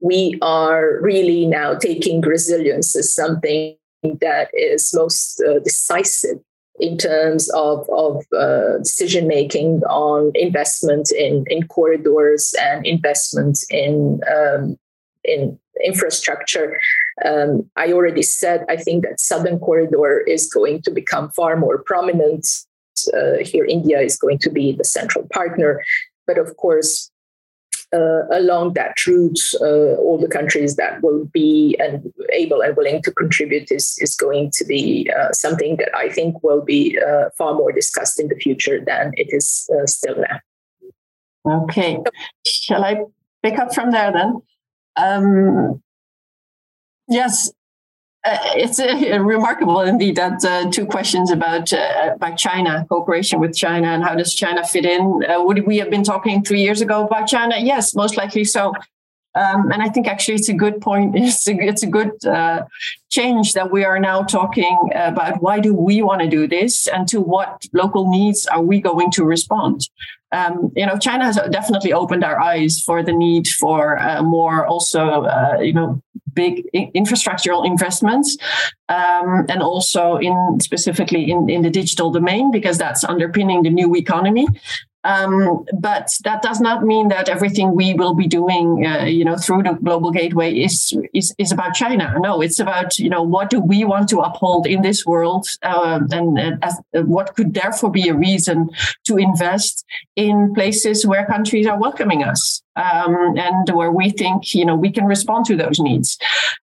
We 0.00 0.38
are 0.42 1.00
really 1.00 1.46
now 1.46 1.74
taking 1.74 2.20
resilience 2.20 2.94
as 2.94 3.14
something 3.14 3.76
that 4.20 4.48
is 4.52 4.92
most 4.92 5.42
uh, 5.42 5.60
decisive 5.60 6.40
in 6.80 6.98
terms 6.98 7.50
of, 7.50 7.88
of 7.90 8.24
uh, 8.36 8.78
decision 8.78 9.28
making 9.28 9.82
on 9.84 10.32
investment 10.34 11.12
in, 11.12 11.44
in 11.48 11.66
corridors 11.68 12.54
and 12.60 12.84
investment 12.86 13.58
in 13.70 14.20
um, 14.34 14.76
in 15.24 15.58
infrastructure. 15.84 16.78
Um, 17.24 17.68
I 17.76 17.92
already 17.92 18.22
said 18.22 18.64
I 18.68 18.76
think 18.76 19.04
that 19.04 19.20
Southern 19.20 19.58
Corridor 19.58 20.20
is 20.20 20.52
going 20.52 20.82
to 20.82 20.90
become 20.90 21.30
far 21.30 21.56
more 21.56 21.82
prominent. 21.82 22.46
Uh, 23.12 23.38
here, 23.40 23.64
India 23.64 24.00
is 24.00 24.16
going 24.16 24.38
to 24.38 24.50
be 24.50 24.72
the 24.72 24.84
central 24.84 25.26
partner, 25.32 25.82
but 26.26 26.38
of 26.38 26.56
course, 26.56 27.10
along 28.30 28.74
that 28.74 28.94
route, 29.06 29.38
uh, 29.60 29.94
all 30.00 30.18
the 30.18 30.28
countries 30.28 30.76
that 30.76 31.02
will 31.02 31.24
be 31.26 31.76
and 31.78 32.12
able 32.32 32.60
and 32.60 32.76
willing 32.76 33.02
to 33.02 33.12
contribute 33.12 33.70
is, 33.70 33.96
is 34.00 34.16
going 34.16 34.50
to 34.52 34.64
be 34.64 35.10
uh, 35.18 35.32
something 35.32 35.76
that 35.76 35.90
I 35.96 36.08
think 36.08 36.42
will 36.42 36.62
be 36.62 36.98
uh, 36.98 37.30
far 37.36 37.54
more 37.54 37.72
discussed 37.72 38.20
in 38.20 38.28
the 38.28 38.36
future 38.36 38.82
than 38.84 39.12
it 39.14 39.28
is 39.30 39.68
uh, 39.76 39.86
still 39.86 40.16
now. 40.16 40.40
Okay. 41.64 41.98
Shall 42.46 42.84
I 42.84 43.02
pick 43.42 43.58
up 43.58 43.74
from 43.74 43.90
there 43.90 44.12
then? 44.12 44.40
Um, 44.96 45.82
yes, 47.08 47.52
uh, 48.24 48.38
it's 48.54 48.80
uh, 48.80 49.18
remarkable 49.20 49.80
indeed 49.80 50.16
that 50.16 50.44
uh, 50.44 50.70
two 50.70 50.86
questions 50.86 51.30
about 51.30 51.72
uh, 51.72 52.12
about 52.14 52.36
China 52.36 52.86
cooperation 52.88 53.38
with 53.40 53.54
China 53.54 53.88
and 53.88 54.02
how 54.02 54.14
does 54.14 54.34
China 54.34 54.64
fit 54.66 54.84
in? 54.84 55.22
Uh, 55.28 55.42
would 55.42 55.66
we 55.66 55.76
have 55.78 55.90
been 55.90 56.04
talking 56.04 56.42
three 56.42 56.60
years 56.60 56.80
ago 56.80 57.04
about 57.04 57.26
China? 57.26 57.56
Yes, 57.58 57.94
most 57.94 58.16
likely 58.16 58.44
so. 58.44 58.72
Um, 59.34 59.70
and 59.72 59.82
I 59.82 59.88
think 59.88 60.06
actually 60.06 60.34
it's 60.34 60.48
a 60.48 60.54
good 60.54 60.80
point. 60.80 61.14
It's 61.24 61.48
a, 61.48 61.54
it's 61.54 61.82
a 61.82 61.86
good 61.86 62.24
uh, 62.24 62.64
change 63.10 63.52
that 63.52 63.72
we 63.72 63.84
are 63.84 63.98
now 63.98 64.22
talking 64.22 64.90
about 64.94 65.42
why 65.42 65.60
do 65.60 65.74
we 65.74 66.02
want 66.02 66.20
to 66.22 66.28
do 66.28 66.46
this 66.46 66.86
and 66.86 67.08
to 67.08 67.20
what 67.20 67.64
local 67.72 68.10
needs 68.10 68.46
are 68.46 68.62
we 68.62 68.80
going 68.80 69.10
to 69.12 69.24
respond. 69.24 69.88
Um, 70.32 70.72
you 70.74 70.84
know, 70.84 70.98
China 70.98 71.24
has 71.24 71.38
definitely 71.50 71.92
opened 71.92 72.24
our 72.24 72.40
eyes 72.40 72.82
for 72.82 73.02
the 73.02 73.12
need 73.12 73.46
for 73.46 73.98
uh, 73.98 74.22
more 74.22 74.66
also, 74.66 75.24
uh, 75.24 75.58
you 75.60 75.72
know, 75.72 76.02
big 76.34 76.68
infrastructural 76.74 77.64
investments, 77.64 78.36
um, 78.88 79.46
and 79.48 79.62
also 79.62 80.16
in 80.16 80.58
specifically 80.60 81.30
in, 81.30 81.48
in 81.48 81.62
the 81.62 81.70
digital 81.70 82.10
domain 82.10 82.50
because 82.50 82.78
that's 82.78 83.04
underpinning 83.04 83.62
the 83.62 83.70
new 83.70 83.94
economy. 83.94 84.46
Um, 85.04 85.64
but 85.78 86.08
that 86.24 86.42
does 86.42 86.60
not 86.60 86.82
mean 86.82 87.08
that 87.08 87.28
everything 87.28 87.74
we 87.74 87.94
will 87.94 88.14
be 88.14 88.26
doing, 88.26 88.86
uh, 88.86 89.04
you 89.04 89.24
know, 89.24 89.36
through 89.36 89.62
the 89.62 89.74
global 89.74 90.10
gateway 90.10 90.52
is, 90.54 90.96
is 91.12 91.34
is 91.38 91.52
about 91.52 91.74
China. 91.74 92.14
No, 92.18 92.40
it's 92.40 92.58
about 92.58 92.98
you 92.98 93.10
know 93.10 93.22
what 93.22 93.50
do 93.50 93.60
we 93.60 93.84
want 93.84 94.08
to 94.08 94.20
uphold 94.20 94.66
in 94.66 94.82
this 94.82 95.04
world, 95.04 95.46
uh, 95.62 96.00
and, 96.10 96.58
as, 96.62 96.80
uh, 96.96 97.02
what 97.02 97.34
could 97.36 97.54
therefore 97.54 97.90
be 97.90 98.08
a 98.08 98.14
reason 98.14 98.70
to 99.04 99.16
invest 99.16 99.84
in 100.16 100.54
places 100.54 101.06
where 101.06 101.26
countries 101.26 101.66
are 101.66 101.78
welcoming 101.78 102.24
us 102.24 102.63
um, 102.76 103.36
and 103.38 103.68
where 103.70 103.92
we 103.92 104.10
think 104.10 104.54
you 104.54 104.64
know 104.64 104.76
we 104.76 104.90
can 104.90 105.04
respond 105.06 105.44
to 105.46 105.56
those 105.56 105.78
needs. 105.78 106.18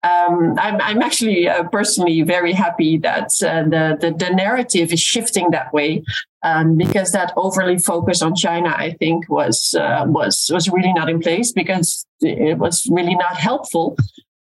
Um, 0.02 0.54
I'm, 0.59 0.80
I'm, 0.80 1.02
actually 1.02 1.48
uh, 1.48 1.64
personally 1.64 2.22
very 2.22 2.52
happy 2.52 2.96
that 2.98 3.30
uh, 3.42 3.64
the, 3.64 3.96
the, 4.00 4.14
the 4.16 4.30
narrative 4.30 4.92
is 4.92 5.00
shifting 5.00 5.50
that 5.50 5.72
way 5.72 6.04
um, 6.42 6.76
because 6.76 7.11
that 7.11 7.32
overly 7.36 7.78
focus 7.78 8.22
on 8.22 8.36
China, 8.36 8.72
I 8.76 8.92
think, 8.92 9.28
was 9.28 9.74
uh, 9.74 10.04
was 10.07 10.48
was 10.52 10.68
really 10.68 10.92
not 10.92 11.09
in 11.09 11.20
place 11.20 11.52
because 11.52 12.07
it 12.20 12.59
was 12.59 12.86
really 12.90 13.16
not 13.16 13.36
helpful 13.36 13.96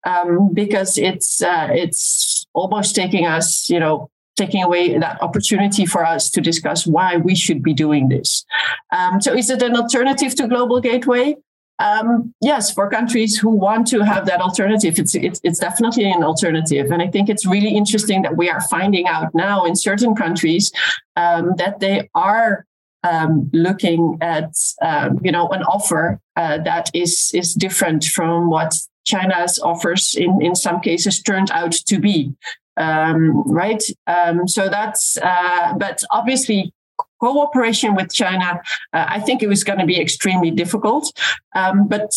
um, 0.06 0.54
because 0.54 0.96
it's 0.96 1.42
uh, 1.42 1.68
it's 1.72 2.46
almost 2.54 2.94
taking 2.94 3.26
us, 3.26 3.68
you 3.68 3.80
know, 3.80 4.08
taking 4.36 4.62
away 4.62 4.96
that 4.96 5.20
opportunity 5.22 5.84
for 5.84 6.04
us 6.04 6.30
to 6.30 6.40
discuss 6.40 6.86
why 6.86 7.16
we 7.16 7.34
should 7.34 7.62
be 7.62 7.74
doing 7.74 8.08
this. 8.08 8.44
Um, 8.92 9.20
so, 9.20 9.34
is 9.34 9.50
it 9.50 9.62
an 9.62 9.76
alternative 9.76 10.34
to 10.36 10.46
Global 10.46 10.80
Gateway? 10.80 11.36
Um, 11.78 12.34
yes, 12.40 12.72
for 12.72 12.88
countries 12.88 13.36
who 13.36 13.50
want 13.50 13.86
to 13.88 14.00
have 14.00 14.24
that 14.26 14.40
alternative, 14.40 14.98
it's, 14.98 15.14
it's, 15.14 15.40
it's 15.44 15.58
definitely 15.58 16.10
an 16.10 16.22
alternative, 16.22 16.90
and 16.90 17.02
I 17.02 17.08
think 17.08 17.28
it's 17.28 17.44
really 17.44 17.76
interesting 17.76 18.22
that 18.22 18.36
we 18.36 18.48
are 18.48 18.62
finding 18.62 19.06
out 19.06 19.34
now 19.34 19.64
in 19.64 19.76
certain 19.76 20.14
countries 20.14 20.72
um, 21.16 21.52
that 21.58 21.80
they 21.80 22.08
are 22.14 22.64
um, 23.02 23.50
looking 23.52 24.18
at 24.20 24.54
um, 24.82 25.20
you 25.22 25.30
know 25.30 25.48
an 25.48 25.62
offer 25.64 26.18
uh, 26.36 26.58
that 26.58 26.90
is 26.94 27.30
is 27.34 27.54
different 27.54 28.04
from 28.04 28.50
what 28.50 28.74
China's 29.04 29.58
offers 29.58 30.14
in 30.14 30.40
in 30.42 30.54
some 30.54 30.80
cases 30.80 31.22
turned 31.22 31.50
out 31.50 31.72
to 31.72 31.98
be. 31.98 32.32
Um, 32.78 33.42
right, 33.50 33.82
um, 34.06 34.46
so 34.48 34.68
that's 34.68 35.16
uh, 35.18 35.74
but 35.78 36.02
obviously 36.10 36.72
cooperation 37.20 37.94
with 37.94 38.12
China, 38.12 38.60
uh, 38.92 39.06
I 39.08 39.20
think 39.20 39.42
it 39.42 39.48
was 39.48 39.64
going 39.64 39.78
to 39.78 39.86
be 39.86 40.00
extremely 40.00 40.50
difficult. 40.50 41.12
Um, 41.54 41.88
but 41.88 42.12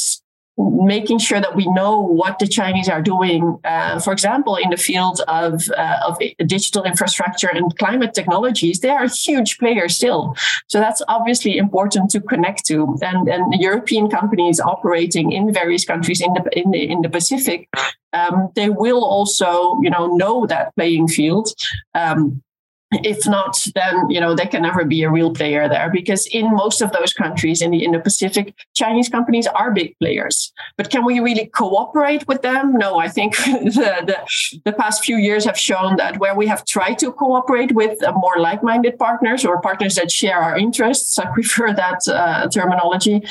making 0.59 1.19
sure 1.19 1.39
that 1.39 1.55
we 1.55 1.65
know 1.71 2.01
what 2.01 2.37
the 2.39 2.47
Chinese 2.47 2.89
are 2.89 3.01
doing, 3.01 3.57
uh, 3.63 3.99
for 3.99 4.11
example, 4.11 4.57
in 4.57 4.69
the 4.69 4.77
field 4.77 5.21
of, 5.27 5.69
uh, 5.77 5.99
of 6.05 6.17
digital 6.45 6.83
infrastructure 6.83 7.47
and 7.47 7.77
climate 7.77 8.13
technologies, 8.13 8.81
they 8.81 8.89
are 8.89 9.07
huge 9.07 9.57
player 9.57 9.87
still. 9.87 10.35
So 10.67 10.79
that's 10.79 11.01
obviously 11.07 11.57
important 11.57 12.09
to 12.11 12.19
connect 12.19 12.65
to. 12.65 12.97
And, 13.01 13.29
and 13.29 13.53
European 13.53 14.09
companies 14.09 14.59
operating 14.59 15.31
in 15.31 15.53
various 15.53 15.85
countries 15.85 16.19
in 16.21 16.33
the, 16.33 16.43
in 16.59 16.71
the, 16.71 16.91
in 16.91 17.01
the 17.01 17.09
Pacific, 17.09 17.69
um, 18.11 18.49
they 18.55 18.69
will 18.69 19.05
also, 19.05 19.79
you 19.81 19.89
know, 19.89 20.07
know 20.17 20.45
that 20.47 20.75
playing 20.75 21.07
field. 21.07 21.49
Um, 21.95 22.43
if 22.91 23.27
not 23.27 23.67
then 23.75 24.09
you 24.09 24.19
know 24.19 24.35
they 24.35 24.45
can 24.47 24.63
never 24.63 24.83
be 24.83 25.03
a 25.03 25.11
real 25.11 25.31
player 25.31 25.69
there 25.69 25.91
because 25.91 26.25
in 26.27 26.51
most 26.51 26.81
of 26.81 26.91
those 26.91 27.13
countries 27.13 27.61
in 27.61 27.69
the 27.69 27.83
indo-pacific 27.83 28.53
chinese 28.73 29.07
companies 29.07 29.45
are 29.47 29.71
big 29.71 29.95
players 29.99 30.51
but 30.75 30.89
can 30.89 31.05
we 31.05 31.19
really 31.19 31.45
cooperate 31.45 32.27
with 32.27 32.41
them 32.41 32.73
no 32.77 32.97
i 32.97 33.07
think 33.07 33.35
the, 33.45 34.03
the, 34.05 34.59
the 34.65 34.73
past 34.73 35.03
few 35.03 35.17
years 35.17 35.45
have 35.45 35.57
shown 35.57 35.97
that 35.97 36.17
where 36.17 36.35
we 36.35 36.47
have 36.47 36.65
tried 36.65 36.97
to 36.97 37.11
cooperate 37.11 37.71
with 37.73 38.01
uh, 38.03 38.11
more 38.13 38.39
like-minded 38.39 38.97
partners 38.97 39.45
or 39.45 39.61
partners 39.61 39.95
that 39.95 40.11
share 40.11 40.39
our 40.39 40.57
interests 40.57 41.19
i 41.19 41.25
prefer 41.33 41.71
that 41.71 41.99
uh, 42.07 42.47
terminology 42.49 43.21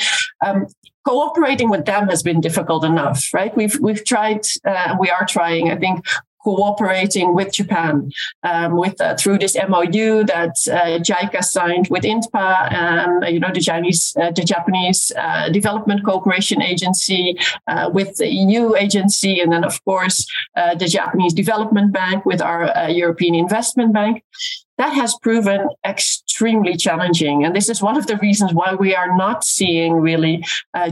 um, 0.45 0.67
cooperating 1.05 1.69
with 1.69 1.85
them 1.85 2.07
has 2.07 2.21
been 2.21 2.39
difficult 2.39 2.83
enough, 2.83 3.33
right? 3.33 3.55
We've 3.55 3.79
we've 3.79 4.03
tried, 4.05 4.41
uh, 4.65 4.95
we 4.99 5.09
are 5.09 5.25
trying. 5.25 5.71
I 5.71 5.77
think 5.77 6.05
cooperating 6.43 7.35
with 7.35 7.53
Japan 7.53 8.11
um, 8.43 8.77
with 8.77 8.99
uh, 9.01 9.15
through 9.15 9.39
this 9.39 9.55
MOU 9.55 10.23
that 10.25 10.55
uh, 10.71 10.99
JICA 10.99 11.43
signed 11.43 11.87
with 11.89 12.03
INTPA, 12.03 12.73
um, 12.73 13.23
you 13.23 13.39
know 13.39 13.51
the 13.53 13.61
Chinese, 13.61 14.15
uh, 14.21 14.31
the 14.31 14.43
Japanese 14.43 15.11
uh, 15.17 15.49
Development 15.49 16.03
Cooperation 16.03 16.61
Agency, 16.61 17.37
uh, 17.67 17.89
with 17.93 18.15
the 18.17 18.27
EU 18.27 18.75
agency, 18.75 19.39
and 19.39 19.51
then 19.51 19.63
of 19.63 19.83
course 19.85 20.25
uh, 20.55 20.75
the 20.75 20.87
Japanese 20.87 21.33
Development 21.33 21.91
Bank 21.91 22.25
with 22.25 22.41
our 22.41 22.89
European 22.89 23.35
Investment 23.35 23.93
Bank. 23.93 24.23
That 24.77 24.93
has 24.93 25.17
proven 25.21 25.67
extremely 25.85 26.77
challenging, 26.77 27.43
and 27.43 27.53
this 27.53 27.67
is 27.67 27.81
one 27.81 27.97
of 27.97 28.07
the 28.07 28.15
reasons 28.17 28.53
why 28.53 28.75
we 28.75 28.95
are 28.95 29.17
not 29.17 29.43
seeing 29.43 29.95
really 29.95 30.45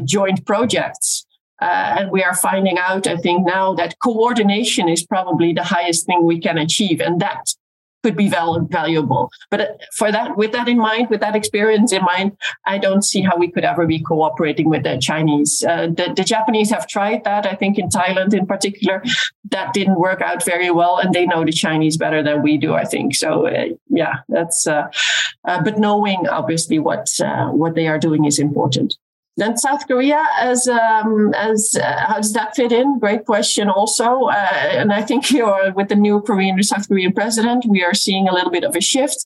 joint 0.04 0.46
projects 0.46 1.27
Uh, 1.62 1.96
and 2.00 2.12
we 2.12 2.24
are 2.24 2.36
finding 2.36 2.78
out, 2.78 3.08
I 3.08 3.18
think, 3.18 3.46
now 3.46 3.74
that 3.76 3.98
coordination 4.00 4.88
is 4.88 5.06
probably 5.06 5.54
the 5.54 5.64
highest 5.64 6.06
thing 6.06 6.24
we 6.24 6.40
can 6.40 6.58
achieve. 6.58 7.02
And 7.02 7.20
that 7.22 7.46
could 8.04 8.16
be 8.16 8.30
val- 8.30 8.68
valuable. 8.70 9.30
But 9.52 9.62
uh, 9.62 9.68
for 9.96 10.12
that, 10.12 10.38
with 10.38 10.52
that 10.54 10.68
in 10.68 10.78
mind, 10.78 11.10
with 11.10 11.20
that 11.22 11.36
experience 11.36 11.92
in 11.92 12.04
mind, 12.04 12.38
I 12.66 12.78
don't 12.78 13.04
see 13.04 13.22
how 13.22 13.36
we 13.38 13.52
could 13.52 13.66
ever 13.66 13.86
be 13.86 14.00
cooperating 14.00 14.70
with 14.70 14.84
the 14.84 14.98
Chinese. 14.98 15.64
Uh, 15.68 15.88
the, 15.88 16.14
the, 16.16 16.24
Japanese 16.24 16.70
have 16.70 16.88
tried 16.88 17.24
that, 17.24 17.46
I 17.46 17.56
think, 17.56 17.78
in 17.78 17.90
Thailand 17.90 18.34
in 18.34 18.46
particular. 18.46 19.04
That 19.50 19.74
didn't 19.74 20.00
work 20.00 20.22
out 20.22 20.46
very 20.46 20.72
well, 20.72 20.98
and 20.98 21.14
they 21.14 21.26
know 21.26 21.44
the 21.44 21.52
Chinese 21.52 21.98
better 21.98 22.22
than 22.22 22.44
we 22.44 22.58
do, 22.58 22.74
I 22.74 22.86
think. 22.86 23.16
So, 23.16 23.48
uh, 23.48 23.70
yeah, 23.90 24.16
that's. 24.30 24.68
Uh, 24.68 24.88
uh 25.46 25.62
but 25.64 25.78
knowing 25.78 26.28
obviously 26.28 26.80
what 26.80 27.08
what 27.52 27.76
they 27.76 27.88
are 27.88 28.00
doing 28.00 28.26
is 28.26 28.40
important. 28.40 28.98
Then 29.38 29.56
South 29.56 29.88
Korea, 29.88 30.26
as 30.40 30.68
um, 30.68 31.32
as 31.36 31.76
uh, 31.82 32.06
how 32.08 32.16
does 32.16 32.34
that 32.34 32.56
fit 32.56 32.72
in? 32.72 32.98
Great 33.00 33.26
question, 33.26 33.70
also. 33.70 34.26
Uh, 34.26 34.34
and 34.34 34.92
I 34.92 35.04
think 35.04 35.26
here 35.36 35.72
with 35.76 35.90
the 35.90 35.96
new 35.96 36.22
Korean, 36.22 36.62
South 36.64 36.88
Korean 36.88 37.14
president, 37.14 37.66
we 37.68 37.84
are 37.84 37.94
seeing 37.94 38.28
a 38.28 38.34
little 38.34 38.52
bit 38.52 38.64
of 38.64 38.76
a 38.76 38.82
shift. 38.82 39.26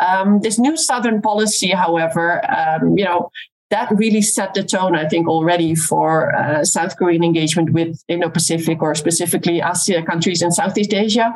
Um, 0.00 0.40
this 0.40 0.58
new 0.58 0.76
Southern 0.76 1.22
policy, 1.22 1.70
however, 1.70 2.42
um, 2.50 2.98
you 2.98 3.04
know, 3.04 3.30
that 3.70 3.90
really 3.96 4.20
set 4.20 4.52
the 4.52 4.62
tone, 4.62 4.94
I 4.94 5.08
think, 5.08 5.26
already 5.28 5.74
for 5.74 6.34
uh, 6.36 6.64
South 6.64 6.96
Korean 6.96 7.24
engagement 7.24 7.72
with 7.72 8.02
Indo-Pacific 8.06 8.82
or 8.82 8.94
specifically 8.94 9.60
ASEAN 9.60 10.04
countries 10.04 10.42
in 10.42 10.52
Southeast 10.52 10.92
Asia. 10.92 11.32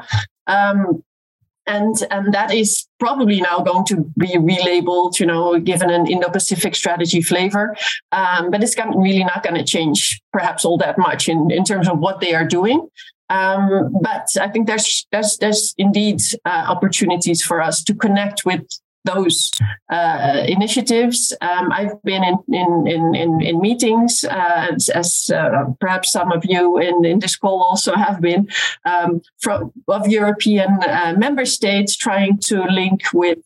Um, 0.47 1.03
and 1.67 1.97
and 2.11 2.33
that 2.33 2.55
is 2.55 2.87
probably 2.99 3.41
now 3.41 3.61
going 3.61 3.85
to 3.87 4.05
be 4.19 4.37
relabeled, 4.37 5.19
you 5.19 5.27
know, 5.27 5.59
given 5.59 5.91
an 5.91 6.07
Indo-Pacific 6.07 6.75
strategy 6.75 7.21
flavor. 7.21 7.77
Um, 8.12 8.51
but 8.51 8.62
it's 8.62 8.77
really 8.97 9.25
not 9.25 9.43
going 9.43 9.57
to 9.57 9.64
change, 9.64 10.21
perhaps 10.33 10.64
all 10.64 10.79
that 10.79 10.99
much 10.99 11.29
in 11.29 11.51
in 11.51 11.64
terms 11.64 11.89
of 11.89 11.99
what 11.99 12.21
they 12.21 12.35
are 12.35 12.47
doing. 12.47 12.89
Um, 13.29 13.93
but 14.03 14.29
I 14.41 14.49
think 14.49 14.67
there's 14.67 15.07
there's 15.11 15.37
there's 15.39 15.75
indeed 15.79 16.21
uh, 16.45 16.67
opportunities 16.69 17.43
for 17.43 17.61
us 17.61 17.83
to 17.85 17.95
connect 17.95 18.45
with 18.45 18.62
those 19.07 19.51
uh, 19.91 20.43
initiatives. 20.47 21.33
Um, 21.41 21.73
I've 21.73 22.03
been 22.03 22.25
in 22.25 22.37
in 22.49 22.87
in 22.87 23.15
in, 23.15 23.41
in 23.41 23.61
meetings, 23.61 24.25
uh, 24.25 24.69
as, 24.75 24.89
as 24.91 25.31
uh, 25.35 25.65
perhaps 25.81 26.13
some 26.13 26.33
of 26.33 26.45
you 26.45 26.79
in, 26.79 27.05
in 27.05 27.19
this 27.21 27.37
call 27.37 27.63
also 27.63 27.95
have 27.95 28.21
been, 28.21 28.49
um, 28.85 29.23
from 29.39 29.73
of 29.89 30.07
European 30.09 30.71
uh, 30.83 31.15
member 31.17 31.47
states 31.47 31.97
trying 31.97 32.39
to 32.49 32.65
link 32.65 33.01
with 33.15 33.39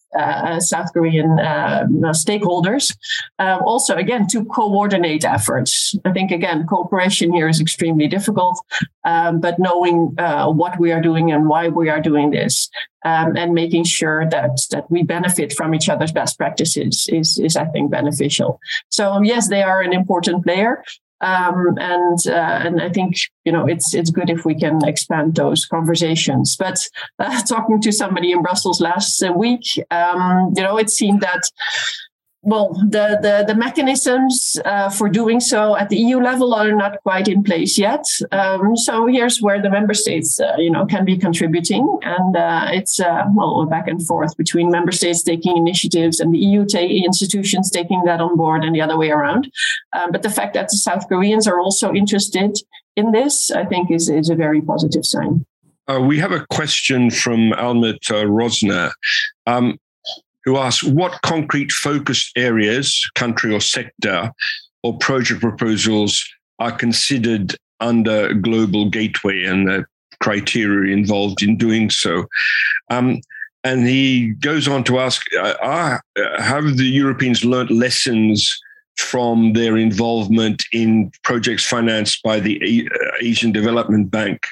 South 0.60 0.92
Korean 0.92 1.30
um, 1.40 2.02
stakeholders. 2.12 2.96
Um, 3.38 3.62
also, 3.64 3.96
again, 3.96 4.26
to 4.28 4.44
coordinate 4.44 5.24
efforts. 5.24 5.94
I 6.04 6.12
think 6.12 6.30
again, 6.30 6.66
cooperation 6.66 7.32
here 7.32 7.48
is 7.48 7.60
extremely 7.60 8.08
difficult, 8.08 8.60
um, 9.04 9.40
but 9.40 9.58
knowing 9.58 10.14
uh, 10.18 10.50
what 10.50 10.78
we 10.78 10.92
are 10.92 11.00
doing 11.00 11.32
and 11.32 11.48
why 11.48 11.68
we 11.68 11.88
are 11.88 12.00
doing 12.00 12.30
this 12.30 12.68
um, 13.04 13.36
and 13.36 13.54
making 13.54 13.84
sure 13.84 14.28
that 14.30 14.60
that 14.70 14.90
we 14.90 15.02
benefit 15.02 15.52
from 15.52 15.74
each 15.74 15.88
other's 15.88 16.12
best 16.12 16.36
practices 16.38 17.08
is 17.12 17.38
is 17.38 17.56
I 17.56 17.66
think 17.66 17.90
beneficial. 17.90 18.60
So 18.88 19.22
yes, 19.22 19.48
they 19.48 19.62
are 19.62 19.80
an 19.80 19.92
important 19.92 20.44
player. 20.44 20.82
Um, 21.20 21.76
and 21.78 22.18
uh, 22.26 22.60
and 22.64 22.80
I 22.80 22.88
think 22.88 23.16
you 23.44 23.52
know 23.52 23.66
it's 23.66 23.94
it's 23.94 24.10
good 24.10 24.30
if 24.30 24.44
we 24.44 24.54
can 24.54 24.84
expand 24.84 25.36
those 25.36 25.66
conversations. 25.66 26.56
But 26.56 26.78
uh, 27.18 27.42
talking 27.48 27.80
to 27.82 27.92
somebody 27.92 28.32
in 28.32 28.42
Brussels 28.42 28.80
last 28.80 29.22
week, 29.36 29.64
um, 29.90 30.52
you 30.56 30.62
know, 30.62 30.78
it 30.78 30.90
seemed 30.90 31.20
that 31.20 31.42
well, 32.42 32.72
the, 32.72 33.18
the, 33.20 33.44
the 33.46 33.54
mechanisms 33.54 34.58
uh, 34.64 34.88
for 34.88 35.10
doing 35.10 35.40
so 35.40 35.76
at 35.76 35.90
the 35.90 35.98
EU 35.98 36.20
level 36.20 36.54
are 36.54 36.72
not 36.72 37.02
quite 37.02 37.28
in 37.28 37.42
place 37.42 37.78
yet. 37.78 38.04
Um, 38.32 38.76
so 38.76 39.06
here's 39.06 39.42
where 39.42 39.60
the 39.60 39.68
member 39.68 39.92
states, 39.92 40.40
uh, 40.40 40.54
you 40.56 40.70
know, 40.70 40.86
can 40.86 41.04
be 41.04 41.18
contributing, 41.18 41.98
and 42.02 42.36
uh, 42.36 42.68
it's 42.72 42.98
uh, 42.98 43.24
well 43.34 43.66
back 43.66 43.88
and 43.88 44.04
forth 44.06 44.36
between 44.38 44.70
member 44.70 44.92
states 44.92 45.22
taking 45.22 45.58
initiatives 45.58 46.18
and 46.18 46.32
the 46.32 46.38
EU 46.38 46.64
institutions 46.78 47.70
taking 47.70 48.02
that 48.04 48.20
on 48.20 48.36
board, 48.36 48.64
and 48.64 48.74
the 48.74 48.80
other 48.80 48.96
way 48.96 49.10
around. 49.10 49.52
Um, 49.92 50.10
but 50.10 50.22
the 50.22 50.30
fact 50.30 50.54
that 50.54 50.68
the 50.68 50.78
South 50.78 51.08
Koreans 51.08 51.46
are 51.46 51.60
also 51.60 51.92
interested 51.92 52.56
in 52.96 53.12
this, 53.12 53.50
I 53.50 53.66
think, 53.66 53.90
is 53.90 54.08
is 54.08 54.30
a 54.30 54.34
very 54.34 54.62
positive 54.62 55.04
sign. 55.04 55.44
Uh, 55.90 56.00
we 56.00 56.18
have 56.18 56.32
a 56.32 56.46
question 56.46 57.10
from 57.10 57.50
Almut 57.52 58.10
uh, 58.10 58.24
Rosner. 58.24 58.92
Um, 59.46 59.78
who 60.44 60.56
asks 60.56 60.82
what 60.82 61.20
concrete 61.22 61.72
focused 61.72 62.32
areas, 62.36 63.08
country 63.14 63.52
or 63.52 63.60
sector, 63.60 64.32
or 64.82 64.96
project 64.98 65.40
proposals 65.40 66.24
are 66.58 66.72
considered 66.72 67.56
under 67.80 68.32
Global 68.34 68.88
Gateway 68.88 69.44
and 69.44 69.68
the 69.68 69.84
criteria 70.20 70.94
involved 70.94 71.42
in 71.42 71.56
doing 71.56 71.90
so. 71.90 72.26
Um, 72.90 73.20
and 73.64 73.86
he 73.86 74.30
goes 74.40 74.68
on 74.68 74.84
to 74.84 74.98
ask 74.98 75.22
uh, 75.34 75.54
uh, 75.62 75.98
Have 76.38 76.76
the 76.76 76.84
Europeans 76.84 77.44
learnt 77.44 77.70
lessons 77.70 78.58
from 78.96 79.54
their 79.54 79.76
involvement 79.76 80.62
in 80.72 81.10
projects 81.24 81.64
financed 81.64 82.22
by 82.22 82.40
the 82.40 82.88
uh, 82.90 82.96
Asian 83.20 83.52
Development 83.52 84.10
Bank, 84.10 84.46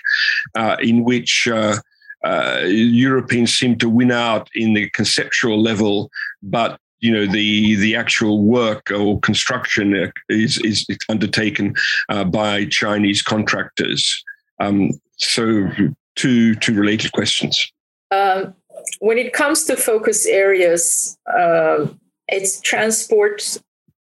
uh, 0.55 0.77
in 0.81 1.05
which 1.05 1.49
uh, 1.49 1.77
uh, 2.25 2.63
Europeans 2.65 3.55
seem 3.55 3.79
to 3.79 3.89
win 3.89 4.11
out 4.11 4.49
in 4.55 4.75
the 4.75 4.91
conceptual 4.91 5.61
level, 5.61 6.11
but 6.43 6.79
you 7.01 7.13
know 7.13 7.27
the 7.27 7.77
the 7.77 7.95
actual 7.95 8.43
work 8.43 8.91
or 8.91 9.21
construction 9.21 10.11
is 10.29 10.59
is 10.59 10.87
undertaken 11.09 11.75
uh, 12.09 12.25
by 12.25 12.65
Chinese 12.67 13.23
contractors. 13.23 14.25
Um, 14.61 14.91
so, 15.17 15.69
two 16.17 16.55
two 16.57 16.75
related 16.75 17.13
questions. 17.13 17.73
Um, 18.11 18.55
when 19.01 19.19
it 19.19 19.33
comes 19.33 19.65
to 19.65 19.77
focus 19.77 20.27
areas, 20.27 21.17
uh, 21.27 21.87
it's 22.29 22.61
transport, 22.61 23.59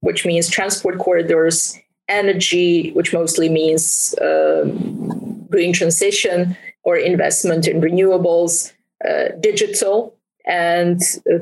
which 0.00 0.26
means 0.26 0.48
transport 0.48 0.98
corridors, 0.98 1.78
energy, 2.08 2.90
which 2.92 3.12
mostly 3.12 3.48
means 3.48 4.14
um, 4.20 5.46
green 5.48 5.72
transition, 5.72 6.56
or 6.82 6.96
investment 6.96 7.66
in 7.66 7.80
renewables, 7.80 8.72
uh, 9.08 9.28
digital, 9.40 10.14
and 10.46 11.00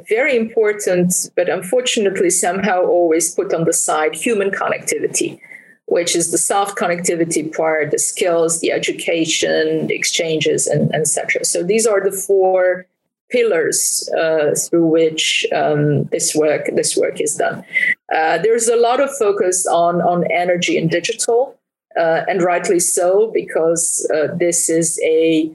very 0.09 0.37
important, 0.37 1.31
but 1.37 1.49
unfortunately 1.49 2.31
somehow 2.31 2.83
always 2.83 3.35
put 3.35 3.55
on 3.55 3.65
the 3.65 3.73
side, 3.73 4.15
human 4.15 4.51
connectivity, 4.51 5.41
which 5.87 6.15
is 6.17 6.31
the 6.31 6.39
soft 6.39 6.77
connectivity 6.77 7.55
part, 7.55 7.91
the 7.91 7.99
skills, 7.99 8.61
the 8.61 8.73
education, 8.73 9.87
the 9.87 9.95
exchanges, 9.95 10.67
and 10.67 10.95
etc. 10.95 11.45
So 11.45 11.63
these 11.63 11.87
are 11.87 12.03
the 12.03 12.17
four 12.17 12.87
pillars 13.31 14.09
uh, 14.19 14.55
through 14.55 14.87
which 14.87 15.47
um, 15.55 16.05
this 16.05 16.35
work 16.35 16.71
this 16.75 16.97
work 16.97 17.21
is 17.21 17.37
done. 17.37 17.65
Uh, 18.15 18.39
there's 18.39 18.69
a 18.69 18.77
lot 18.77 19.01
of 19.01 19.11
focus 19.17 19.67
on 19.67 20.01
on 20.01 20.31
energy 20.31 20.77
and 20.77 20.91
digital 20.91 21.58
uh, 21.99 22.25
and 22.29 22.43
rightly 22.43 22.81
so, 22.81 23.31
because 23.35 24.09
uh, 24.15 24.29
this 24.37 24.71
is 24.71 25.01
a 25.05 25.51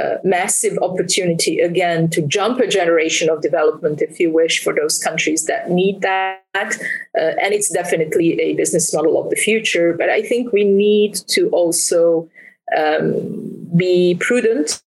uh, 0.00 0.16
massive 0.24 0.78
opportunity 0.78 1.60
again 1.60 2.08
to 2.08 2.22
jump 2.22 2.58
a 2.60 2.66
generation 2.66 3.28
of 3.28 3.42
development, 3.42 4.00
if 4.00 4.18
you 4.18 4.32
wish, 4.32 4.62
for 4.62 4.74
those 4.74 4.98
countries 4.98 5.46
that 5.46 5.70
need 5.70 6.00
that. 6.00 6.40
Uh, 6.54 7.32
and 7.42 7.52
it's 7.52 7.70
definitely 7.70 8.40
a 8.40 8.54
business 8.54 8.94
model 8.94 9.22
of 9.22 9.28
the 9.30 9.36
future. 9.36 9.92
But 9.92 10.08
I 10.08 10.22
think 10.22 10.52
we 10.52 10.64
need 10.64 11.14
to 11.28 11.48
also 11.50 12.28
um, 12.76 13.68
be 13.76 14.16
prudent 14.20 14.82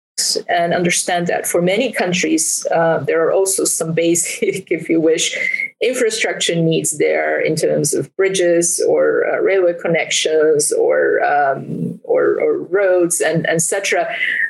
and 0.47 0.73
understand 0.73 1.27
that 1.27 1.47
for 1.47 1.61
many 1.61 1.91
countries, 1.91 2.65
uh, 2.71 2.99
there 2.99 3.25
are 3.25 3.31
also 3.31 3.65
some 3.65 3.93
basic, 3.93 4.71
if 4.71 4.89
you 4.89 5.01
wish, 5.01 5.37
infrastructure 5.81 6.55
needs 6.55 6.97
there 6.97 7.39
in 7.39 7.55
terms 7.55 7.93
of 7.93 8.15
bridges 8.15 8.83
or 8.87 9.25
uh, 9.27 9.37
railway 9.39 9.73
connections 9.73 10.71
or, 10.71 11.23
um, 11.23 11.99
or, 12.03 12.39
or 12.39 12.59
roads 12.63 13.21
and 13.21 13.47
etc. 13.47 14.07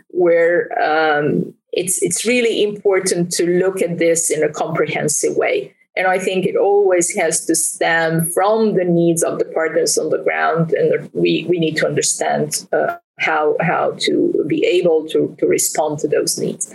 Where 0.10 0.70
um, 0.80 1.54
it's 1.72 2.02
it's 2.04 2.24
really 2.26 2.64
important 2.64 3.32
to 3.32 3.46
look 3.46 3.82
at 3.82 3.98
this 3.98 4.30
in 4.30 4.44
a 4.44 4.50
comprehensive 4.50 5.36
way. 5.36 5.74
And 5.96 6.08
I 6.08 6.18
think 6.18 6.46
it 6.46 6.56
always 6.56 7.16
has 7.16 7.46
to 7.46 7.56
stem 7.56 8.26
from 8.32 8.74
the 8.76 8.84
needs 8.84 9.22
of 9.22 9.38
the 9.38 9.46
partners 9.46 9.98
on 9.98 10.10
the 10.10 10.18
ground, 10.18 10.74
and 10.74 11.10
we 11.14 11.46
we 11.48 11.60
need 11.60 11.78
to 11.78 11.86
understand 11.86 12.68
uh, 12.74 12.98
how 13.20 13.56
how 13.62 13.92
to 14.00 14.44
be 14.48 14.66
able 14.66 15.08
to 15.10 15.36
to 15.40 15.46
respond 15.46 16.00
to 16.00 16.08
those 16.08 16.40
needs. 16.40 16.74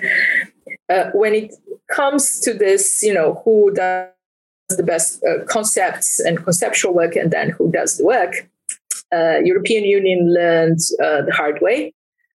Uh, 0.89 1.11
when 1.12 1.35
it 1.35 1.53
comes 1.91 2.41
to 2.41 2.55
this, 2.55 3.03
you 3.03 3.12
know, 3.12 3.43
who 3.45 3.73
does 3.75 4.09
the 4.69 4.83
best 4.83 5.23
uh, 5.25 5.45
concepts 5.47 6.21
and 6.21 6.45
conceptual 6.45 6.95
work, 6.95 7.16
and 7.16 7.31
then 7.31 7.51
who 7.51 7.73
does 7.73 7.97
the 7.97 8.05
work? 8.05 8.49
Uh, 9.12 9.39
European 9.43 9.85
Union 9.85 10.33
learned 10.33 10.79
uh, 11.03 11.23
the 11.23 11.33
hard 11.33 11.61
way. 11.61 11.93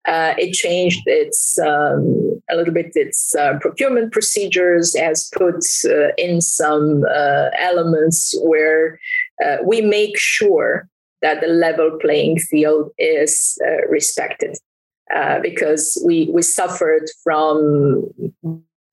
Uh, 0.07 0.33
it 0.37 0.53
changed 0.53 1.01
its 1.05 1.59
um, 1.59 2.41
a 2.49 2.55
little 2.55 2.73
bit 2.73 2.91
its 2.95 3.35
uh, 3.35 3.57
procurement 3.59 4.11
procedures, 4.11 4.97
has 4.97 5.29
put 5.35 5.63
in 6.17 6.41
some 6.41 7.03
elements 7.57 8.35
where 8.41 8.99
we 9.63 9.81
make 9.81 10.17
sure 10.17 10.87
that 11.21 11.39
the 11.41 11.47
level 11.47 11.97
playing 12.01 12.39
field 12.39 12.91
is 12.97 13.57
uh, 13.65 13.87
respected. 13.87 14.57
Uh, 15.13 15.39
because 15.41 16.01
we, 16.05 16.29
we 16.33 16.41
suffered 16.41 17.03
from 17.21 18.09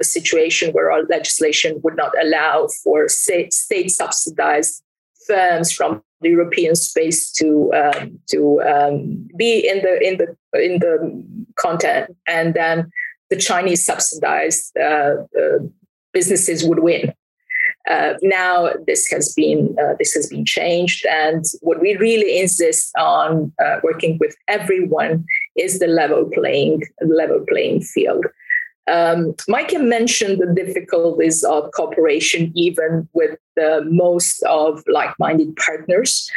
a 0.01 0.05
situation 0.05 0.73
where 0.73 0.91
our 0.91 1.05
legislation 1.05 1.81
would 1.85 1.97
not 1.97 2.13
allow 2.21 2.67
for 2.83 3.09
state 3.09 3.53
subsidized 3.53 4.83
firms 5.29 5.71
from 5.71 6.03
the 6.21 6.31
European 6.31 6.75
space 6.75 7.31
to 7.33 7.73
um, 7.75 8.19
to 8.31 8.61
um, 8.63 9.29
be 9.37 9.69
in 9.69 9.83
the 9.83 10.01
in 10.07 10.19
the 10.19 10.65
in 10.65 10.81
the 10.81 11.25
content, 11.57 12.17
and 12.27 12.55
then 12.55 12.91
the 13.31 13.37
Chinese 13.37 13.85
subsidized 13.85 14.77
uh, 14.77 15.15
uh, 15.39 15.59
businesses 16.13 16.65
would 16.65 16.81
win. 16.81 17.13
Uh, 17.89 18.15
now 18.23 18.71
this 18.87 19.07
has 19.11 19.33
been 19.35 19.77
uh, 19.81 19.95
this 19.99 20.13
has 20.15 20.27
been 20.29 20.45
changed, 20.45 21.07
and 21.07 21.45
what 21.61 21.81
we 21.81 21.97
really 21.97 22.41
insist 22.41 22.91
on 22.99 23.53
uh, 23.65 23.77
working 23.83 24.19
with 24.19 24.35
everyone 24.49 25.25
is 25.57 25.79
the 25.79 25.87
level 25.87 26.29
playing 26.35 26.83
level 27.01 27.45
playing 27.49 27.81
field. 27.81 28.27
Um, 28.89 29.35
Mike 29.49 29.79
mentioned 29.79 30.41
the 30.41 30.53
difficulties 30.53 31.45
of 31.45 31.71
cooperation, 31.73 32.53
even 32.55 33.09
with 33.13 33.39
the 33.57 33.85
most 33.91 34.43
of 34.45 34.83
like-minded 34.87 35.57
partners, 35.57 36.31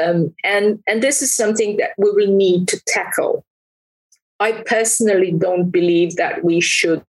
um, 0.00 0.34
and 0.44 0.82
and 0.86 1.02
this 1.02 1.22
is 1.22 1.34
something 1.34 1.76
that 1.78 1.90
we 1.98 2.10
will 2.10 2.32
need 2.32 2.68
to 2.68 2.80
tackle. 2.86 3.44
I 4.38 4.52
personally 4.66 5.32
don't 5.32 5.70
believe 5.70 6.16
that 6.16 6.44
we 6.44 6.60
should 6.60 7.02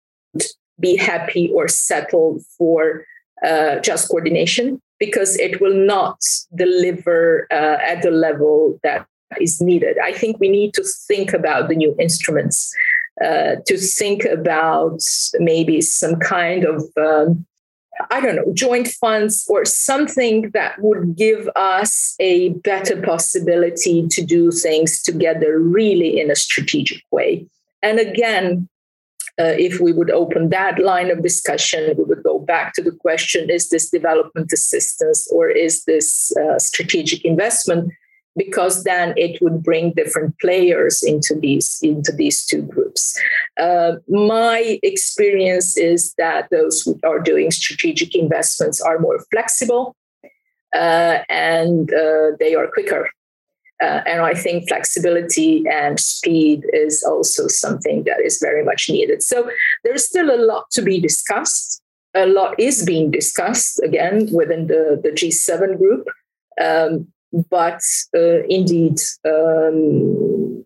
be 0.79 0.97
happy 0.97 1.51
or 1.55 1.69
settle 1.69 2.41
for 2.59 3.07
uh, 3.45 3.79
just 3.81 4.09
coordination 4.09 4.81
because 4.99 5.37
it 5.37 5.61
will 5.61 5.75
not 5.75 6.19
deliver 6.55 7.47
uh, 7.51 7.79
at 7.83 8.03
the 8.03 8.11
level 8.11 8.79
that 8.83 9.07
is 9.41 9.61
needed. 9.61 9.97
I 9.99 10.13
think 10.13 10.39
we 10.39 10.49
need 10.49 10.75
to 10.75 10.85
think 11.07 11.33
about 11.33 11.69
the 11.69 11.75
new 11.75 11.95
instruments, 11.99 12.73
uh, 13.23 13.57
to 13.67 13.77
think 13.77 14.25
about 14.25 15.01
maybe 15.39 15.81
some 15.81 16.17
kind 16.17 16.65
of, 16.65 16.83
um, 16.97 17.47
I 18.11 18.21
don't 18.21 18.37
know, 18.37 18.53
joint 18.53 18.89
funds 18.89 19.47
or 19.49 19.65
something 19.65 20.51
that 20.51 20.81
would 20.81 21.17
give 21.17 21.49
us 21.55 22.17
a 22.19 22.51
better 22.65 23.01
possibility 23.01 24.09
to 24.09 24.25
do 24.25 24.51
things 24.51 25.03
together 25.03 25.61
really 25.61 26.21
in 26.21 26.31
a 26.31 26.37
strategic 26.37 27.03
way. 27.13 27.47
And 27.83 28.01
again, 28.01 28.69
uh, 29.39 29.55
if 29.59 29.81
we 29.81 29.93
would 29.93 30.11
open 30.11 30.51
that 30.51 30.79
line 30.79 31.11
of 31.11 31.23
discussion, 31.23 31.95
we 31.97 32.05
would 32.05 32.23
go 32.23 32.39
back 32.39 32.73
to 32.75 32.83
the 32.83 32.93
question 32.93 33.51
is 33.51 33.69
this 33.69 33.91
development 33.91 34.53
assistance 34.53 35.29
or 35.33 35.49
is 35.49 35.85
this 35.85 36.33
uh, 36.37 36.59
strategic 36.59 37.25
investment? 37.25 37.93
Because 38.37 38.83
then 38.83 39.15
it 39.17 39.41
would 39.41 39.63
bring 39.63 39.93
different 39.93 40.39
players 40.41 41.03
into 41.05 41.35
these 41.39 41.79
into 41.83 42.11
these 42.11 42.45
two 42.45 42.63
groups. 42.63 43.17
Uh, 43.61 43.93
my 44.09 44.81
experience 44.83 45.77
is 45.77 46.15
that 46.19 46.49
those 46.51 46.83
who 46.83 46.99
are 47.05 47.21
doing 47.21 47.53
strategic 47.53 48.15
investments 48.17 48.81
are 48.81 48.99
more 48.99 49.21
flexible 49.31 49.95
uh, 50.75 51.19
and 51.29 51.95
uh, 51.95 52.31
they 52.41 52.57
are 52.57 52.67
quicker 52.67 53.09
uh, 53.83 54.03
and 54.07 54.23
I 54.23 54.35
think 54.35 54.69
flexibility 54.69 55.65
and 55.71 55.99
speed 55.99 56.65
is 56.73 57.03
also 57.03 57.49
something 57.49 58.05
that 58.05 58.21
is 58.25 58.39
very 58.41 58.65
much 58.65 58.89
needed. 58.89 59.23
So 59.23 59.51
there's 59.83 60.07
still 60.07 60.31
a 60.35 60.41
lot 60.41 60.71
to 60.73 60.83
be 60.83 61.01
discussed. 61.01 61.83
A 62.15 62.27
lot 62.27 62.59
is 62.59 62.85
being 62.85 63.11
discussed 63.11 63.81
again 63.83 64.29
within 64.33 64.69
the, 64.69 65.01
the 65.03 65.11
G7 65.11 65.77
group. 65.79 66.07
Um, 66.61 67.09
but 67.51 67.81
uh, 68.17 68.43
indeed, 68.49 69.01
um, 69.25 70.65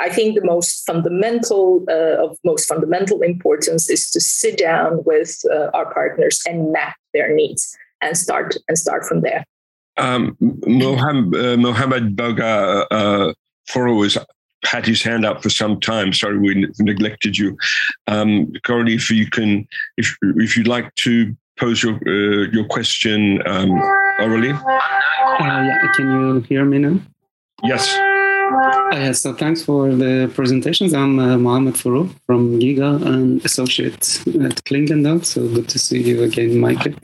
I 0.00 0.08
think 0.08 0.34
the 0.34 0.44
most 0.44 0.84
fundamental 0.86 1.84
uh, 1.88 2.24
of 2.24 2.36
most 2.44 2.68
fundamental 2.68 3.22
importance 3.22 3.88
is 3.88 4.10
to 4.10 4.20
sit 4.20 4.58
down 4.58 5.02
with 5.04 5.38
uh, 5.52 5.70
our 5.74 5.92
partners 5.92 6.42
and 6.48 6.72
map 6.72 6.96
their 7.14 7.34
needs 7.34 7.76
and 8.00 8.16
start 8.16 8.56
and 8.68 8.78
start 8.78 9.04
from 9.04 9.22
there. 9.22 9.44
Um, 9.96 10.36
uh, 10.40 11.56
Mohammed 11.56 12.16
Boga 12.16 12.86
uh, 12.90 13.32
has 14.02 14.18
had 14.64 14.86
his 14.86 15.02
hand 15.02 15.24
up 15.24 15.42
for 15.42 15.50
some 15.50 15.80
time. 15.80 16.12
Sorry, 16.12 16.38
we 16.38 16.68
neglected 16.78 17.36
you. 17.38 17.56
Um, 18.06 18.52
if 18.54 19.10
you 19.10 19.28
can, 19.30 19.66
if 19.96 20.16
if 20.22 20.56
you'd 20.56 20.68
like 20.68 20.94
to 20.96 21.36
pose 21.58 21.82
your 21.82 21.94
uh, 22.06 22.48
your 22.50 22.64
question 22.64 23.42
um, 23.46 23.70
orally. 24.18 24.52
Uh, 24.52 25.62
yeah, 25.68 25.92
can 25.94 26.10
you 26.10 26.40
hear 26.40 26.64
me 26.64 26.78
now? 26.78 26.98
Yes. 27.62 27.96
Uh, 28.92 29.12
so 29.12 29.34
thanks 29.34 29.62
for 29.62 29.94
the 29.94 30.30
presentations. 30.34 30.94
I'm 30.94 31.18
uh, 31.18 31.36
Mohammed 31.36 31.74
Furu 31.74 32.08
from 32.26 32.58
Giga 32.58 33.04
and 33.04 33.44
associate 33.44 34.22
at 34.26 34.64
Clingendael. 34.64 35.24
So 35.24 35.46
good 35.48 35.68
to 35.68 35.78
see 35.78 36.02
you 36.02 36.22
again, 36.22 36.58
Michael. 36.58 36.94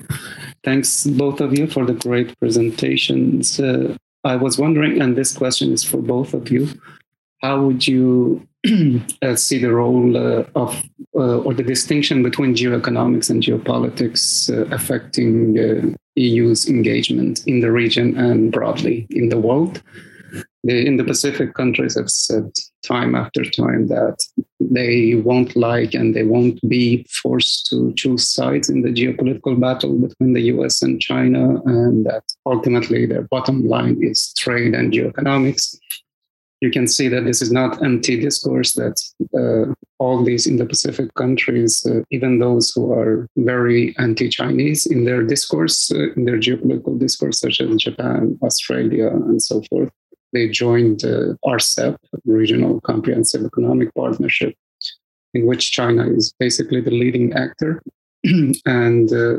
Thanks 0.63 1.07
both 1.07 1.41
of 1.41 1.57
you 1.57 1.67
for 1.67 1.85
the 1.85 1.93
great 1.93 2.39
presentations. 2.39 3.61
Uh, 3.61 3.97
I 4.25 4.37
was 4.37 4.59
wondering, 4.59 5.03
and 5.03 5.17
this 5.17 5.37
question 5.37 5.73
is 5.73 5.85
for 5.85 5.99
both 5.99 6.33
of 6.33 6.51
you, 6.51 6.69
how 7.45 7.61
would 7.61 7.87
you 7.87 8.47
uh, 9.23 9.37
see 9.37 9.59
the 9.59 9.73
role 9.73 10.17
uh, 10.17 10.45
of 10.55 10.83
uh, 11.15 11.39
or 11.45 11.53
the 11.53 11.63
distinction 11.63 12.23
between 12.23 12.55
geoeconomics 12.55 13.29
and 13.29 13.43
geopolitics 13.43 14.49
affecting 14.73 15.95
EU's 16.17 16.67
engagement 16.69 17.47
in 17.47 17.61
the 17.61 17.71
region 17.71 18.17
and 18.17 18.51
broadly 18.51 19.07
in 19.11 19.29
the 19.29 19.39
world? 19.39 19.83
The, 20.33 20.71
In 20.71 20.77
the 20.77 20.87
Indo-Pacific 20.87 21.53
countries 21.53 21.97
have 21.99 22.09
said 22.09 22.51
time 22.83 23.15
after 23.15 23.45
time 23.45 23.89
that 23.89 24.17
they 24.59 25.15
won't 25.17 25.55
like 25.55 25.93
and 25.93 26.17
they 26.17 26.23
won't 26.23 26.59
be 26.67 27.07
forced 27.23 27.67
to 27.69 27.93
choose 27.93 28.25
sides 28.39 28.71
in 28.71 28.81
the 28.81 28.89
geopolitical 28.89 29.61
battle 29.61 29.95
between 29.99 30.33
the 30.33 30.47
US 30.55 30.81
and 30.81 31.01
China, 31.01 31.61
and 31.67 32.07
that 32.07 32.25
ultimately 32.47 33.05
their 33.05 33.25
bottom 33.35 33.69
line 33.69 33.99
is 34.03 34.33
trade 34.39 34.73
and 34.75 34.93
geoeconomics. 34.95 35.77
You 36.65 36.71
can 36.71 36.87
see 36.87 37.09
that 37.09 37.25
this 37.27 37.43
is 37.43 37.53
not 37.53 37.83
empty 37.85 38.19
discourse, 38.19 38.73
that 38.73 38.97
uh, 39.37 39.75
all 39.99 40.25
these 40.25 40.47
Indo-Pacific 40.47 41.13
countries, 41.13 41.85
uh, 41.85 42.01
even 42.11 42.39
those 42.39 42.73
who 42.75 42.91
are 42.91 43.29
very 43.37 43.95
anti-Chinese 43.99 44.87
in 44.87 45.05
their 45.05 45.23
discourse, 45.23 45.93
uh, 45.93 46.15
in 46.17 46.25
their 46.25 46.39
geopolitical 46.39 46.99
discourse, 46.99 47.39
such 47.39 47.61
as 47.61 47.77
Japan, 47.77 48.39
Australia, 48.43 49.09
and 49.09 49.43
so 49.43 49.61
forth, 49.69 49.91
they 50.33 50.49
joined 50.49 51.05
uh, 51.05 51.35
RCEP, 51.45 51.99
Regional 52.25 52.81
Comprehensive 52.81 53.45
Economic 53.45 53.95
Partnership, 53.95 54.55
in 55.35 55.45
which 55.45 55.71
China 55.71 56.09
is 56.11 56.33
basically 56.41 56.81
the 56.81 56.97
leading 57.03 57.35
actor, 57.35 57.83
and 58.65 59.13
uh, 59.13 59.37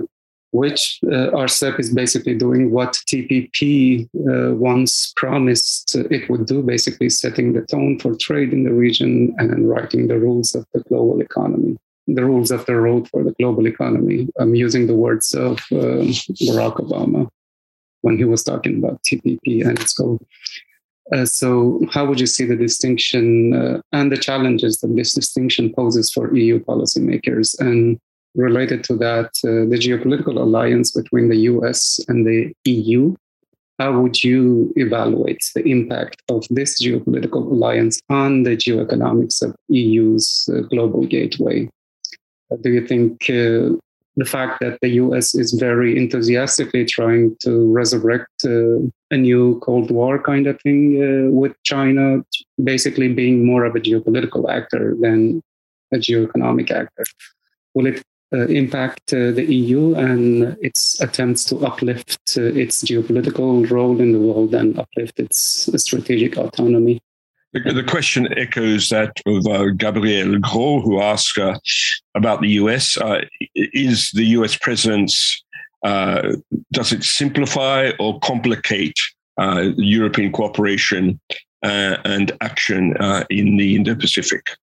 which 0.56 1.00
uh, 1.06 1.32
RCEP 1.46 1.80
is 1.80 1.94
basically 1.94 2.36
doing 2.36 2.72
what 2.72 2.94
TPP 3.10 4.06
uh, 4.06 4.56
once 4.56 5.14
promised 5.16 5.96
it 5.96 6.30
would 6.30 6.46
do, 6.46 6.62
basically 6.62 7.10
setting 7.10 7.54
the 7.54 7.66
tone 7.74 8.00
for 8.00 8.16
trade 8.16 8.54
in 8.54 8.64
the 8.64 8.74
region 8.74 9.36
and 9.38 9.70
writing 9.70 10.08
the 10.08 10.18
rules 10.18 10.56
of 10.56 10.66
the 10.74 10.82
global 10.90 11.22
economy 11.22 11.78
the 12.08 12.24
rules 12.24 12.52
of 12.52 12.66
the 12.66 12.76
road 12.76 13.10
for 13.10 13.24
the 13.24 13.34
global 13.40 13.66
economy. 13.66 14.28
I'm 14.38 14.54
using 14.54 14.86
the 14.86 14.94
words 14.94 15.34
of 15.34 15.58
uh, 15.72 16.06
Barack 16.46 16.76
Obama 16.78 17.28
when 18.02 18.18
he 18.18 18.26
was 18.26 18.44
talking 18.44 18.78
about 18.78 19.02
TPP 19.04 19.66
and 19.68 19.80
its 19.80 19.94
goal. 19.94 20.20
Uh, 21.12 21.26
so, 21.26 21.80
how 21.92 22.06
would 22.06 22.20
you 22.20 22.26
see 22.26 22.46
the 22.46 22.56
distinction 22.56 23.54
uh, 23.54 23.82
and 23.92 24.12
the 24.12 24.18
challenges 24.18 24.80
that 24.80 24.96
this 24.96 25.14
distinction 25.14 25.72
poses 25.72 26.12
for 26.12 26.36
EU 26.36 26.60
policymakers? 26.60 27.60
And 27.60 28.00
related 28.36 28.84
to 28.86 28.96
that, 28.98 29.32
uh, 29.44 29.70
the 29.70 29.78
geopolitical 29.78 30.38
alliance 30.38 30.92
between 30.92 31.30
the 31.30 31.38
US 31.52 32.00
and 32.08 32.26
the 32.26 32.54
EU. 32.66 33.16
How 33.80 34.00
would 34.00 34.24
you 34.24 34.72
evaluate 34.78 35.44
the 35.54 35.64
impact 35.68 36.22
of 36.30 36.46
this 36.50 36.82
geopolitical 36.82 37.52
alliance 37.52 38.00
on 38.10 38.44
the 38.44 38.56
geoeconomics 38.56 39.42
of 39.42 39.56
EU's 39.68 40.50
uh, 40.54 40.62
global 40.62 41.06
gateway? 41.06 41.70
Uh, 42.52 42.58
do 42.62 42.72
you 42.72 42.88
think 42.88 43.30
uh, 43.30 43.76
the 44.18 44.26
fact 44.26 44.62
that 44.62 44.80
the 44.82 44.90
US 45.02 45.36
is 45.36 45.52
very 45.54 45.98
enthusiastically 45.98 46.86
trying 46.86 47.36
to 47.42 47.70
resurrect 47.72 48.46
uh, 48.46 48.80
a 49.12 49.18
new 49.18 49.60
Cold 49.60 49.92
War 49.92 50.22
kind 50.22 50.48
of 50.48 50.60
thing 50.62 51.04
uh, 51.04 51.32
with 51.32 51.52
China, 51.64 52.24
basically 52.64 53.10
being 53.10 53.46
more 53.46 53.66
of 53.66 53.76
a 53.76 53.80
geopolitical 53.80 54.50
actor 54.50 54.96
than 55.00 55.42
a 55.94 55.98
geoeconomic 55.98 56.72
actor. 56.72 57.06
Will 57.74 57.88
it 57.88 58.02
impact 58.44 59.14
uh, 59.14 59.32
the 59.32 59.46
EU 59.46 59.96
and 59.96 60.58
its 60.62 61.00
attempts 61.02 61.46
to 61.46 61.58
uplift 61.66 62.20
uh, 62.38 62.44
its 62.44 62.84
geopolitical 62.84 63.70
role 63.70 64.00
in 64.00 64.12
the 64.12 64.20
world 64.20 64.54
and 64.54 64.78
uplift 64.78 65.20
its 65.20 65.70
strategic 65.84 66.38
autonomy? 66.38 67.00
The, 67.54 67.84
question 67.88 68.28
echoes 68.38 68.90
that 68.90 69.14
of 69.26 69.48
uh, 69.48 69.70
Gabriel 69.78 70.38
Gros, 70.40 70.84
who 70.84 71.00
asked 71.00 71.38
uh, 71.38 71.58
about 72.14 72.42
the 72.42 72.50
US. 72.50 72.98
Uh, 72.98 73.22
is 73.56 74.12
the 74.12 74.26
US 74.38 74.58
presence, 74.58 75.44
uh, 75.86 76.34
does 76.74 76.92
it 76.92 77.04
simplify 77.04 77.92
or 77.98 78.20
complicate 78.20 79.00
uh, 79.38 79.72
European 79.78 80.32
cooperation 80.32 81.20
uh, 81.64 81.98
and 82.06 82.32
action 82.42 82.96
uh, 82.98 83.26
in 83.30 83.58
the 83.58 83.76
Indo-Pacific. 83.76 84.56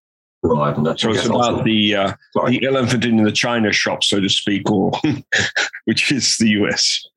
Right, 0.45 0.99
so 0.99 1.11
it's 1.11 1.25
about 1.25 1.63
the 1.63 1.95
uh, 1.95 2.13
the 2.47 2.65
elephant 2.65 3.05
in 3.05 3.23
the 3.23 3.31
china 3.31 3.71
shop, 3.71 4.03
so 4.03 4.19
to 4.19 4.27
speak, 4.27 4.69
or 4.69 4.91
which 5.85 6.11
is 6.11 6.35
the 6.37 6.49
US. 6.49 7.07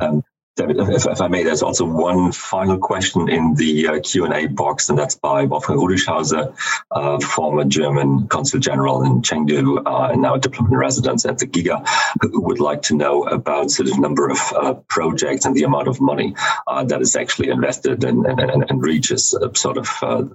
Um, 0.00 0.22
if, 0.58 1.06
if, 1.06 1.20
I 1.20 1.28
may, 1.28 1.42
there's 1.42 1.62
also 1.62 1.84
one 1.84 2.32
final 2.32 2.78
question 2.78 3.28
in 3.28 3.54
the 3.54 3.88
uh, 3.88 4.00
Q&A 4.00 4.46
box, 4.46 4.88
and 4.88 4.98
that's 4.98 5.14
by 5.14 5.44
Wolfgang 5.44 5.76
Rudischhauser, 5.76 6.54
uh, 6.90 7.20
former 7.20 7.64
German 7.64 8.26
consul 8.28 8.60
general 8.60 9.02
in 9.02 9.22
Chengdu 9.22 9.82
uh, 9.84 10.12
and 10.12 10.22
now 10.22 10.36
diplomat 10.36 10.72
in 10.72 10.78
residence 10.78 11.26
at 11.26 11.38
the 11.38 11.46
GIGA, 11.46 11.86
who 12.22 12.40
would 12.42 12.60
like 12.60 12.82
to 12.82 12.96
know 12.96 13.24
about 13.24 13.70
sort 13.70 13.88
of 13.88 13.98
number 13.98 14.28
of 14.28 14.38
uh, 14.54 14.74
projects 14.88 15.44
and 15.44 15.54
the 15.54 15.64
amount 15.64 15.88
of 15.88 16.00
money 16.00 16.34
uh, 16.66 16.84
that 16.84 17.00
is 17.00 17.16
actually 17.16 17.50
invested 17.50 18.04
and, 18.04 18.26
and, 18.26 18.40
and, 18.40 18.82
reaches 18.82 19.34
uh, 19.34 19.52
sort 19.54 19.76
of 19.78 19.88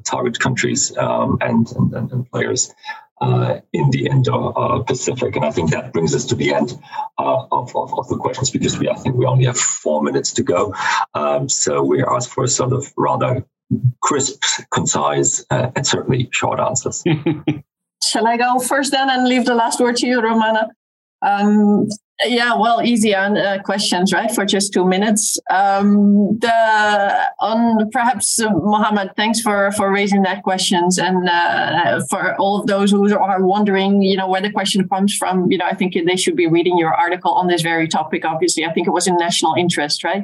target 0.03 0.39
countries 0.39 0.95
um, 0.97 1.37
and, 1.41 1.71
and, 1.71 2.11
and 2.11 2.29
players 2.31 2.73
in 3.21 3.89
the 3.91 4.07
Indo-Pacific. 4.07 5.35
And 5.35 5.45
I 5.45 5.51
think 5.51 5.71
that 5.71 5.93
brings 5.93 6.15
us 6.15 6.25
to 6.25 6.35
the 6.35 6.53
end 6.53 6.73
uh, 7.17 7.45
of, 7.51 7.75
of, 7.75 7.97
of, 7.97 8.07
the 8.07 8.17
questions 8.17 8.49
because 8.49 8.79
we 8.79 8.89
I 8.89 8.95
think 8.95 9.15
we 9.15 9.25
only 9.25 9.45
have 9.45 9.57
four 9.57 10.01
minutes 10.01 10.33
to 10.33 10.43
go. 10.43 10.73
Um, 11.13 11.47
so 11.47 11.83
we 11.83 12.03
ask 12.03 12.29
for 12.29 12.43
a 12.43 12.47
sort 12.47 12.73
of 12.73 12.91
rather 12.97 13.45
crisp, 14.01 14.43
concise, 14.71 15.45
uh, 15.49 15.71
and 15.75 15.85
certainly 15.85 16.29
short 16.31 16.59
answers. 16.59 17.03
Shall 18.03 18.27
I 18.27 18.37
go 18.37 18.59
first 18.59 18.91
then 18.91 19.09
and 19.09 19.27
leave 19.27 19.45
the 19.45 19.55
last 19.55 19.79
word 19.79 19.97
to 19.97 20.07
you, 20.07 20.21
Romana? 20.21 20.69
Um, 21.21 21.87
yeah, 22.25 22.55
well, 22.55 22.81
easy 22.83 23.15
on 23.15 23.37
uh, 23.37 23.59
questions, 23.63 24.13
right? 24.13 24.29
For 24.31 24.45
just 24.45 24.73
two 24.73 24.85
minutes. 24.85 25.37
Um, 25.49 26.37
the 26.39 27.31
on 27.39 27.89
perhaps 27.91 28.39
uh, 28.39 28.49
Mohammed, 28.51 29.11
thanks 29.15 29.41
for 29.41 29.71
for 29.71 29.91
raising 29.91 30.21
that 30.23 30.43
questions, 30.43 30.97
and 30.97 31.27
uh, 31.29 32.01
for 32.09 32.35
all 32.37 32.59
of 32.59 32.67
those 32.67 32.91
who 32.91 33.13
are 33.17 33.43
wondering, 33.43 34.01
you 34.01 34.17
know, 34.17 34.27
where 34.27 34.41
the 34.41 34.51
question 34.51 34.87
comes 34.87 35.15
from. 35.15 35.51
You 35.51 35.57
know, 35.57 35.65
I 35.65 35.75
think 35.75 35.93
they 35.93 36.15
should 36.15 36.35
be 36.35 36.47
reading 36.47 36.77
your 36.77 36.93
article 36.93 37.31
on 37.33 37.47
this 37.47 37.61
very 37.61 37.87
topic. 37.87 38.25
Obviously, 38.25 38.65
I 38.65 38.73
think 38.73 38.87
it 38.87 38.91
was 38.91 39.07
in 39.07 39.17
national 39.17 39.55
interest, 39.55 40.03
right? 40.03 40.23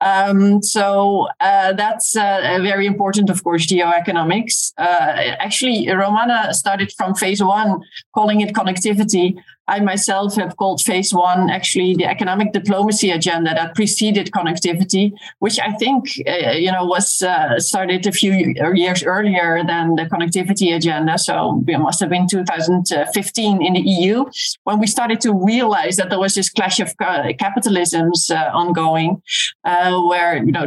Um, 0.00 0.62
so 0.62 1.28
uh, 1.40 1.72
that's 1.72 2.16
uh, 2.16 2.58
very 2.62 2.86
important, 2.86 3.30
of 3.30 3.42
course, 3.42 3.66
geoeconomics. 3.66 4.72
Uh, 4.78 5.36
actually, 5.38 5.88
Romana 5.88 6.52
started 6.52 6.92
from 6.96 7.14
phase 7.14 7.42
one, 7.42 7.80
calling 8.14 8.40
it 8.40 8.54
connectivity. 8.54 9.36
I 9.68 9.80
myself 9.80 10.36
have 10.36 10.56
called 10.56 10.80
phase 10.80 11.12
one 11.12 11.50
actually 11.50 11.94
the 11.94 12.04
economic 12.04 12.52
diplomacy 12.52 13.10
agenda 13.10 13.52
that 13.54 13.74
preceded 13.74 14.30
connectivity, 14.30 15.12
which 15.40 15.58
I 15.58 15.72
think 15.72 16.04
uh, 16.26 16.52
you 16.52 16.70
know 16.70 16.84
was 16.84 17.20
uh, 17.22 17.58
started 17.58 18.06
a 18.06 18.12
few 18.12 18.54
years 18.74 19.02
earlier 19.02 19.64
than 19.66 19.96
the 19.96 20.04
connectivity 20.04 20.74
agenda. 20.74 21.18
So 21.18 21.64
it 21.66 21.78
must 21.78 22.00
have 22.00 22.10
been 22.10 22.28
2015 22.28 23.64
in 23.64 23.72
the 23.72 23.80
EU 23.80 24.24
when 24.64 24.78
we 24.78 24.86
started 24.86 25.20
to 25.22 25.34
realize 25.34 25.96
that 25.96 26.10
there 26.10 26.20
was 26.20 26.34
this 26.34 26.48
clash 26.48 26.78
of 26.78 26.96
capitalisms 26.96 28.30
ongoing 28.30 29.20
uh, 29.64 29.85
where 29.90 30.36
you 30.36 30.52
know 30.52 30.66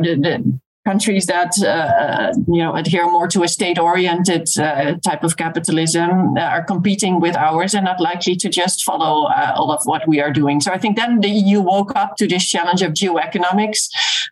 countries 0.89 1.25
that 1.35 1.51
uh, 1.73 2.33
you 2.53 2.61
know 2.63 2.73
adhere 2.81 3.07
more 3.15 3.27
to 3.35 3.39
a 3.47 3.49
state-oriented 3.57 4.45
uh, 4.57 4.95
type 5.09 5.23
of 5.27 5.31
capitalism 5.43 6.09
uh, 6.37 6.55
are 6.55 6.63
competing 6.73 7.13
with 7.25 7.35
ours 7.47 7.71
and 7.75 7.85
not 7.91 7.99
likely 8.09 8.35
to 8.43 8.47
just 8.61 8.77
follow 8.89 9.15
uh, 9.39 9.51
all 9.59 9.69
of 9.77 9.81
what 9.91 10.03
we 10.11 10.17
are 10.23 10.33
doing. 10.41 10.57
So 10.65 10.69
I 10.77 10.79
think 10.81 10.93
then 11.01 11.11
the 11.25 11.33
EU 11.41 11.59
woke 11.73 11.91
up 12.03 12.11
to 12.19 12.25
this 12.33 12.45
challenge 12.53 12.81
of 12.87 12.91
geoeconomics. 13.01 13.81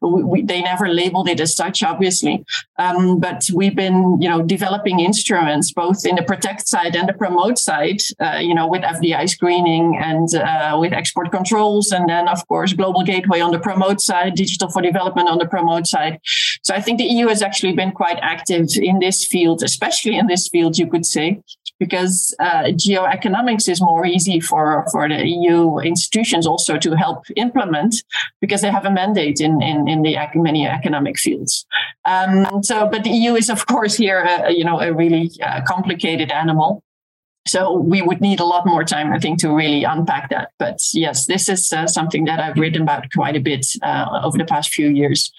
We, 0.01 0.23
we, 0.31 0.37
they 0.51 0.61
never 0.71 0.87
labeled 1.01 1.27
it 1.33 1.39
as 1.45 1.51
such, 1.61 1.77
obviously, 1.91 2.35
um, 2.83 3.19
but 3.19 3.39
we've 3.59 3.77
been 3.85 3.99
you 4.23 4.29
know 4.31 4.39
developing 4.55 4.97
instruments 5.09 5.67
both 5.83 5.99
in 6.09 6.15
the 6.19 6.25
protect 6.31 6.63
side 6.73 6.93
and 6.95 7.07
the 7.11 7.17
promote 7.23 7.57
side. 7.69 7.99
Uh, 8.25 8.39
you 8.47 8.55
know 8.57 8.67
with 8.73 8.83
FDI 8.95 9.23
screening 9.35 9.85
and 10.09 10.27
uh, 10.35 10.75
with 10.81 10.93
export 11.01 11.27
controls, 11.37 11.85
and 11.95 12.05
then 12.13 12.25
of 12.35 12.39
course 12.51 12.69
global 12.81 13.03
gateway 13.13 13.39
on 13.45 13.51
the 13.55 13.63
promote 13.69 13.99
side, 14.09 14.31
digital 14.43 14.69
for 14.73 14.81
development 14.81 15.27
on 15.33 15.37
the 15.43 15.49
promote 15.55 15.85
side. 15.95 16.15
So 16.63 16.73
I 16.73 16.81
think 16.81 16.97
the 16.97 17.05
EU 17.05 17.27
has 17.27 17.41
actually 17.41 17.73
been 17.73 17.91
quite 17.91 18.19
active 18.21 18.67
in 18.75 18.99
this 18.99 19.25
field, 19.25 19.63
especially 19.63 20.17
in 20.17 20.27
this 20.27 20.47
field, 20.47 20.77
you 20.77 20.87
could 20.87 21.05
say, 21.05 21.41
because 21.79 22.35
uh, 22.39 22.63
geoeconomics 22.83 23.69
is 23.69 23.81
more 23.81 24.05
easy 24.05 24.39
for, 24.39 24.85
for 24.91 25.07
the 25.07 25.27
EU 25.27 25.77
institutions 25.79 26.47
also 26.47 26.77
to 26.77 26.95
help 26.95 27.25
implement 27.35 27.95
because 28.41 28.61
they 28.61 28.71
have 28.71 28.85
a 28.85 28.91
mandate 28.91 29.39
in, 29.39 29.61
in, 29.61 29.87
in 29.87 30.01
the 30.01 30.17
many 30.35 30.67
economic 30.67 31.17
fields. 31.17 31.65
Um, 32.05 32.63
so, 32.63 32.87
but 32.89 33.03
the 33.03 33.11
EU 33.11 33.35
is, 33.35 33.49
of 33.49 33.65
course, 33.67 33.95
here, 33.95 34.21
uh, 34.23 34.49
you 34.49 34.63
know, 34.63 34.79
a 34.79 34.93
really 34.93 35.31
uh, 35.43 35.61
complicated 35.65 36.31
animal. 36.31 36.83
So 37.47 37.73
we 37.73 38.01
would 38.01 38.21
need 38.21 38.39
a 38.39 38.45
lot 38.45 38.65
more 38.65 38.83
time, 38.83 39.11
I 39.11 39.19
think, 39.19 39.39
to 39.39 39.53
really 39.53 39.83
unpack 39.83 40.29
that. 40.29 40.51
But 40.59 40.79
yes, 40.93 41.25
this 41.25 41.49
is 41.49 41.71
uh, 41.71 41.87
something 41.87 42.25
that 42.25 42.39
I've 42.39 42.57
written 42.57 42.81
about 42.81 43.05
quite 43.13 43.35
a 43.35 43.39
bit 43.39 43.65
uh, 43.81 44.21
over 44.23 44.37
the 44.37 44.45
past 44.45 44.69
few 44.69 44.89
years. 44.89 45.31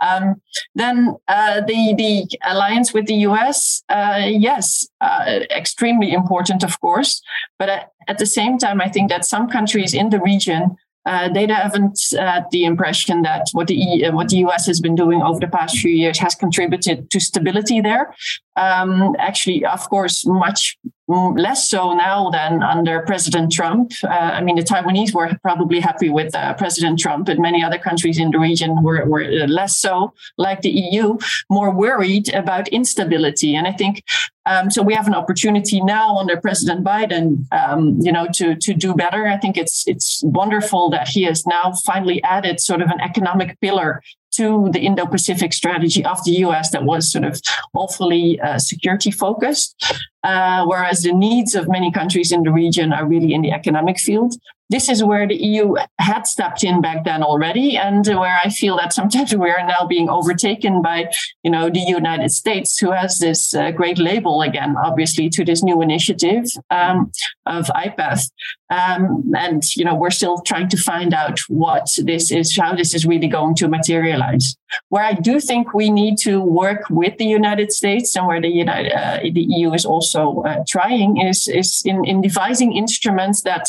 Um, 0.00 0.40
then 0.74 1.16
uh, 1.28 1.62
the 1.62 1.94
the 1.96 2.38
alliance 2.44 2.92
with 2.92 3.06
the 3.06 3.14
US, 3.28 3.82
uh, 3.88 4.26
yes, 4.26 4.86
uh, 5.00 5.40
extremely 5.50 6.12
important, 6.12 6.62
of 6.62 6.80
course. 6.80 7.22
But 7.58 7.68
at, 7.68 7.92
at, 8.08 8.18
the 8.18 8.26
same 8.26 8.58
time, 8.58 8.80
I 8.80 8.88
think 8.88 9.08
that 9.10 9.24
some 9.24 9.48
countries 9.48 9.94
in 9.94 10.10
the 10.10 10.20
region. 10.20 10.76
Uh, 11.06 11.28
they 11.32 11.46
haven't 11.46 12.00
had 12.18 12.46
the 12.50 12.64
impression 12.64 13.22
that 13.22 13.46
what 13.52 13.68
the 13.68 13.80
e, 13.80 14.10
what 14.10 14.28
the 14.28 14.38
US 14.38 14.66
has 14.66 14.80
been 14.80 14.96
doing 14.96 15.22
over 15.22 15.38
the 15.38 15.46
past 15.46 15.78
few 15.78 15.92
years 15.92 16.18
has 16.18 16.34
contributed 16.34 17.08
to 17.12 17.20
stability 17.20 17.80
there. 17.80 18.12
Um, 18.56 19.14
actually, 19.20 19.64
of 19.64 19.88
course, 19.88 20.26
much 20.26 20.76
less 21.08 21.68
so 21.68 21.94
now 21.94 22.30
than 22.30 22.62
under 22.62 23.00
President 23.00 23.52
Trump. 23.52 23.92
Uh, 24.02 24.08
I 24.08 24.40
mean, 24.42 24.56
the 24.56 24.62
Taiwanese 24.62 25.14
were 25.14 25.38
probably 25.42 25.80
happy 25.80 26.10
with 26.10 26.34
uh, 26.34 26.54
President 26.54 26.98
Trump, 26.98 27.26
but 27.26 27.38
many 27.38 27.62
other 27.62 27.78
countries 27.78 28.18
in 28.18 28.30
the 28.30 28.38
region 28.38 28.82
were, 28.82 29.04
were 29.06 29.22
uh, 29.22 29.46
less 29.46 29.76
so, 29.76 30.12
like 30.36 30.62
the 30.62 30.70
EU, 30.70 31.16
more 31.48 31.70
worried 31.70 32.32
about 32.34 32.68
instability. 32.68 33.54
And 33.54 33.66
I 33.66 33.72
think 33.72 34.02
um, 34.46 34.70
so. 34.70 34.82
We 34.82 34.94
have 34.94 35.06
an 35.08 35.14
opportunity 35.14 35.82
now 35.82 36.16
under 36.16 36.40
President 36.40 36.84
Biden, 36.84 37.46
um, 37.52 37.98
you 38.00 38.12
know, 38.12 38.26
to 38.34 38.54
to 38.54 38.74
do 38.74 38.94
better. 38.94 39.26
I 39.26 39.36
think 39.36 39.56
it's 39.56 39.86
it's 39.86 40.22
wonderful 40.24 40.90
that 40.90 41.08
he 41.08 41.24
has 41.24 41.46
now 41.46 41.72
finally 41.84 42.22
added 42.22 42.60
sort 42.60 42.80
of 42.80 42.88
an 42.88 43.00
economic 43.00 43.60
pillar 43.60 44.02
to 44.36 44.68
the 44.72 44.80
Indo 44.80 45.06
Pacific 45.06 45.52
strategy 45.52 46.04
of 46.04 46.22
the 46.24 46.32
US 46.46 46.70
that 46.70 46.84
was 46.84 47.10
sort 47.10 47.24
of 47.24 47.40
awfully 47.74 48.38
uh, 48.40 48.58
security 48.58 49.10
focused, 49.10 49.74
uh, 50.22 50.64
whereas 50.66 51.02
the 51.02 51.12
needs 51.12 51.54
of 51.54 51.68
many 51.68 51.90
countries 51.90 52.32
in 52.32 52.42
the 52.42 52.52
region 52.52 52.92
are 52.92 53.06
really 53.06 53.32
in 53.32 53.42
the 53.42 53.52
economic 53.52 53.98
field 53.98 54.34
this 54.68 54.88
is 54.88 55.02
where 55.02 55.28
the 55.28 55.36
EU 55.36 55.74
had 55.98 56.26
stepped 56.26 56.64
in 56.64 56.80
back 56.80 57.04
then 57.04 57.22
already, 57.22 57.76
and 57.76 58.04
where 58.06 58.38
I 58.44 58.48
feel 58.50 58.76
that 58.76 58.92
sometimes 58.92 59.34
we 59.34 59.50
are 59.50 59.66
now 59.66 59.86
being 59.86 60.08
overtaken 60.08 60.82
by, 60.82 61.10
you 61.44 61.50
know, 61.50 61.70
the 61.70 61.80
United 61.80 62.30
States, 62.30 62.78
who 62.78 62.90
has 62.90 63.18
this 63.18 63.54
uh, 63.54 63.70
great 63.70 63.98
label 63.98 64.42
again, 64.42 64.74
obviously, 64.82 65.28
to 65.30 65.44
this 65.44 65.62
new 65.62 65.82
initiative 65.82 66.46
um, 66.70 67.12
of 67.46 67.66
IPEF. 67.66 68.28
Um, 68.68 69.30
and 69.36 69.62
you 69.76 69.84
know, 69.84 69.94
we're 69.94 70.10
still 70.10 70.38
trying 70.38 70.68
to 70.70 70.76
find 70.76 71.14
out 71.14 71.38
what 71.48 71.88
this 72.02 72.32
is, 72.32 72.56
how 72.56 72.74
this 72.74 72.94
is 72.94 73.06
really 73.06 73.28
going 73.28 73.54
to 73.56 73.68
materialize. 73.68 74.56
Where 74.88 75.04
I 75.04 75.12
do 75.12 75.38
think 75.38 75.72
we 75.72 75.90
need 75.90 76.18
to 76.18 76.40
work 76.40 76.90
with 76.90 77.18
the 77.18 77.26
United 77.26 77.70
States, 77.70 78.16
and 78.16 78.26
where 78.26 78.40
the 78.40 78.48
United, 78.48 78.92
uh, 78.92 79.20
the 79.22 79.46
EU 79.48 79.72
is 79.72 79.84
also 79.84 80.42
uh, 80.42 80.64
trying, 80.68 81.18
is 81.18 81.46
is 81.46 81.82
in 81.84 82.04
in 82.04 82.20
devising 82.20 82.72
instruments 82.72 83.42
that 83.42 83.66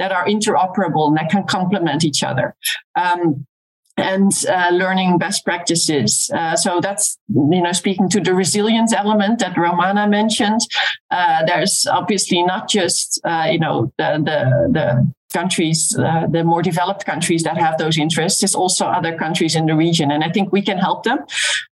that 0.00 0.10
are 0.10 0.26
interoperable 0.26 1.06
and 1.06 1.16
that 1.16 1.30
can 1.30 1.44
complement 1.44 2.04
each 2.04 2.24
other. 2.24 2.56
Um, 2.96 3.46
and 3.96 4.32
uh, 4.48 4.70
learning 4.72 5.18
best 5.18 5.44
practices. 5.44 6.30
Uh, 6.34 6.56
so 6.56 6.80
that's 6.80 7.18
you 7.28 7.62
know 7.62 7.72
speaking 7.72 8.08
to 8.08 8.20
the 8.20 8.34
resilience 8.34 8.94
element 8.94 9.40
that 9.40 9.56
Romana 9.58 10.08
mentioned. 10.08 10.60
Uh, 11.10 11.44
there's 11.44 11.86
obviously 11.90 12.42
not 12.42 12.68
just 12.68 13.20
uh, 13.24 13.48
you 13.50 13.58
know 13.58 13.92
the 13.98 14.10
the, 14.24 14.72
the 14.72 15.12
countries, 15.32 15.96
uh, 15.98 16.26
the 16.30 16.44
more 16.44 16.62
developed 16.62 17.04
countries 17.06 17.42
that 17.42 17.56
have 17.56 17.78
those 17.78 17.98
interests. 17.98 18.40
There's 18.40 18.54
also 18.54 18.86
other 18.86 19.16
countries 19.16 19.54
in 19.54 19.66
the 19.66 19.76
region, 19.76 20.10
and 20.10 20.24
I 20.24 20.30
think 20.30 20.52
we 20.52 20.62
can 20.62 20.78
help 20.78 21.04
them. 21.04 21.18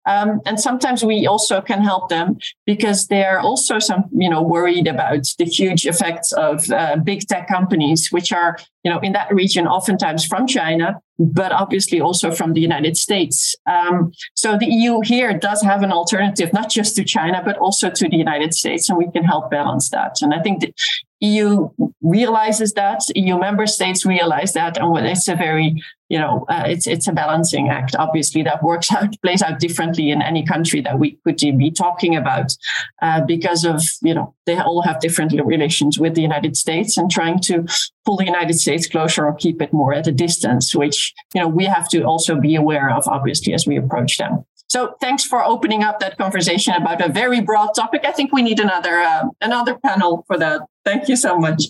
Um, 0.05 0.41
and 0.45 0.59
sometimes 0.59 1.03
we 1.03 1.27
also 1.27 1.61
can 1.61 1.81
help 1.83 2.09
them 2.09 2.37
because 2.65 3.07
they 3.07 3.23
are 3.25 3.39
also 3.39 3.79
some, 3.79 4.05
you 4.13 4.29
know, 4.29 4.41
worried 4.41 4.87
about 4.87 5.25
the 5.37 5.45
huge 5.45 5.85
effects 5.85 6.31
of 6.31 6.69
uh, 6.71 6.97
big 6.97 7.27
tech 7.27 7.47
companies, 7.47 8.11
which 8.11 8.31
are, 8.31 8.57
you 8.83 8.91
know, 8.91 8.99
in 8.99 9.13
that 9.13 9.33
region 9.33 9.67
oftentimes 9.67 10.25
from 10.25 10.47
China, 10.47 10.99
but 11.19 11.51
obviously 11.51 11.99
also 11.99 12.31
from 12.31 12.53
the 12.53 12.61
United 12.61 12.95
States. 12.95 13.55
Um, 13.65 14.11
so 14.35 14.57
the 14.57 14.67
EU 14.67 15.01
here 15.01 15.37
does 15.37 15.61
have 15.61 15.81
an 15.83 15.91
alternative, 15.91 16.53
not 16.53 16.69
just 16.69 16.95
to 16.95 17.03
China, 17.03 17.41
but 17.43 17.57
also 17.57 17.89
to 17.89 18.07
the 18.07 18.17
United 18.17 18.53
States, 18.53 18.89
and 18.89 18.97
we 18.97 19.11
can 19.11 19.23
help 19.23 19.49
balance 19.51 19.89
that. 19.89 20.17
And 20.21 20.33
I 20.33 20.41
think 20.41 20.61
that 20.61 20.73
EU 21.21 21.69
realizes 22.01 22.73
that, 22.73 23.01
EU 23.15 23.39
member 23.39 23.65
states 23.65 24.05
realize 24.05 24.53
that, 24.53 24.77
and 24.77 25.07
it's 25.07 25.27
a 25.27 25.35
very, 25.35 25.81
you 26.09 26.19
know, 26.19 26.45
uh, 26.47 26.63
it's 26.67 26.85
it's 26.85 27.07
a 27.07 27.11
balancing 27.11 27.69
act. 27.69 27.95
Obviously, 27.97 28.43
that 28.43 28.61
works 28.61 28.91
out, 28.91 29.15
plays 29.23 29.41
out 29.41 29.59
differently 29.59 30.11
in 30.11 30.21
any 30.21 30.45
country 30.45 30.79
that 30.81 30.99
we 30.99 31.17
could 31.23 31.37
be 31.57 31.71
talking 31.71 32.15
about, 32.15 32.55
uh, 33.01 33.21
because 33.25 33.65
of 33.65 33.81
you 34.01 34.13
know 34.13 34.35
they 34.45 34.57
all 34.57 34.83
have 34.83 34.99
different 34.99 35.33
relations 35.43 35.97
with 35.97 36.13
the 36.13 36.21
United 36.21 36.55
States, 36.55 36.97
and 36.97 37.09
trying 37.09 37.39
to 37.41 37.65
pull 38.05 38.17
the 38.17 38.25
United 38.25 38.53
States 38.53 38.87
closer 38.87 39.25
or 39.25 39.33
keep 39.33 39.61
it 39.61 39.73
more 39.73 39.93
at 39.93 40.07
a 40.07 40.11
distance, 40.11 40.75
which 40.75 41.13
you 41.33 41.41
know 41.41 41.47
we 41.47 41.65
have 41.65 41.89
to 41.89 42.03
also 42.03 42.39
be 42.39 42.55
aware 42.55 42.91
of, 42.91 43.07
obviously, 43.07 43.53
as 43.53 43.65
we 43.65 43.75
approach 43.75 44.17
them. 44.17 44.45
So 44.69 44.95
thanks 44.99 45.23
for 45.23 45.43
opening 45.43 45.83
up 45.83 45.99
that 46.01 46.17
conversation 46.17 46.73
about 46.73 47.01
a 47.01 47.07
very 47.07 47.39
broad 47.39 47.69
topic. 47.73 48.01
I 48.03 48.11
think 48.11 48.33
we 48.33 48.41
need 48.41 48.59
another 48.59 48.99
uh, 48.99 49.23
another 49.41 49.77
panel 49.79 50.25
for 50.27 50.37
that. 50.37 50.61
Thank 50.83 51.07
you 51.07 51.15
so 51.15 51.37
much. 51.37 51.63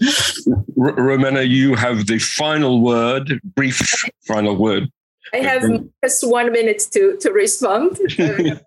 R- 0.80 0.94
Romana, 0.94 1.44
you 1.44 1.76
have 1.76 2.08
the 2.08 2.18
final 2.20 2.82
word, 2.82 3.40
brief 3.56 3.80
final 4.28 4.56
word. 4.56 4.90
I 5.34 5.38
have 5.38 5.64
just 6.04 6.28
one 6.28 6.52
minute 6.52 6.88
to, 6.92 7.18
to 7.22 7.32
respond. 7.32 8.00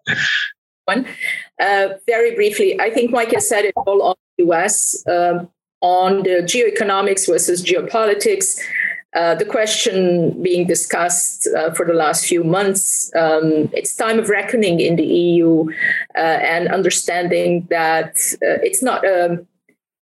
one. 0.84 1.06
Uh, 1.60 1.88
very 2.06 2.34
briefly, 2.34 2.80
I 2.80 2.90
think 2.90 3.10
Mike 3.10 3.32
has 3.32 3.48
said 3.48 3.64
it 3.64 3.74
all 3.76 4.02
on 4.02 4.14
the 4.36 4.44
US 4.50 5.04
um, 5.06 5.48
on 5.80 6.22
the 6.22 6.42
geoeconomics 6.42 7.26
versus 7.26 7.64
geopolitics. 7.64 8.60
Uh, 9.12 9.34
the 9.34 9.44
question 9.44 10.40
being 10.40 10.68
discussed 10.68 11.48
uh, 11.56 11.72
for 11.72 11.84
the 11.84 11.92
last 11.92 12.26
few 12.26 12.44
months. 12.44 13.10
Um, 13.16 13.68
it's 13.72 13.96
time 13.96 14.20
of 14.20 14.28
reckoning 14.28 14.78
in 14.78 14.94
the 14.94 15.04
EU 15.04 15.68
uh, 16.16 16.18
and 16.18 16.68
understanding 16.68 17.66
that 17.70 18.14
uh, 18.34 18.62
it's 18.62 18.84
not 18.84 19.04
um, 19.04 19.48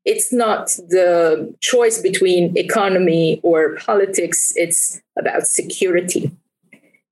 it's 0.03 0.33
not 0.33 0.67
the 0.89 1.53
choice 1.59 2.01
between 2.01 2.57
economy 2.57 3.39
or 3.43 3.75
politics. 3.75 4.53
It's 4.55 4.99
about 5.15 5.45
security, 5.45 6.31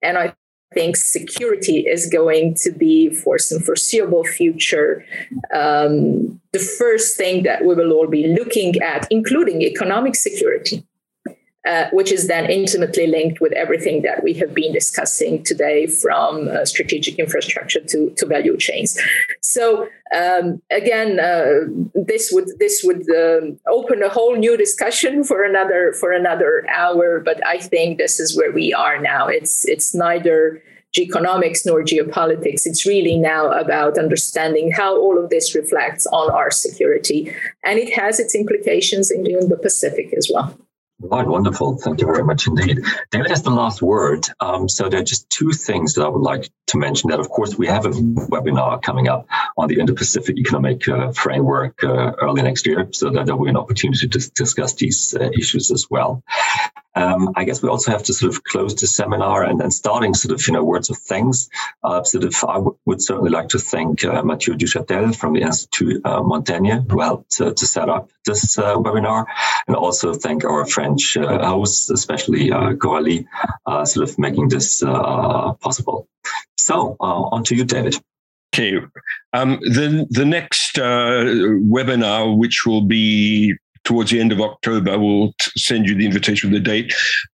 and 0.02 0.18
I 0.18 0.34
think 0.74 0.98
security 0.98 1.82
is 1.82 2.08
going 2.08 2.56
to 2.62 2.72
be 2.72 3.12
for 3.12 3.38
some 3.38 3.60
foreseeable 3.60 4.24
future 4.24 5.06
um, 5.54 6.42
the 6.52 6.60
first 6.80 7.16
thing 7.16 7.44
that 7.44 7.64
we 7.64 7.76
will 7.76 7.92
all 7.92 8.08
be 8.08 8.28
looking 8.28 8.82
at, 8.82 9.08
including 9.12 9.62
economic 9.62 10.16
security 10.16 10.84
uh, 11.66 11.90
which 11.92 12.12
is 12.12 12.28
then 12.28 12.50
intimately 12.50 13.08
linked 13.08 13.42
with 13.42 13.52
everything 13.54 14.04
that 14.04 14.24
we 14.24 14.34
have 14.34 14.54
been 14.54 14.72
discussing 14.72 15.44
today 15.44 15.88
from 15.88 16.48
uh, 16.48 16.64
strategic 16.66 17.18
infrastructure 17.18 17.82
to, 17.82 18.12
to 18.12 18.26
value 18.26 18.56
chains. 18.58 19.00
So 19.42 19.88
um, 20.16 20.62
again, 20.70 21.20
uh, 21.20 21.66
this 21.96 22.32
would 22.32 22.50
this 22.60 22.84
would 22.84 23.10
um, 23.10 23.60
open 23.68 24.04
a 24.04 24.10
whole 24.10 24.36
new 24.36 24.56
discussion 24.58 25.24
for 25.24 25.44
another 25.44 25.94
for 26.00 26.12
another 26.12 26.66
hour. 26.70 27.20
But 27.20 27.46
I 27.46 27.58
think 27.58 27.98
this 27.98 28.20
is 28.20 28.38
where 28.38 28.52
we 28.52 28.74
are 28.74 29.00
now. 29.00 29.28
It's 29.28 29.68
it's 29.68 29.96
neither 29.96 30.62
geoeconomics 30.96 31.66
nor 31.66 31.82
geopolitics. 31.82 32.66
It's 32.66 32.86
really 32.86 33.18
now 33.18 33.52
about 33.52 33.98
understanding 33.98 34.72
how 34.72 34.96
all 34.96 35.22
of 35.22 35.30
this 35.30 35.56
reflects 35.56 36.06
on 36.08 36.32
our 36.32 36.52
security, 36.52 37.34
and 37.64 37.80
it 37.80 37.92
has 37.94 38.20
its 38.20 38.36
implications 38.36 39.12
in 39.12 39.24
the 39.24 39.58
Pacific 39.58 40.14
as 40.16 40.30
well. 40.32 40.56
Right, 40.98 41.28
wonderful. 41.28 41.78
Thank 41.78 42.00
you 42.00 42.08
very 42.08 42.24
much 42.24 42.48
indeed. 42.48 42.80
David 43.12 43.30
has 43.30 43.44
the 43.44 43.50
last 43.50 43.82
word. 43.82 44.28
Um, 44.40 44.70
so 44.70 44.88
there 44.88 45.02
are 45.02 45.04
just 45.04 45.30
two 45.30 45.52
things 45.52 45.96
that 45.96 46.06
I 46.06 46.08
would 46.08 46.22
like 46.22 46.50
to 46.68 46.78
mention. 46.78 47.10
That, 47.10 47.20
of 47.20 47.30
course, 47.30 47.58
we 47.58 47.68
have 47.68 47.86
a 47.86 47.90
webinar 47.90 48.82
coming 48.82 49.10
up 49.10 49.28
on 49.58 49.68
the 49.68 49.80
Indo-Pacific 49.80 50.38
Economic 50.38 50.88
uh, 50.88 51.12
Framework 51.12 51.84
uh, 51.84 52.14
early 52.22 52.44
next 52.44 52.66
year, 52.66 52.88
so 52.92 53.10
that 53.10 53.26
there 53.26 53.36
will 53.36 53.46
be 53.46 53.50
an 53.50 53.58
opportunity 53.58 54.08
to 54.08 54.32
discuss 54.32 54.76
these 54.76 55.14
uh, 55.14 55.30
issues 55.38 55.70
as 55.70 55.88
well. 55.90 56.24
Um, 56.96 57.34
I 57.36 57.44
guess 57.44 57.62
we 57.62 57.70
also 57.70 57.92
have 57.92 58.04
to 58.04 58.14
sort 58.14 58.34
of 58.34 58.44
close 58.44 58.74
the 58.76 58.88
seminar 58.88 59.44
and 59.44 59.60
then 59.60 59.72
starting 59.72 60.14
sort 60.14 60.34
of, 60.34 60.48
you 60.48 60.54
know, 60.54 60.64
words 60.64 60.90
of 60.90 60.98
thanks. 60.98 61.50
Uh, 61.84 62.04
sort 62.04 62.24
of, 62.24 62.34
I 62.48 62.54
w- 62.56 62.78
would 62.86 63.02
certainly 63.02 63.32
like 63.32 63.50
to 63.50 63.60
thank 63.60 64.06
uh, 64.06 64.24
Mathieu 64.24 64.56
Duchatel 64.56 65.16
from 65.16 65.34
the 65.34 65.42
Institut 65.42 66.06
uh, 66.06 66.24
Montaigne 66.24 66.80
who 66.90 67.02
helped 67.02 67.42
uh, 67.42 67.54
to 67.54 67.66
set 67.66 67.90
up 67.90 68.10
this 68.26 68.58
uh, 68.58 68.76
webinar 68.76 69.26
and 69.68 69.76
also 69.76 70.14
thank 70.14 70.46
our 70.46 70.66
French 70.66 71.18
uh, 71.18 71.46
hosts, 71.46 71.90
especially 71.90 72.52
uh, 72.52 72.74
Coralie, 72.76 73.28
uh, 73.66 73.84
sort 73.86 74.10
of 74.10 74.18
making 74.18 74.50
this 74.50 74.82
possible. 74.82 76.08
So 76.58 76.96
on 77.00 77.44
to 77.46 77.56
you, 77.56 77.66
David. 77.66 77.96
Okay. 78.54 78.80
Um, 79.34 79.60
the, 79.62 80.08
the 80.10 80.26
next 80.26 80.78
webinar, 80.78 82.38
which 82.38 82.66
will 82.66 82.82
be 82.82 83.56
towards 83.86 84.12
the 84.12 84.20
end 84.20 84.32
of 84.32 84.42
October, 84.42 85.00
we'll 85.00 85.34
send 85.56 85.88
you 85.88 85.96
the 85.96 86.06
invitation 86.06 86.52
with 86.52 86.62
the 86.62 86.70
date, 86.70 86.94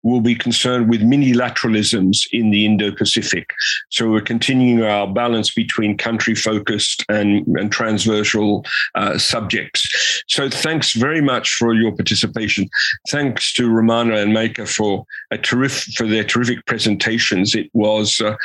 will 0.08 0.22
be 0.22 0.36
concerned 0.36 0.90
with 0.90 1.02
minilateralisms 1.02 2.28
in 2.32 2.50
the 2.50 2.66
Indo 2.66 2.92
Pacific. 2.92 3.54
So 3.90 4.10
we're 4.10 4.22
continuing 4.22 4.82
our 4.84 5.06
balance 5.06 5.54
between 5.54 5.98
country 5.98 6.34
focused 6.34 7.04
and, 7.10 7.46
and 7.60 7.72
transversal 7.72 8.66
uh, 8.96 9.18
subjects. 9.18 10.24
So 10.28 10.50
thanks 10.50 10.94
very 10.94 11.20
much 11.20 11.54
for 11.56 11.74
your 11.74 11.92
participation. 11.92 12.70
Thanks 13.10 13.52
to 13.54 13.70
Romana 13.70 14.16
and 14.16 14.32
Maaike 14.34 14.68
for 14.68 15.06
a 15.32 15.38
terrific 15.38 15.94
for 15.96 16.08
their 16.08 16.24
terrific 16.24 16.66
presentations. 16.66 17.54
It 17.54 17.70
was, 17.74 18.22
uh, 18.22 18.36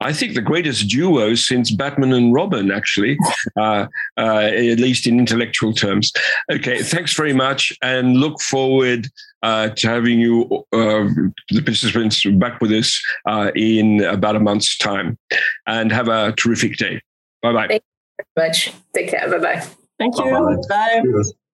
I 0.00 0.12
think, 0.12 0.34
the 0.34 0.40
greatest 0.40 0.88
duo 0.88 1.34
since 1.36 1.70
Batman 1.70 2.12
and 2.12 2.34
Robin, 2.34 2.72
actually, 2.72 3.16
uh, 3.56 3.86
uh 4.16 4.50
at 4.72 4.80
least 4.80 5.06
in 5.06 5.20
intellectual 5.20 5.72
terms. 5.72 6.12
Okay, 6.50 6.82
thanks 6.82 7.14
very 7.14 7.32
much 7.32 7.72
and 7.82 8.16
look 8.16 8.40
forward 8.40 9.08
uh, 9.42 9.70
to 9.70 9.88
having 9.88 10.20
you, 10.20 10.44
uh, 10.72 11.04
the 11.50 11.62
participants, 11.64 12.24
back 12.24 12.60
with 12.60 12.72
us 12.72 13.02
uh, 13.26 13.50
in 13.54 14.02
about 14.04 14.36
a 14.36 14.40
month's 14.40 14.76
time. 14.78 15.18
And 15.66 15.92
have 15.92 16.08
a 16.08 16.32
terrific 16.32 16.76
day. 16.76 17.00
Bye 17.42 17.52
bye. 17.52 17.68
Thank 17.68 17.82
you 18.18 18.24
very 18.36 18.48
much. 18.48 18.72
Take 18.94 19.10
care. 19.10 19.30
Bye 19.30 19.38
bye. 19.38 19.66
Thank 19.98 20.16
you. 20.18 20.24
Bye. 20.24 21.02
Bye. 21.02 21.22